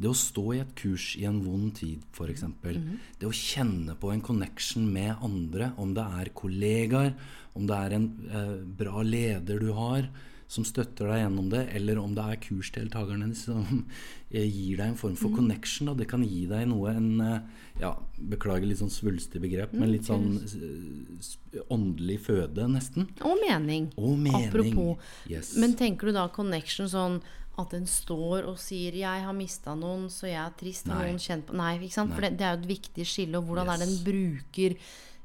det 0.00 0.08
å 0.08 0.16
stå 0.16 0.44
i 0.54 0.60
et 0.62 0.72
kurs 0.78 1.12
i 1.20 1.26
en 1.28 1.42
vond 1.44 1.72
tid, 1.76 2.00
f.eks. 2.16 2.42
Mm 2.42 2.54
-hmm. 2.62 2.96
Det 3.18 3.26
å 3.26 3.32
kjenne 3.32 3.94
på 3.94 4.12
en 4.12 4.20
connection 4.20 4.92
med 4.92 5.16
andre, 5.22 5.72
om 5.76 5.94
det 5.94 6.06
er 6.20 6.32
kollegaer, 6.34 7.14
om 7.54 7.66
det 7.66 7.76
er 7.76 7.90
en 7.92 8.06
eh, 8.30 8.64
bra 8.64 9.02
leder 9.02 9.58
du 9.58 9.72
har, 9.72 10.08
som 10.50 10.66
støtter 10.66 11.06
deg 11.06 11.20
gjennom 11.22 11.50
det, 11.52 11.62
eller 11.78 11.98
om 12.02 12.14
det 12.16 12.24
er 12.26 12.38
kursdeltakerne 12.42 13.30
som 13.38 13.84
gir 14.30 14.80
deg 14.80 14.86
en 14.88 14.98
form 14.98 15.16
for 15.18 15.30
mm. 15.30 15.36
connection. 15.38 15.90
Da. 15.90 15.96
Det 16.00 16.08
kan 16.10 16.24
gi 16.26 16.42
deg 16.50 16.66
noe 16.70 16.94
en 16.94 17.10
eh, 17.22 17.66
ja, 17.80 17.94
Beklager 18.30 18.66
litt 18.68 18.80
sånn 18.82 18.92
svulstig 18.92 19.40
begrep, 19.42 19.72
men 19.78 19.92
litt 19.92 20.08
sånn 20.10 20.40
eh, 20.42 21.60
åndelig 21.70 22.18
føde, 22.26 22.66
nesten. 22.70 23.06
Og 23.22 23.38
mening. 23.44 23.92
Og 23.96 24.16
mening. 24.18 24.48
Apropos. 24.50 25.12
Yes. 25.30 25.54
Men 25.60 25.76
tenker 25.78 26.10
du 26.10 26.18
da 26.18 26.26
connection 26.34 26.90
sånn 26.90 27.20
at 27.60 27.74
en 27.76 27.86
står 27.88 28.46
og 28.48 28.56
sier 28.58 28.94
'jeg 28.96 29.22
har 29.26 29.36
mista 29.36 29.74
noen, 29.76 30.08
så 30.08 30.26
jeg 30.30 30.40
er 30.40 30.54
trist', 30.56 30.86
Nei. 30.88 30.96
noen 30.96 31.18
kjent 31.20 31.46
på 31.46 31.54
Nei, 31.54 31.76
ikke 31.78 31.98
sant? 31.98 32.14
for 32.14 32.24
det, 32.24 32.38
det, 32.38 32.46
er 32.46 32.56
jo 32.56 32.62
et 32.62 32.72
viktig 32.72 33.06
skille. 33.06 33.38
Og 33.38 33.46
hvordan 33.46 33.66
yes. 33.66 33.74
er 33.74 33.78
det 33.78 33.88
en 33.90 34.04
bruker 34.08 34.76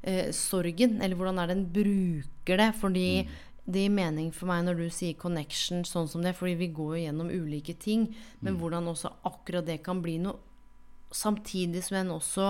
eh, 0.02 0.30
sorgen? 0.30 1.00
Eller 1.00 1.16
hvordan 1.16 1.38
er 1.40 1.46
det 1.50 1.56
en 1.56 1.68
bruker 1.80 2.62
det? 2.62 2.70
Fordi 2.78 3.08
mm 3.24 3.45
det 3.66 3.82
gir 3.82 3.94
mening 3.94 4.30
for 4.34 4.46
meg 4.50 4.64
når 4.66 4.78
du 4.78 4.86
sier 4.94 5.16
connection 5.18 5.82
sånn 5.86 6.08
som 6.10 6.22
det, 6.22 6.36
fordi 6.38 6.54
vi 6.60 6.68
går 6.74 6.96
jo 6.96 7.04
gjennom 7.04 7.30
ulike 7.34 7.74
ting. 7.82 8.08
Men 8.40 8.54
mm. 8.54 8.60
hvordan 8.60 8.90
også 8.92 9.10
akkurat 9.26 9.66
det 9.66 9.80
kan 9.86 10.02
bli 10.04 10.18
noe 10.22 10.42
Samtidig 11.14 11.84
som 11.86 11.94
en 12.00 12.08
også 12.16 12.46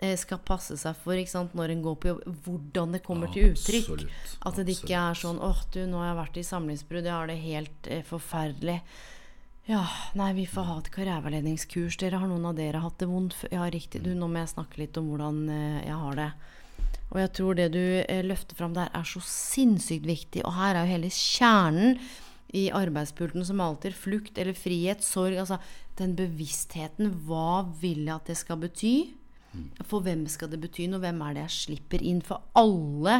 eh, 0.00 0.14
skal 0.18 0.38
passe 0.48 0.78
seg 0.80 0.96
for 0.96 1.20
sant, 1.28 1.52
når 1.54 1.74
en 1.74 1.82
går 1.84 1.96
på 2.00 2.08
jobb, 2.08 2.22
hvordan 2.46 2.94
det 2.96 3.02
kommer 3.04 3.28
ja, 3.28 3.34
til 3.34 3.52
uttrykk. 3.52 3.90
Absolutt, 3.92 4.30
at 4.48 4.60
det 4.64 4.76
ikke 4.78 4.96
er 4.96 5.18
sånn 5.20 5.38
'Åh, 5.38 5.60
du, 5.74 5.82
nå 5.86 6.00
har 6.00 6.08
jeg 6.08 6.18
vært 6.22 6.38
i 6.40 6.46
samlivsbrudd. 6.48 7.04
Jeg 7.04 7.14
har 7.14 7.28
det 7.28 7.36
helt 7.44 7.90
eh, 7.92 8.00
forferdelig'. 8.08 8.80
Ja, 9.68 9.84
nei, 10.18 10.32
vi 10.40 10.48
får 10.48 10.66
ha 10.66 10.78
et 10.80 10.90
karriereveiledningskurs. 10.96 12.00
Dere 12.00 12.18
har 12.18 12.32
noen 12.32 12.48
av 12.48 12.56
dere 12.58 12.80
hatt 12.82 12.98
det 12.98 13.06
vondt 13.12 13.36
før? 13.38 13.52
Ja, 13.54 13.68
riktig. 13.70 14.02
Du, 14.02 14.10
nå 14.16 14.26
må 14.26 14.40
jeg 14.40 14.54
snakke 14.56 14.80
litt 14.80 14.96
om 14.98 15.12
hvordan 15.12 15.44
eh, 15.52 15.84
jeg 15.84 16.00
har 16.00 16.18
det. 16.18 16.30
Og 17.12 17.20
jeg 17.20 17.32
tror 17.36 17.56
det 17.58 17.70
du 17.74 17.80
eh, 17.80 18.24
løfter 18.24 18.56
fram 18.56 18.74
der, 18.76 18.90
er 18.96 19.06
så 19.08 19.20
sinnssykt 19.24 20.08
viktig. 20.08 20.44
Og 20.48 20.56
her 20.56 20.76
er 20.76 20.86
jo 20.86 20.94
hele 20.94 21.12
kjernen 21.12 21.98
i 22.52 22.66
arbeidspulten 22.72 23.44
som 23.48 23.60
alltid 23.64 23.96
flukt 23.96 24.38
eller 24.40 24.56
frihet, 24.56 25.04
sorg. 25.04 25.36
Altså 25.40 25.60
den 26.00 26.16
bevisstheten. 26.16 27.12
Hva 27.26 27.62
vil 27.82 28.06
jeg 28.06 28.16
at 28.16 28.32
det 28.32 28.38
skal 28.40 28.60
bety? 28.64 28.96
For 29.84 30.00
hvem 30.04 30.24
skal 30.32 30.48
det 30.52 30.62
bety 30.62 30.88
noe? 30.88 31.02
Hvem 31.02 31.20
er 31.26 31.36
det 31.36 31.46
jeg 31.46 31.56
slipper 31.58 32.04
inn? 32.08 32.22
For 32.24 32.48
alle, 32.56 33.18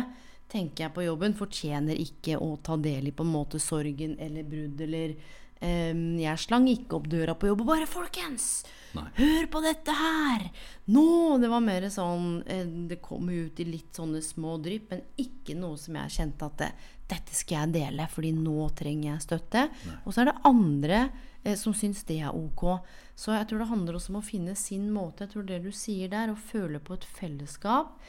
tenker 0.52 0.86
jeg 0.86 0.94
på 0.96 1.04
jobben, 1.04 1.36
fortjener 1.36 2.00
ikke 2.00 2.38
å 2.40 2.54
ta 2.64 2.78
del 2.80 3.08
i 3.08 3.14
på 3.16 3.24
en 3.24 3.34
måte 3.34 3.60
sorgen 3.60 4.16
eller 4.20 4.48
brudd 4.48 4.80
eller 4.84 5.14
jeg 5.62 6.42
slang 6.42 6.66
ikke 6.70 6.98
opp 6.98 7.08
døra 7.10 7.34
på 7.38 7.46
jobb 7.46 7.60
og 7.62 7.68
bare 7.68 7.86
'Folkens, 7.86 8.64
Nei. 8.94 9.08
hør 9.14 9.46
på 9.46 9.62
dette 9.62 9.94
her!' 9.94 10.50
Nå! 10.88 11.38
Det 11.38 11.48
var 11.48 11.60
mer 11.62 11.86
sånn 11.88 12.42
eh, 12.46 12.64
Det 12.64 13.00
kom 13.00 13.28
ut 13.30 13.60
i 13.60 13.64
litt 13.64 13.94
sånne 13.94 14.22
små 14.22 14.56
drypp, 14.62 14.90
men 14.90 15.02
ikke 15.16 15.54
noe 15.54 15.78
som 15.78 15.94
jeg 15.94 16.16
kjente 16.16 16.48
at 16.48 16.56
det, 16.58 16.72
'Dette 17.08 17.34
skal 17.34 17.68
jeg 17.68 17.74
dele, 17.74 18.08
fordi 18.08 18.32
nå 18.32 18.70
trenger 18.74 19.12
jeg 19.12 19.26
støtte'. 19.26 19.68
Nei. 19.86 19.98
Og 20.06 20.14
så 20.14 20.22
er 20.22 20.30
det 20.32 20.40
andre 20.44 21.10
eh, 21.44 21.56
som 21.56 21.74
syns 21.74 22.02
det 22.08 22.20
er 22.20 22.34
ok. 22.34 22.80
Så 23.14 23.36
jeg 23.36 23.46
tror 23.48 23.58
det 23.62 23.68
handler 23.68 23.94
også 23.94 24.10
om 24.14 24.22
å 24.22 24.24
finne 24.24 24.56
sin 24.56 24.90
måte. 24.90 25.26
Jeg 25.26 25.34
tror 25.34 25.46
det 25.46 25.62
du 25.62 25.70
sier 25.70 26.08
der, 26.08 26.32
å 26.32 26.36
føle 26.36 26.80
på 26.80 26.94
et 26.94 27.04
fellesskap, 27.04 28.00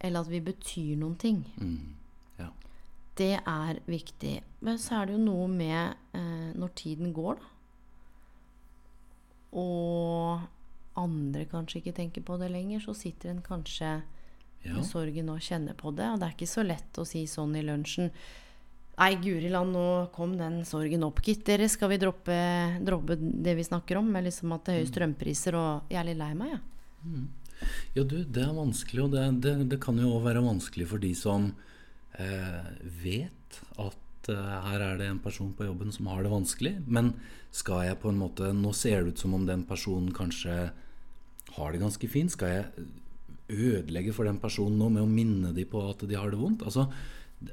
eller 0.00 0.20
at 0.20 0.30
vi 0.30 0.40
betyr 0.40 0.96
noen 0.96 1.16
ting. 1.16 1.44
Mm. 1.58 2.03
Det 3.18 3.34
er 3.38 3.80
viktig. 3.86 4.38
Men 4.64 4.78
så 4.82 5.00
er 5.00 5.08
det 5.08 5.16
jo 5.16 5.22
noe 5.22 5.46
med 5.50 5.94
eh, 6.16 6.50
når 6.58 6.72
tiden 6.78 7.12
går, 7.14 7.38
da. 7.38 7.50
Og 9.54 10.40
andre 10.98 11.44
kanskje 11.46 11.78
ikke 11.80 11.94
tenker 11.94 12.24
på 12.26 12.38
det 12.40 12.50
lenger, 12.50 12.82
så 12.82 12.94
sitter 12.98 13.30
en 13.30 13.42
kanskje 13.42 13.90
ja. 14.64 14.72
med 14.72 14.86
sorgen 14.86 15.30
og 15.30 15.42
kjenner 15.42 15.76
på 15.78 15.92
det. 15.94 16.08
Og 16.10 16.18
det 16.18 16.26
er 16.26 16.34
ikke 16.34 16.50
så 16.50 16.64
lett 16.66 16.98
å 16.98 17.06
si 17.06 17.26
sånn 17.30 17.54
i 17.58 17.66
lunsjen 17.66 18.10
Nei, 18.94 19.16
guri 19.18 19.48
land, 19.50 19.74
nå 19.74 19.86
kom 20.14 20.36
den 20.38 20.60
sorgen 20.68 21.02
opp, 21.02 21.18
gitt. 21.26 21.40
Dere, 21.48 21.66
skal 21.66 21.90
vi 21.90 21.96
droppe, 21.98 22.36
droppe, 22.78 23.16
det 23.18 23.56
vi 23.58 23.64
snakker 23.66 23.98
om? 23.98 24.12
Med 24.14 24.28
liksom 24.28 24.52
at 24.54 24.68
det 24.68 24.70
er 24.70 24.78
høye 24.78 24.84
mm. 24.86 24.92
strømpriser, 24.92 25.56
og 25.58 25.90
jeg 25.90 25.98
er 25.98 26.06
litt 26.06 26.20
lei 26.20 26.28
meg, 26.38 26.52
jeg. 26.52 26.60
Ja. 26.60 27.00
Mm. 27.04 27.24
ja, 27.96 28.04
du, 28.04 28.14
det 28.22 28.44
er 28.44 28.52
vanskelig, 28.54 29.00
og 29.02 29.16
det, 29.16 29.24
det, 29.42 29.56
det 29.72 29.80
kan 29.82 29.98
jo 29.98 30.12
òg 30.14 30.28
være 30.28 30.44
vanskelig 30.46 30.86
for 30.92 31.02
de 31.02 31.10
som 31.18 31.50
vet 32.14 33.60
at 33.80 34.30
eh, 34.32 34.56
her 34.68 34.82
er 34.82 34.98
det 35.00 35.08
en 35.10 35.22
person 35.22 35.52
på 35.56 35.66
jobben 35.66 35.92
som 35.94 36.10
har 36.12 36.22
det 36.24 36.32
vanskelig, 36.32 36.74
men 36.86 37.14
skal 37.54 37.84
jeg 37.88 38.00
på 38.02 38.10
en 38.10 38.18
måte 38.18 38.50
Nå 38.56 38.72
ser 38.74 39.02
det 39.02 39.14
ut 39.14 39.24
som 39.24 39.34
om 39.36 39.46
den 39.46 39.64
personen 39.66 40.12
kanskje 40.14 40.70
har 41.54 41.72
det 41.72 41.82
ganske 41.82 42.08
fint. 42.10 42.32
Skal 42.34 42.50
jeg 42.50 42.86
ødelegge 43.54 44.14
for 44.16 44.26
den 44.26 44.40
personen 44.42 44.78
nå 44.80 44.88
med 44.90 45.04
å 45.04 45.10
minne 45.10 45.52
dem 45.54 45.68
på 45.70 45.82
at 45.86 46.02
de 46.08 46.18
har 46.18 46.32
det 46.32 46.40
vondt? 46.40 46.64
Altså, 46.66 46.88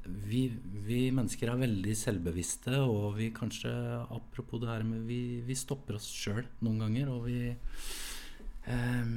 vi, 0.06 0.46
vi, 0.86 1.10
mennesker 1.14 1.52
er 1.52 1.62
veldig 1.62 1.94
selvbevisste, 1.98 2.80
og 2.86 3.18
vi 3.18 3.32
kanskje 3.36 3.72
Apropos 4.14 4.62
det 4.62 4.70
her 4.70 4.86
med 4.88 5.02
Vi, 5.10 5.42
vi 5.44 5.58
stopper 5.58 5.98
oss 5.98 6.08
sjøl 6.08 6.46
noen 6.64 6.80
ganger, 6.86 7.12
og 7.12 7.26
vi 7.28 7.50
eh, 7.52 9.16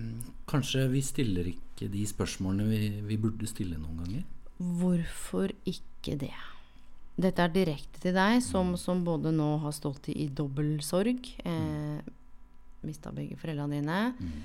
Kanskje 0.50 0.88
vi 0.90 1.04
stiller 1.04 1.52
ikke 1.52 1.88
de 1.92 2.02
spørsmålene 2.10 2.66
vi, 2.68 2.88
vi 3.06 3.20
burde 3.20 3.48
stille 3.50 3.78
noen 3.78 4.02
ganger. 4.02 4.24
Hvorfor 4.58 5.52
ikke 5.68 6.16
det? 6.20 6.34
Dette 7.14 7.44
er 7.44 7.52
direkte 7.54 8.00
til 8.02 8.14
deg, 8.16 8.40
som, 8.42 8.72
mm. 8.74 8.80
som 8.80 9.04
både 9.06 9.30
nå 9.34 9.56
har 9.62 9.74
stått 9.74 10.10
i, 10.10 10.24
i 10.24 10.28
dobbel 10.28 10.76
sorg. 10.82 11.28
Eh, 11.46 12.12
Mista 12.84 13.12
begge 13.14 13.38
foreldrene 13.40 13.78
dine. 13.78 14.00
Mm. 14.18 14.42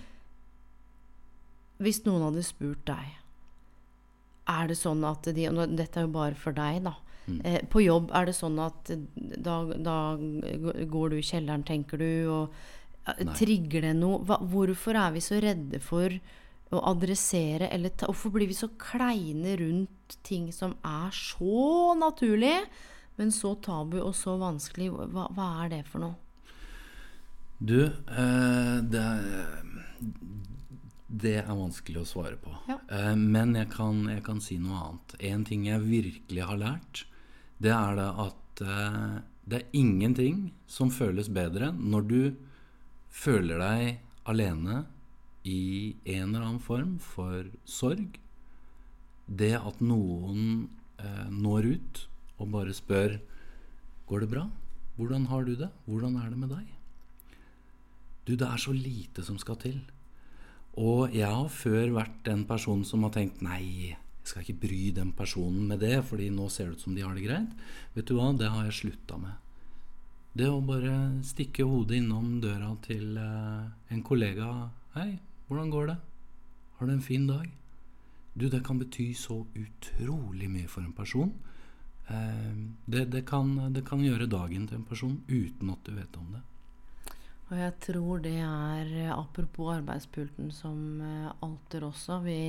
Hvis 1.83 2.03
noen 2.05 2.25
hadde 2.27 2.43
spurt 2.43 2.81
deg 2.89 3.13
Er 4.51 4.67
det 4.67 4.75
sånn 4.75 4.99
at 5.07 5.29
de 5.31 5.45
og 5.47 5.61
Dette 5.79 6.01
er 6.01 6.07
jo 6.07 6.11
bare 6.11 6.35
for 6.35 6.55
deg, 6.55 6.81
da. 6.87 6.95
Mm. 7.29 7.39
Eh, 7.45 7.61
på 7.69 7.83
jobb, 7.85 8.11
er 8.15 8.29
det 8.29 8.35
sånn 8.37 8.57
at 8.63 8.91
da, 9.15 9.61
da, 9.77 9.97
går 10.17 11.13
du 11.13 11.17
i 11.19 11.25
kjelleren, 11.25 11.65
tenker 11.67 12.01
du, 12.01 12.11
og 12.33 13.17
Nei. 13.19 13.35
trigger 13.37 13.85
det 13.85 13.95
noe? 13.97 14.21
Hva, 14.25 14.39
hvorfor 14.41 14.97
er 14.97 15.13
vi 15.15 15.23
så 15.23 15.39
redde 15.43 15.81
for 15.83 16.13
å 16.75 16.81
adressere 16.91 17.69
eller 17.73 17.93
ta 17.97 18.09
Hvorfor 18.09 18.33
blir 18.35 18.49
vi 18.49 18.57
så 18.57 18.69
kleine 18.79 19.55
rundt 19.59 20.17
ting 20.25 20.49
som 20.53 20.75
er 20.85 21.13
så 21.15 21.95
naturlig, 21.97 22.55
men 23.17 23.33
så 23.33 23.55
tabu 23.63 23.99
og 24.03 24.13
så 24.17 24.37
vanskelig? 24.41 24.91
Hva, 24.93 25.29
hva 25.35 25.49
er 25.63 25.73
det 25.73 25.83
for 25.89 26.05
noe? 26.05 26.17
Du, 27.59 27.83
eh, 27.83 28.75
det, 28.87 29.05
det, 31.07 31.35
er 31.41 31.49
vanskelig 31.49 32.03
å 32.03 32.07
svare 32.07 32.37
på. 32.39 32.53
Ja. 32.69 32.77
Eh, 32.95 33.15
men 33.19 33.57
jeg 33.57 33.67
kan, 33.73 34.05
jeg 34.07 34.23
kan, 34.23 34.39
si 34.43 34.55
noe 34.61 34.83
annet. 34.85 35.17
En 35.31 35.43
ting 35.47 35.65
jeg 35.67 35.83
virkelig 35.83 36.45
har 36.51 36.61
lært, 36.61 37.03
det 37.59 37.73
er 37.75 37.99
det 37.99 38.07
at 38.23 38.63
eh, 38.63 39.17
det 39.49 39.59
er 39.59 39.75
ingenting 39.75 40.45
som 40.69 40.93
føles 40.93 41.27
bedre 41.33 41.73
når 41.73 42.07
du 42.07 42.21
føler 43.09 43.59
deg 43.59 44.29
alene 44.29 44.83
i 45.47 45.95
en 46.05 46.29
eller 46.29 46.45
annen 46.45 46.63
form 46.63 46.97
for 47.03 47.47
sorg. 47.67 48.19
Det 49.29 49.53
at 49.55 49.81
noen 49.83 50.69
eh, 50.99 51.29
når 51.29 51.69
ut 51.75 52.03
og 52.39 52.51
bare 52.55 52.75
spør 52.75 53.19
Går 54.09 54.23
det 54.23 54.31
bra? 54.31 54.47
Hvordan 54.97 55.27
har 55.29 55.43
du 55.45 55.51
det? 55.53 55.67
Hvordan 55.85 56.15
er 56.17 56.31
det 56.31 56.37
med 56.41 56.49
deg? 56.49 56.69
Du, 58.25 58.33
det 58.33 58.47
er 58.47 58.57
så 58.57 58.73
lite 58.73 59.21
som 59.21 59.37
skal 59.37 59.59
til. 59.61 59.75
Og 60.81 61.13
jeg 61.13 61.29
har 61.29 61.51
før 61.53 61.93
vært 61.93 62.15
den 62.25 62.41
personen 62.49 62.81
som 62.89 63.05
har 63.05 63.13
tenkt 63.13 63.43
nei, 63.45 63.93
jeg 63.93 64.25
skal 64.25 64.41
ikke 64.41 64.63
bry 64.65 64.81
den 64.97 65.13
personen 65.13 65.69
med 65.69 65.83
det, 65.85 65.99
fordi 66.09 66.31
nå 66.33 66.49
ser 66.49 66.71
det 66.71 66.79
ut 66.79 66.87
som 66.87 66.97
de 66.97 67.05
har 67.05 67.13
det 67.13 67.27
greit. 67.27 67.53
Vet 67.93 68.09
du 68.09 68.15
hva, 68.17 68.31
det 68.33 68.49
har 68.49 68.65
jeg 68.65 68.79
slutta 68.79 69.21
med. 69.21 69.37
Det 70.33 70.49
å 70.49 70.59
bare 70.65 71.21
stikke 71.25 71.69
hodet 71.69 71.99
innom 72.01 72.37
døra 72.41 72.69
til 72.85 73.17
eh, 73.17 73.93
en 73.93 74.03
kollega. 74.05 74.49
'Hei, 74.93 75.19
hvordan 75.49 75.73
går 75.73 75.89
det? 75.91 75.97
Har 76.77 76.87
du 76.87 76.93
en 76.93 77.01
fin 77.01 77.27
dag?' 77.27 77.55
Du, 78.33 78.47
det 78.49 78.63
kan 78.63 78.79
bety 78.79 79.13
så 79.17 79.41
utrolig 79.57 80.47
mye 80.49 80.67
for 80.67 80.85
en 80.85 80.93
person. 80.93 81.33
Eh, 82.07 82.53
det, 82.85 83.05
det, 83.05 83.25
kan, 83.27 83.73
det 83.73 83.83
kan 83.85 84.03
gjøre 84.05 84.29
dagen 84.29 84.67
til 84.67 84.79
en 84.79 84.85
person 84.87 85.17
uten 85.27 85.73
at 85.73 85.83
du 85.83 85.91
vet 85.97 86.15
om 86.17 86.29
det. 86.37 86.41
Og 87.49 87.57
jeg 87.57 87.73
tror 87.81 88.21
det 88.21 88.37
er, 88.45 88.93
apropos 89.11 89.73
arbeidspulten, 89.73 90.51
som 90.53 91.01
eh, 91.01 91.31
alter 91.41 91.83
også. 91.89 92.21
Vi, 92.23 92.39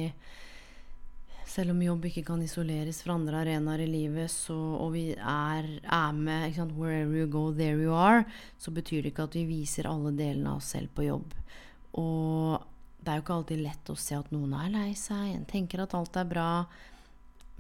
selv 1.49 1.73
om 1.73 1.83
jobb 1.83 2.05
ikke 2.11 2.27
kan 2.29 2.43
isoleres 2.45 3.01
fra 3.03 3.17
andre 3.17 3.41
arenaer 3.43 3.83
i 3.83 3.91
livet, 3.91 4.31
så, 4.31 4.55
og 4.55 4.93
vi 4.95 5.07
er, 5.17 5.71
er 5.81 6.13
med 6.17 6.55
sant, 6.55 6.77
Wherever 6.77 7.17
you 7.17 7.27
go, 7.33 7.49
there 7.51 7.81
you 7.81 7.97
are, 7.97 8.27
så 8.61 8.71
betyr 8.71 9.03
det 9.03 9.15
ikke 9.15 9.27
at 9.31 9.41
vi 9.41 9.49
viser 9.49 9.89
alle 9.89 10.13
delene 10.15 10.53
av 10.53 10.61
oss 10.61 10.71
selv 10.77 10.93
på 10.95 11.09
jobb. 11.09 11.33
Og 11.99 12.70
det 13.01 13.09
er 13.11 13.19
jo 13.19 13.25
ikke 13.25 13.37
alltid 13.39 13.63
lett 13.65 13.91
å 13.93 13.99
se 13.99 14.17
at 14.19 14.31
noen 14.35 14.53
er 14.61 14.73
lei 14.73 14.89
seg, 14.99 15.35
en 15.35 15.47
tenker 15.49 15.83
at 15.83 15.95
alt 15.97 16.17
er 16.21 16.29
bra. 16.29 16.49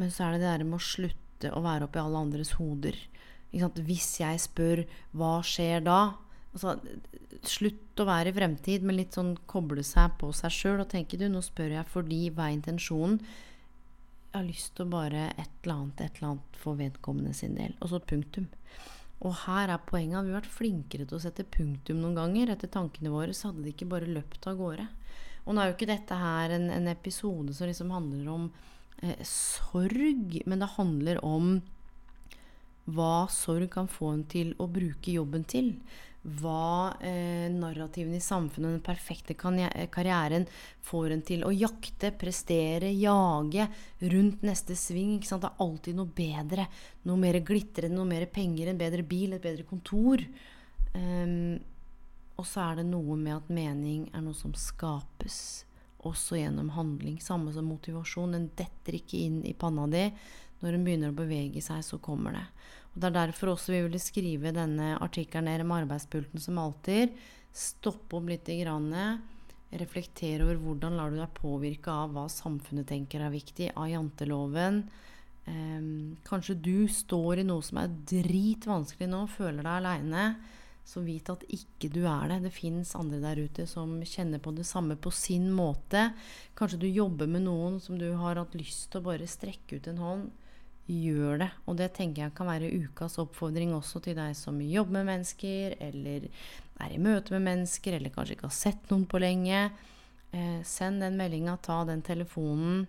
Men 0.01 0.13
så 0.13 0.27
er 0.27 0.37
det 0.37 0.43
det 0.43 0.51
der 0.51 0.67
med 0.69 0.79
å 0.79 0.85
slutte 0.85 1.53
å 1.57 1.63
være 1.65 1.89
oppi 1.89 2.01
alle 2.03 2.21
andres 2.21 2.55
hoder. 2.59 2.97
Hvis 3.51 4.21
jeg 4.21 4.41
spør 4.41 4.85
'hva 5.13 5.41
skjer 5.43 5.85
da', 5.85 6.17
Altså, 6.51 6.75
slutt 7.47 8.01
å 8.03 8.09
være 8.09 8.33
i 8.33 8.35
fremtid, 8.35 8.83
men 8.83 8.99
litt 8.99 9.15
sånn 9.15 9.37
koble 9.51 9.85
seg 9.87 10.17
på 10.19 10.33
seg 10.35 10.51
sjøl 10.51 10.83
og 10.83 10.89
tenke 10.91 11.19
du, 11.21 11.29
nå 11.31 11.43
spør 11.47 11.77
jeg 11.77 11.91
fordi 11.93 12.25
hva 12.35 12.49
er 12.49 12.57
intensjonen? 12.57 13.21
Jeg 14.31 14.35
har 14.35 14.47
lyst 14.47 14.75
til 14.75 14.87
å 14.87 14.91
bare 14.91 15.29
et 15.31 15.53
eller 15.63 15.77
annet, 15.77 16.01
et 16.01 16.19
eller 16.19 16.29
annet 16.33 16.59
for 16.59 16.79
vedkommende 16.79 17.35
sin 17.35 17.55
del. 17.59 17.77
Og 17.79 17.93
så 17.93 18.03
punktum. 18.03 18.49
Og 19.21 19.35
her 19.45 19.71
er 19.71 19.87
poenget 19.87 20.21
at 20.21 20.27
vi 20.27 20.33
har 20.33 20.41
vært 20.41 20.55
flinkere 20.55 21.07
til 21.07 21.19
å 21.19 21.23
sette 21.23 21.47
punktum 21.47 21.99
noen 22.01 22.19
ganger. 22.19 22.55
Etter 22.55 22.71
tankene 22.73 23.13
våre 23.13 23.35
så 23.37 23.51
hadde 23.51 23.67
det 23.67 23.75
ikke 23.75 23.91
bare 23.91 24.11
løpt 24.11 24.47
av 24.51 24.59
gårde. 24.59 24.87
Og 25.47 25.55
nå 25.55 25.63
er 25.63 25.71
jo 25.71 25.77
ikke 25.79 25.91
dette 25.91 26.21
her 26.21 26.57
en, 26.57 26.69
en 26.75 26.91
episode 26.93 27.55
som 27.57 27.71
liksom 27.71 27.93
handler 27.95 28.33
om 28.33 28.47
eh, 29.03 29.21
sorg, 29.27 30.41
men 30.47 30.63
det 30.63 30.75
handler 30.77 31.23
om 31.27 31.59
hva 32.91 33.27
sorg 33.31 33.69
kan 33.73 33.91
få 33.91 34.15
en 34.15 34.25
til 34.31 34.55
å 34.59 34.67
bruke 34.71 35.13
jobben 35.15 35.45
til 35.49 35.75
hva 36.21 36.93
eh, 37.01 37.49
narrativene 37.49 38.19
i 38.19 38.25
samfunnet, 38.25 38.75
den 38.75 38.85
perfekte 38.85 39.33
karrieren, 39.37 40.45
får 40.85 41.15
en 41.15 41.23
til 41.25 41.47
å 41.47 41.53
jakte, 41.55 42.11
prestere, 42.13 42.91
jage 42.93 43.65
rundt 44.13 44.45
neste 44.45 44.77
sving. 44.77 45.17
Det 45.25 45.39
er 45.39 45.65
alltid 45.65 45.97
noe 45.97 46.13
bedre, 46.13 46.69
noe 47.09 47.21
mer 47.21 47.41
glitrende, 47.41 47.97
noe 47.97 48.09
mer 48.11 48.29
penger, 48.33 48.69
en 48.69 48.81
bedre 48.81 49.07
bil, 49.07 49.33
et 49.33 49.45
bedre 49.45 49.65
kontor. 49.69 50.27
Um, 50.93 51.57
og 52.41 52.47
så 52.49 52.71
er 52.71 52.81
det 52.81 52.89
noe 52.89 53.17
med 53.21 53.37
at 53.37 53.51
mening 53.53 54.07
er 54.17 54.25
noe 54.25 54.37
som 54.37 54.55
skapes 54.57 55.67
også 56.09 56.39
gjennom 56.39 56.71
handling. 56.73 57.19
Samme 57.21 57.53
som 57.53 57.69
motivasjon. 57.69 58.37
Den 58.37 58.47
detter 58.57 58.97
ikke 58.97 59.21
inn 59.21 59.43
i 59.45 59.53
panna 59.57 59.85
di. 59.91 60.07
Når 60.61 60.77
den 60.77 60.87
begynner 60.87 61.13
å 61.13 61.19
bevege 61.19 61.63
seg, 61.65 61.83
så 61.85 61.99
kommer 62.03 62.37
det. 62.37 62.47
Og 62.93 63.01
Det 63.01 63.11
er 63.11 63.19
derfor 63.19 63.55
også 63.55 63.75
vi 63.75 63.83
ville 63.87 64.01
skrive 64.03 64.55
denne 64.57 64.95
artikkelen 65.01 65.49
ned 65.49 65.67
med 65.67 65.85
arbeidspulten 65.85 66.43
som 66.43 66.59
alltid. 66.61 67.13
Stoppe 67.53 68.19
opp 68.19 68.31
litt, 68.31 68.49
grann, 68.61 68.91
reflektere 69.71 70.47
over 70.47 70.59
hvordan 70.61 70.97
lar 70.99 71.13
du 71.13 71.21
deg 71.21 71.37
påvirke 71.37 71.93
av 71.93 72.15
hva 72.15 72.27
samfunnet 72.33 72.89
tenker 72.91 73.23
er 73.23 73.35
viktig, 73.35 73.71
av 73.77 73.91
janteloven. 73.91 74.83
Um, 75.51 76.17
kanskje 76.27 76.57
du 76.61 76.89
står 76.91 77.41
i 77.41 77.47
noe 77.47 77.65
som 77.65 77.81
er 77.83 77.93
dritvanskelig 78.11 79.09
nå, 79.11 79.25
føler 79.33 79.63
deg 79.65 79.77
aleine. 79.77 80.25
Så 80.91 81.05
vit 81.07 81.29
at 81.31 81.45
ikke 81.55 81.91
du 81.95 82.01
er 82.11 82.33
det. 82.33 82.41
Det 82.49 82.55
fins 82.55 82.97
andre 82.99 83.21
der 83.23 83.39
ute 83.45 83.67
som 83.71 84.01
kjenner 84.03 84.43
på 84.43 84.51
det 84.57 84.67
samme 84.67 84.97
på 84.99 85.13
sin 85.15 85.47
måte. 85.55 86.09
Kanskje 86.59 86.81
du 86.83 86.89
jobber 86.91 87.31
med 87.31 87.45
noen 87.47 87.79
som 87.83 87.99
du 88.01 88.09
har 88.19 88.41
hatt 88.41 88.57
lyst 88.59 88.89
til 88.91 88.99
å 88.99 89.11
bare 89.13 89.31
strekke 89.31 89.79
ut 89.79 89.91
en 89.93 90.03
hånd 90.03 90.31
gjør 90.91 91.41
det. 91.45 91.51
Og 91.69 91.79
det 91.79 91.93
tenker 91.97 92.25
jeg 92.25 92.35
kan 92.37 92.49
være 92.51 92.73
ukas 92.83 93.19
oppfordring 93.23 93.75
også 93.77 94.03
til 94.05 94.19
deg 94.19 94.35
som 94.39 94.59
jobber 94.65 94.99
med 94.99 95.11
mennesker, 95.13 95.77
eller 95.87 96.27
er 96.81 96.95
i 96.95 97.01
møte 97.03 97.35
med 97.37 97.47
mennesker, 97.47 97.97
eller 97.97 98.15
kanskje 98.15 98.37
ikke 98.37 98.49
har 98.49 98.57
sett 98.57 98.91
noen 98.91 99.07
på 99.11 99.21
lenge. 99.23 99.69
Eh, 100.33 100.61
send 100.67 101.03
den 101.05 101.19
meldinga, 101.21 101.57
ta 101.63 101.83
den 101.89 102.03
telefonen, 102.07 102.87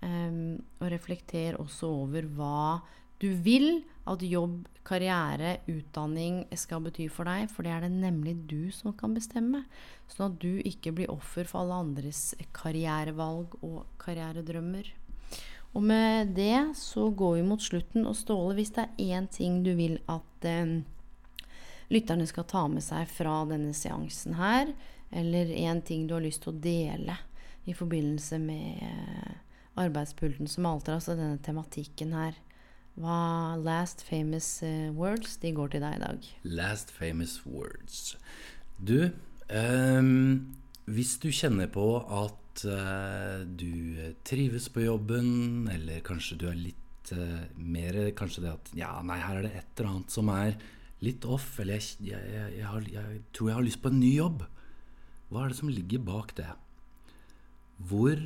eh, 0.00 0.40
og 0.80 0.90
reflekter 0.92 1.60
også 1.60 1.92
over 2.02 2.28
hva 2.36 2.80
du 3.22 3.30
vil 3.44 3.84
at 4.10 4.22
jobb, 4.26 4.64
karriere, 4.82 5.60
utdanning 5.70 6.40
skal 6.58 6.82
bety 6.82 7.06
for 7.12 7.28
deg, 7.30 7.46
for 7.52 7.62
det 7.62 7.70
er 7.70 7.84
det 7.84 7.92
nemlig 7.94 8.34
du 8.50 8.72
som 8.74 8.94
kan 8.98 9.14
bestemme. 9.14 9.62
Sånn 10.10 10.32
at 10.32 10.40
du 10.42 10.58
ikke 10.66 10.90
blir 10.96 11.12
offer 11.12 11.46
for 11.46 11.62
alle 11.62 11.78
andres 11.84 12.32
karrierevalg 12.56 13.54
og 13.62 13.84
karrieredrømmer. 14.02 14.90
Og 15.72 15.84
med 15.86 16.34
det 16.36 16.74
så 16.76 17.06
går 17.14 17.38
vi 17.38 17.44
mot 17.46 17.62
slutten. 17.62 18.04
Og 18.08 18.18
Ståle, 18.18 18.56
hvis 18.58 18.74
det 18.76 18.88
er 18.88 19.20
én 19.20 19.28
ting 19.30 19.62
du 19.64 19.72
vil 19.78 19.96
at 20.10 20.48
eh, 20.48 20.82
lytterne 21.94 22.26
skal 22.28 22.48
ta 22.50 22.66
med 22.68 22.84
seg 22.84 23.06
fra 23.08 23.42
denne 23.48 23.72
seansen 23.76 24.36
her, 24.40 24.74
eller 25.12 25.46
én 25.46 25.80
ting 25.84 26.08
du 26.08 26.16
har 26.16 26.24
lyst 26.24 26.44
til 26.44 26.52
å 26.52 26.60
dele 26.64 27.16
i 27.68 27.74
forbindelse 27.76 28.40
med 28.42 28.82
eh, 28.82 29.34
arbeidspulten 29.80 30.50
som 30.50 30.66
alter, 30.68 30.98
altså 30.98 31.16
denne 31.16 31.40
tematikken 31.44 32.12
her, 32.16 32.36
hva 33.00 33.56
last 33.56 34.02
famous 34.04 34.60
uh, 34.66 34.92
words 34.92 35.38
de 35.40 35.52
går 35.56 35.72
til 35.72 35.84
deg 35.84 35.96
i 35.96 36.02
dag? 36.02 36.26
Last 36.44 36.92
famous 36.92 37.38
words. 37.46 38.16
Du, 38.76 39.08
um, 39.48 40.52
hvis 40.84 41.16
du 41.22 41.30
kjenner 41.32 41.70
på 41.72 41.86
at 42.02 42.64
uh, 42.68 43.46
du 43.48 44.12
trives 44.28 44.68
på 44.72 44.84
jobben, 44.84 45.70
eller 45.72 46.04
kanskje 46.04 46.36
du 46.42 46.46
er 46.50 46.58
litt 46.58 47.14
uh, 47.16 47.48
mer 47.56 48.12
Kanskje 48.18 48.44
det 48.44 48.52
at 48.52 48.72
Ja, 48.76 48.92
nei, 49.06 49.18
her 49.22 49.40
er 49.40 49.48
det 49.48 49.54
et 49.56 49.80
eller 49.80 49.94
annet 49.94 50.12
som 50.12 50.28
er 50.34 50.58
litt 51.02 51.24
off, 51.24 51.48
eller 51.62 51.80
jeg, 51.80 51.96
jeg, 52.12 52.28
jeg, 52.34 52.58
jeg 52.58 52.68
har, 52.68 52.92
tror 53.34 53.48
jeg 53.48 53.58
har 53.58 53.66
lyst 53.66 53.82
på 53.82 53.90
en 53.90 53.98
ny 54.02 54.12
jobb. 54.18 54.44
Hva 55.32 55.46
er 55.46 55.50
det 55.50 55.58
som 55.58 55.72
ligger 55.72 56.04
bak 56.04 56.36
det? 56.38 56.50
Hvor 57.82 58.20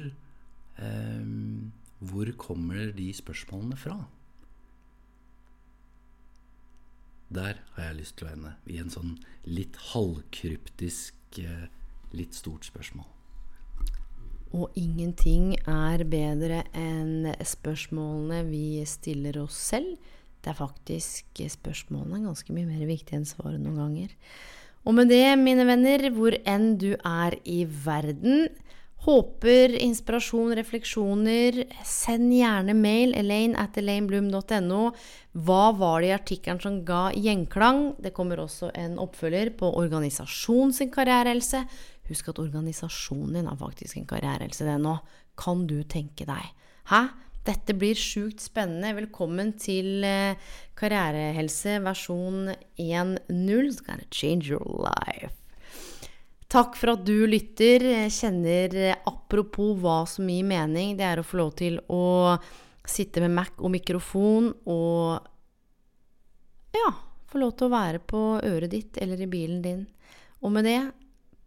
um, 0.82 1.72
Hvor 2.02 2.28
kommer 2.36 2.90
de 2.92 3.06
spørsmålene 3.14 3.78
fra? 3.80 4.00
Der 7.28 7.58
har 7.74 7.88
jeg 7.88 7.98
lyst 8.00 8.16
til 8.18 8.28
å 8.28 8.32
ende. 8.32 8.54
I 8.70 8.78
en 8.82 8.92
sånn 8.92 9.16
litt 9.48 9.76
halvkryptisk, 9.92 11.40
litt 12.16 12.36
stort 12.38 12.66
spørsmål. 12.68 13.08
Og 14.56 14.76
ingenting 14.78 15.56
er 15.68 16.04
bedre 16.08 16.62
enn 16.76 17.26
spørsmålene 17.44 18.44
vi 18.48 18.84
stiller 18.88 19.40
oss 19.42 19.58
selv. 19.72 19.96
Det 20.40 20.52
er 20.52 20.60
faktisk 20.60 21.42
spørsmålene 21.50 22.22
ganske 22.28 22.54
mye 22.54 22.68
mer 22.68 22.86
viktige 22.86 23.18
enn 23.18 23.26
svaret 23.28 23.58
noen 23.60 23.80
ganger. 23.82 24.14
Og 24.86 24.94
med 24.94 25.10
det, 25.10 25.34
mine 25.40 25.66
venner, 25.66 26.06
hvor 26.14 26.36
enn 26.46 26.76
du 26.78 26.92
er 26.94 27.34
i 27.42 27.64
verden, 27.66 28.46
håper 29.04 29.76
inspirasjon, 29.84 30.54
refleksjoner, 30.56 31.60
send 31.86 32.32
gjerne 32.34 32.74
mail 32.74 33.12
elaine 33.18 33.58
at 33.60 33.76
elainebloom.no. 33.78 34.80
Hva 35.46 35.66
var 35.78 36.00
det 36.02 36.08
i 36.08 36.16
artikkelen 36.16 36.62
som 36.62 36.80
ga 36.86 37.10
gjenklang? 37.14 37.92
Det 38.02 38.14
kommer 38.16 38.42
også 38.42 38.72
en 38.74 38.96
oppfølger 39.02 39.52
på 39.60 39.70
organisasjon 39.78 40.74
sin 40.74 40.90
karrierehelse. 40.94 41.62
Husk 42.08 42.32
at 42.32 42.40
organisasjonen 42.42 43.38
din 43.38 43.50
har 43.50 43.60
faktisk 43.60 44.00
en 44.00 44.08
karrierehelse, 44.10 44.66
det 44.66 44.80
nå. 44.82 44.98
Kan 45.38 45.66
du 45.70 45.82
tenke 45.84 46.26
deg? 46.26 46.52
Hæ? 46.90 47.06
Dette 47.46 47.76
blir 47.78 47.94
sjukt 47.94 48.42
spennende. 48.42 48.90
Velkommen 48.96 49.52
til 49.62 50.02
eh, 50.02 50.34
Karrierehelse 50.74 51.76
versjon 51.84 52.48
1.0. 52.74 53.28
It's 53.30 53.78
gonna 53.86 54.08
change 54.10 54.50
your 54.50 54.66
life. 54.82 55.45
Takk 56.46 56.76
for 56.78 56.94
at 56.94 57.02
du 57.06 57.26
lytter. 57.26 57.82
Jeg 57.90 58.12
kjenner 58.14 58.76
eh, 58.78 58.98
apropos 59.08 59.74
hva 59.82 60.04
som 60.06 60.28
gir 60.30 60.46
mening, 60.46 60.94
det 60.98 61.06
er 61.08 61.20
å 61.20 61.26
få 61.26 61.40
lov 61.40 61.56
til 61.58 61.80
å 61.90 62.36
sitte 62.86 63.22
med 63.24 63.34
Mac 63.34 63.58
og 63.58 63.72
mikrofon 63.74 64.52
og 64.70 65.26
ja, 66.76 66.92
få 67.26 67.42
lov 67.42 67.56
til 67.58 67.66
å 67.66 67.74
være 67.74 67.98
på 67.98 68.22
øret 68.46 68.70
ditt 68.70 69.02
eller 69.02 69.24
i 69.24 69.30
bilen 69.30 69.58
din. 69.64 69.82
Og 70.38 70.54
med 70.54 70.68
det 70.68 70.80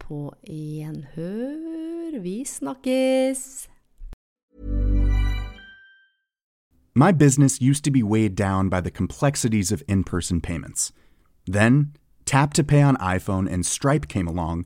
på 0.04 0.34
gjenhør. 0.44 2.20
Vi 2.20 2.44
snakkes! 2.44 3.70
My 6.96 7.14
business 7.14 7.62
used 7.62 7.86
to 7.86 7.92
be 7.92 8.04
weighed 8.04 8.36
down 8.36 8.68
by 8.68 8.82
the 8.82 8.92
complexities 8.92 9.72
of 9.72 9.82
in 9.88 10.04
person 10.04 10.42
payments. 10.42 10.92
Then, 11.46 11.94
Tap 12.26 12.54
to 12.56 12.64
Pay 12.64 12.82
on 12.82 12.98
iPhone 12.98 13.48
and 13.48 13.66
Stripe 13.66 14.10
came 14.10 14.28
along 14.28 14.66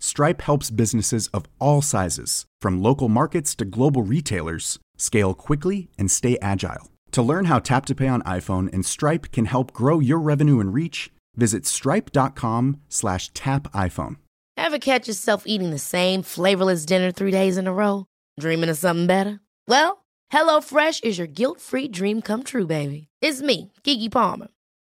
Stripe 0.00 0.40
helps 0.40 0.70
businesses 0.70 1.28
of 1.28 1.44
all 1.58 1.82
sizes, 1.82 2.46
from 2.60 2.82
local 2.82 3.08
markets 3.08 3.54
to 3.56 3.66
global 3.66 4.02
retailers, 4.02 4.78
scale 4.96 5.34
quickly 5.34 5.90
and 5.98 6.10
stay 6.10 6.38
agile. 6.40 6.90
To 7.12 7.22
learn 7.22 7.44
how 7.44 7.58
Tap 7.58 7.84
to 7.86 7.94
Pay 7.94 8.08
on 8.08 8.22
iPhone 8.22 8.72
and 8.72 8.84
Stripe 8.84 9.30
can 9.30 9.44
help 9.44 9.72
grow 9.72 10.00
your 10.00 10.18
revenue 10.18 10.58
and 10.58 10.72
reach, 10.72 11.12
visit 11.36 11.66
stripe.com 11.66 12.80
slash 12.88 13.32
tap 13.34 13.70
iPhone. 13.72 14.16
Ever 14.56 14.78
catch 14.78 15.06
yourself 15.06 15.42
eating 15.46 15.70
the 15.70 15.78
same 15.78 16.22
flavorless 16.22 16.86
dinner 16.86 17.12
three 17.12 17.30
days 17.30 17.58
in 17.58 17.66
a 17.66 17.72
row? 17.72 18.06
Dreaming 18.38 18.70
of 18.70 18.78
something 18.78 19.06
better? 19.06 19.40
Well, 19.68 20.04
HelloFresh 20.32 21.04
is 21.04 21.18
your 21.18 21.26
guilt-free 21.26 21.88
dream 21.88 22.22
come 22.22 22.42
true, 22.42 22.66
baby. 22.66 23.08
It's 23.20 23.42
me, 23.42 23.72
Kiki 23.84 24.08
Palmer. 24.08 24.48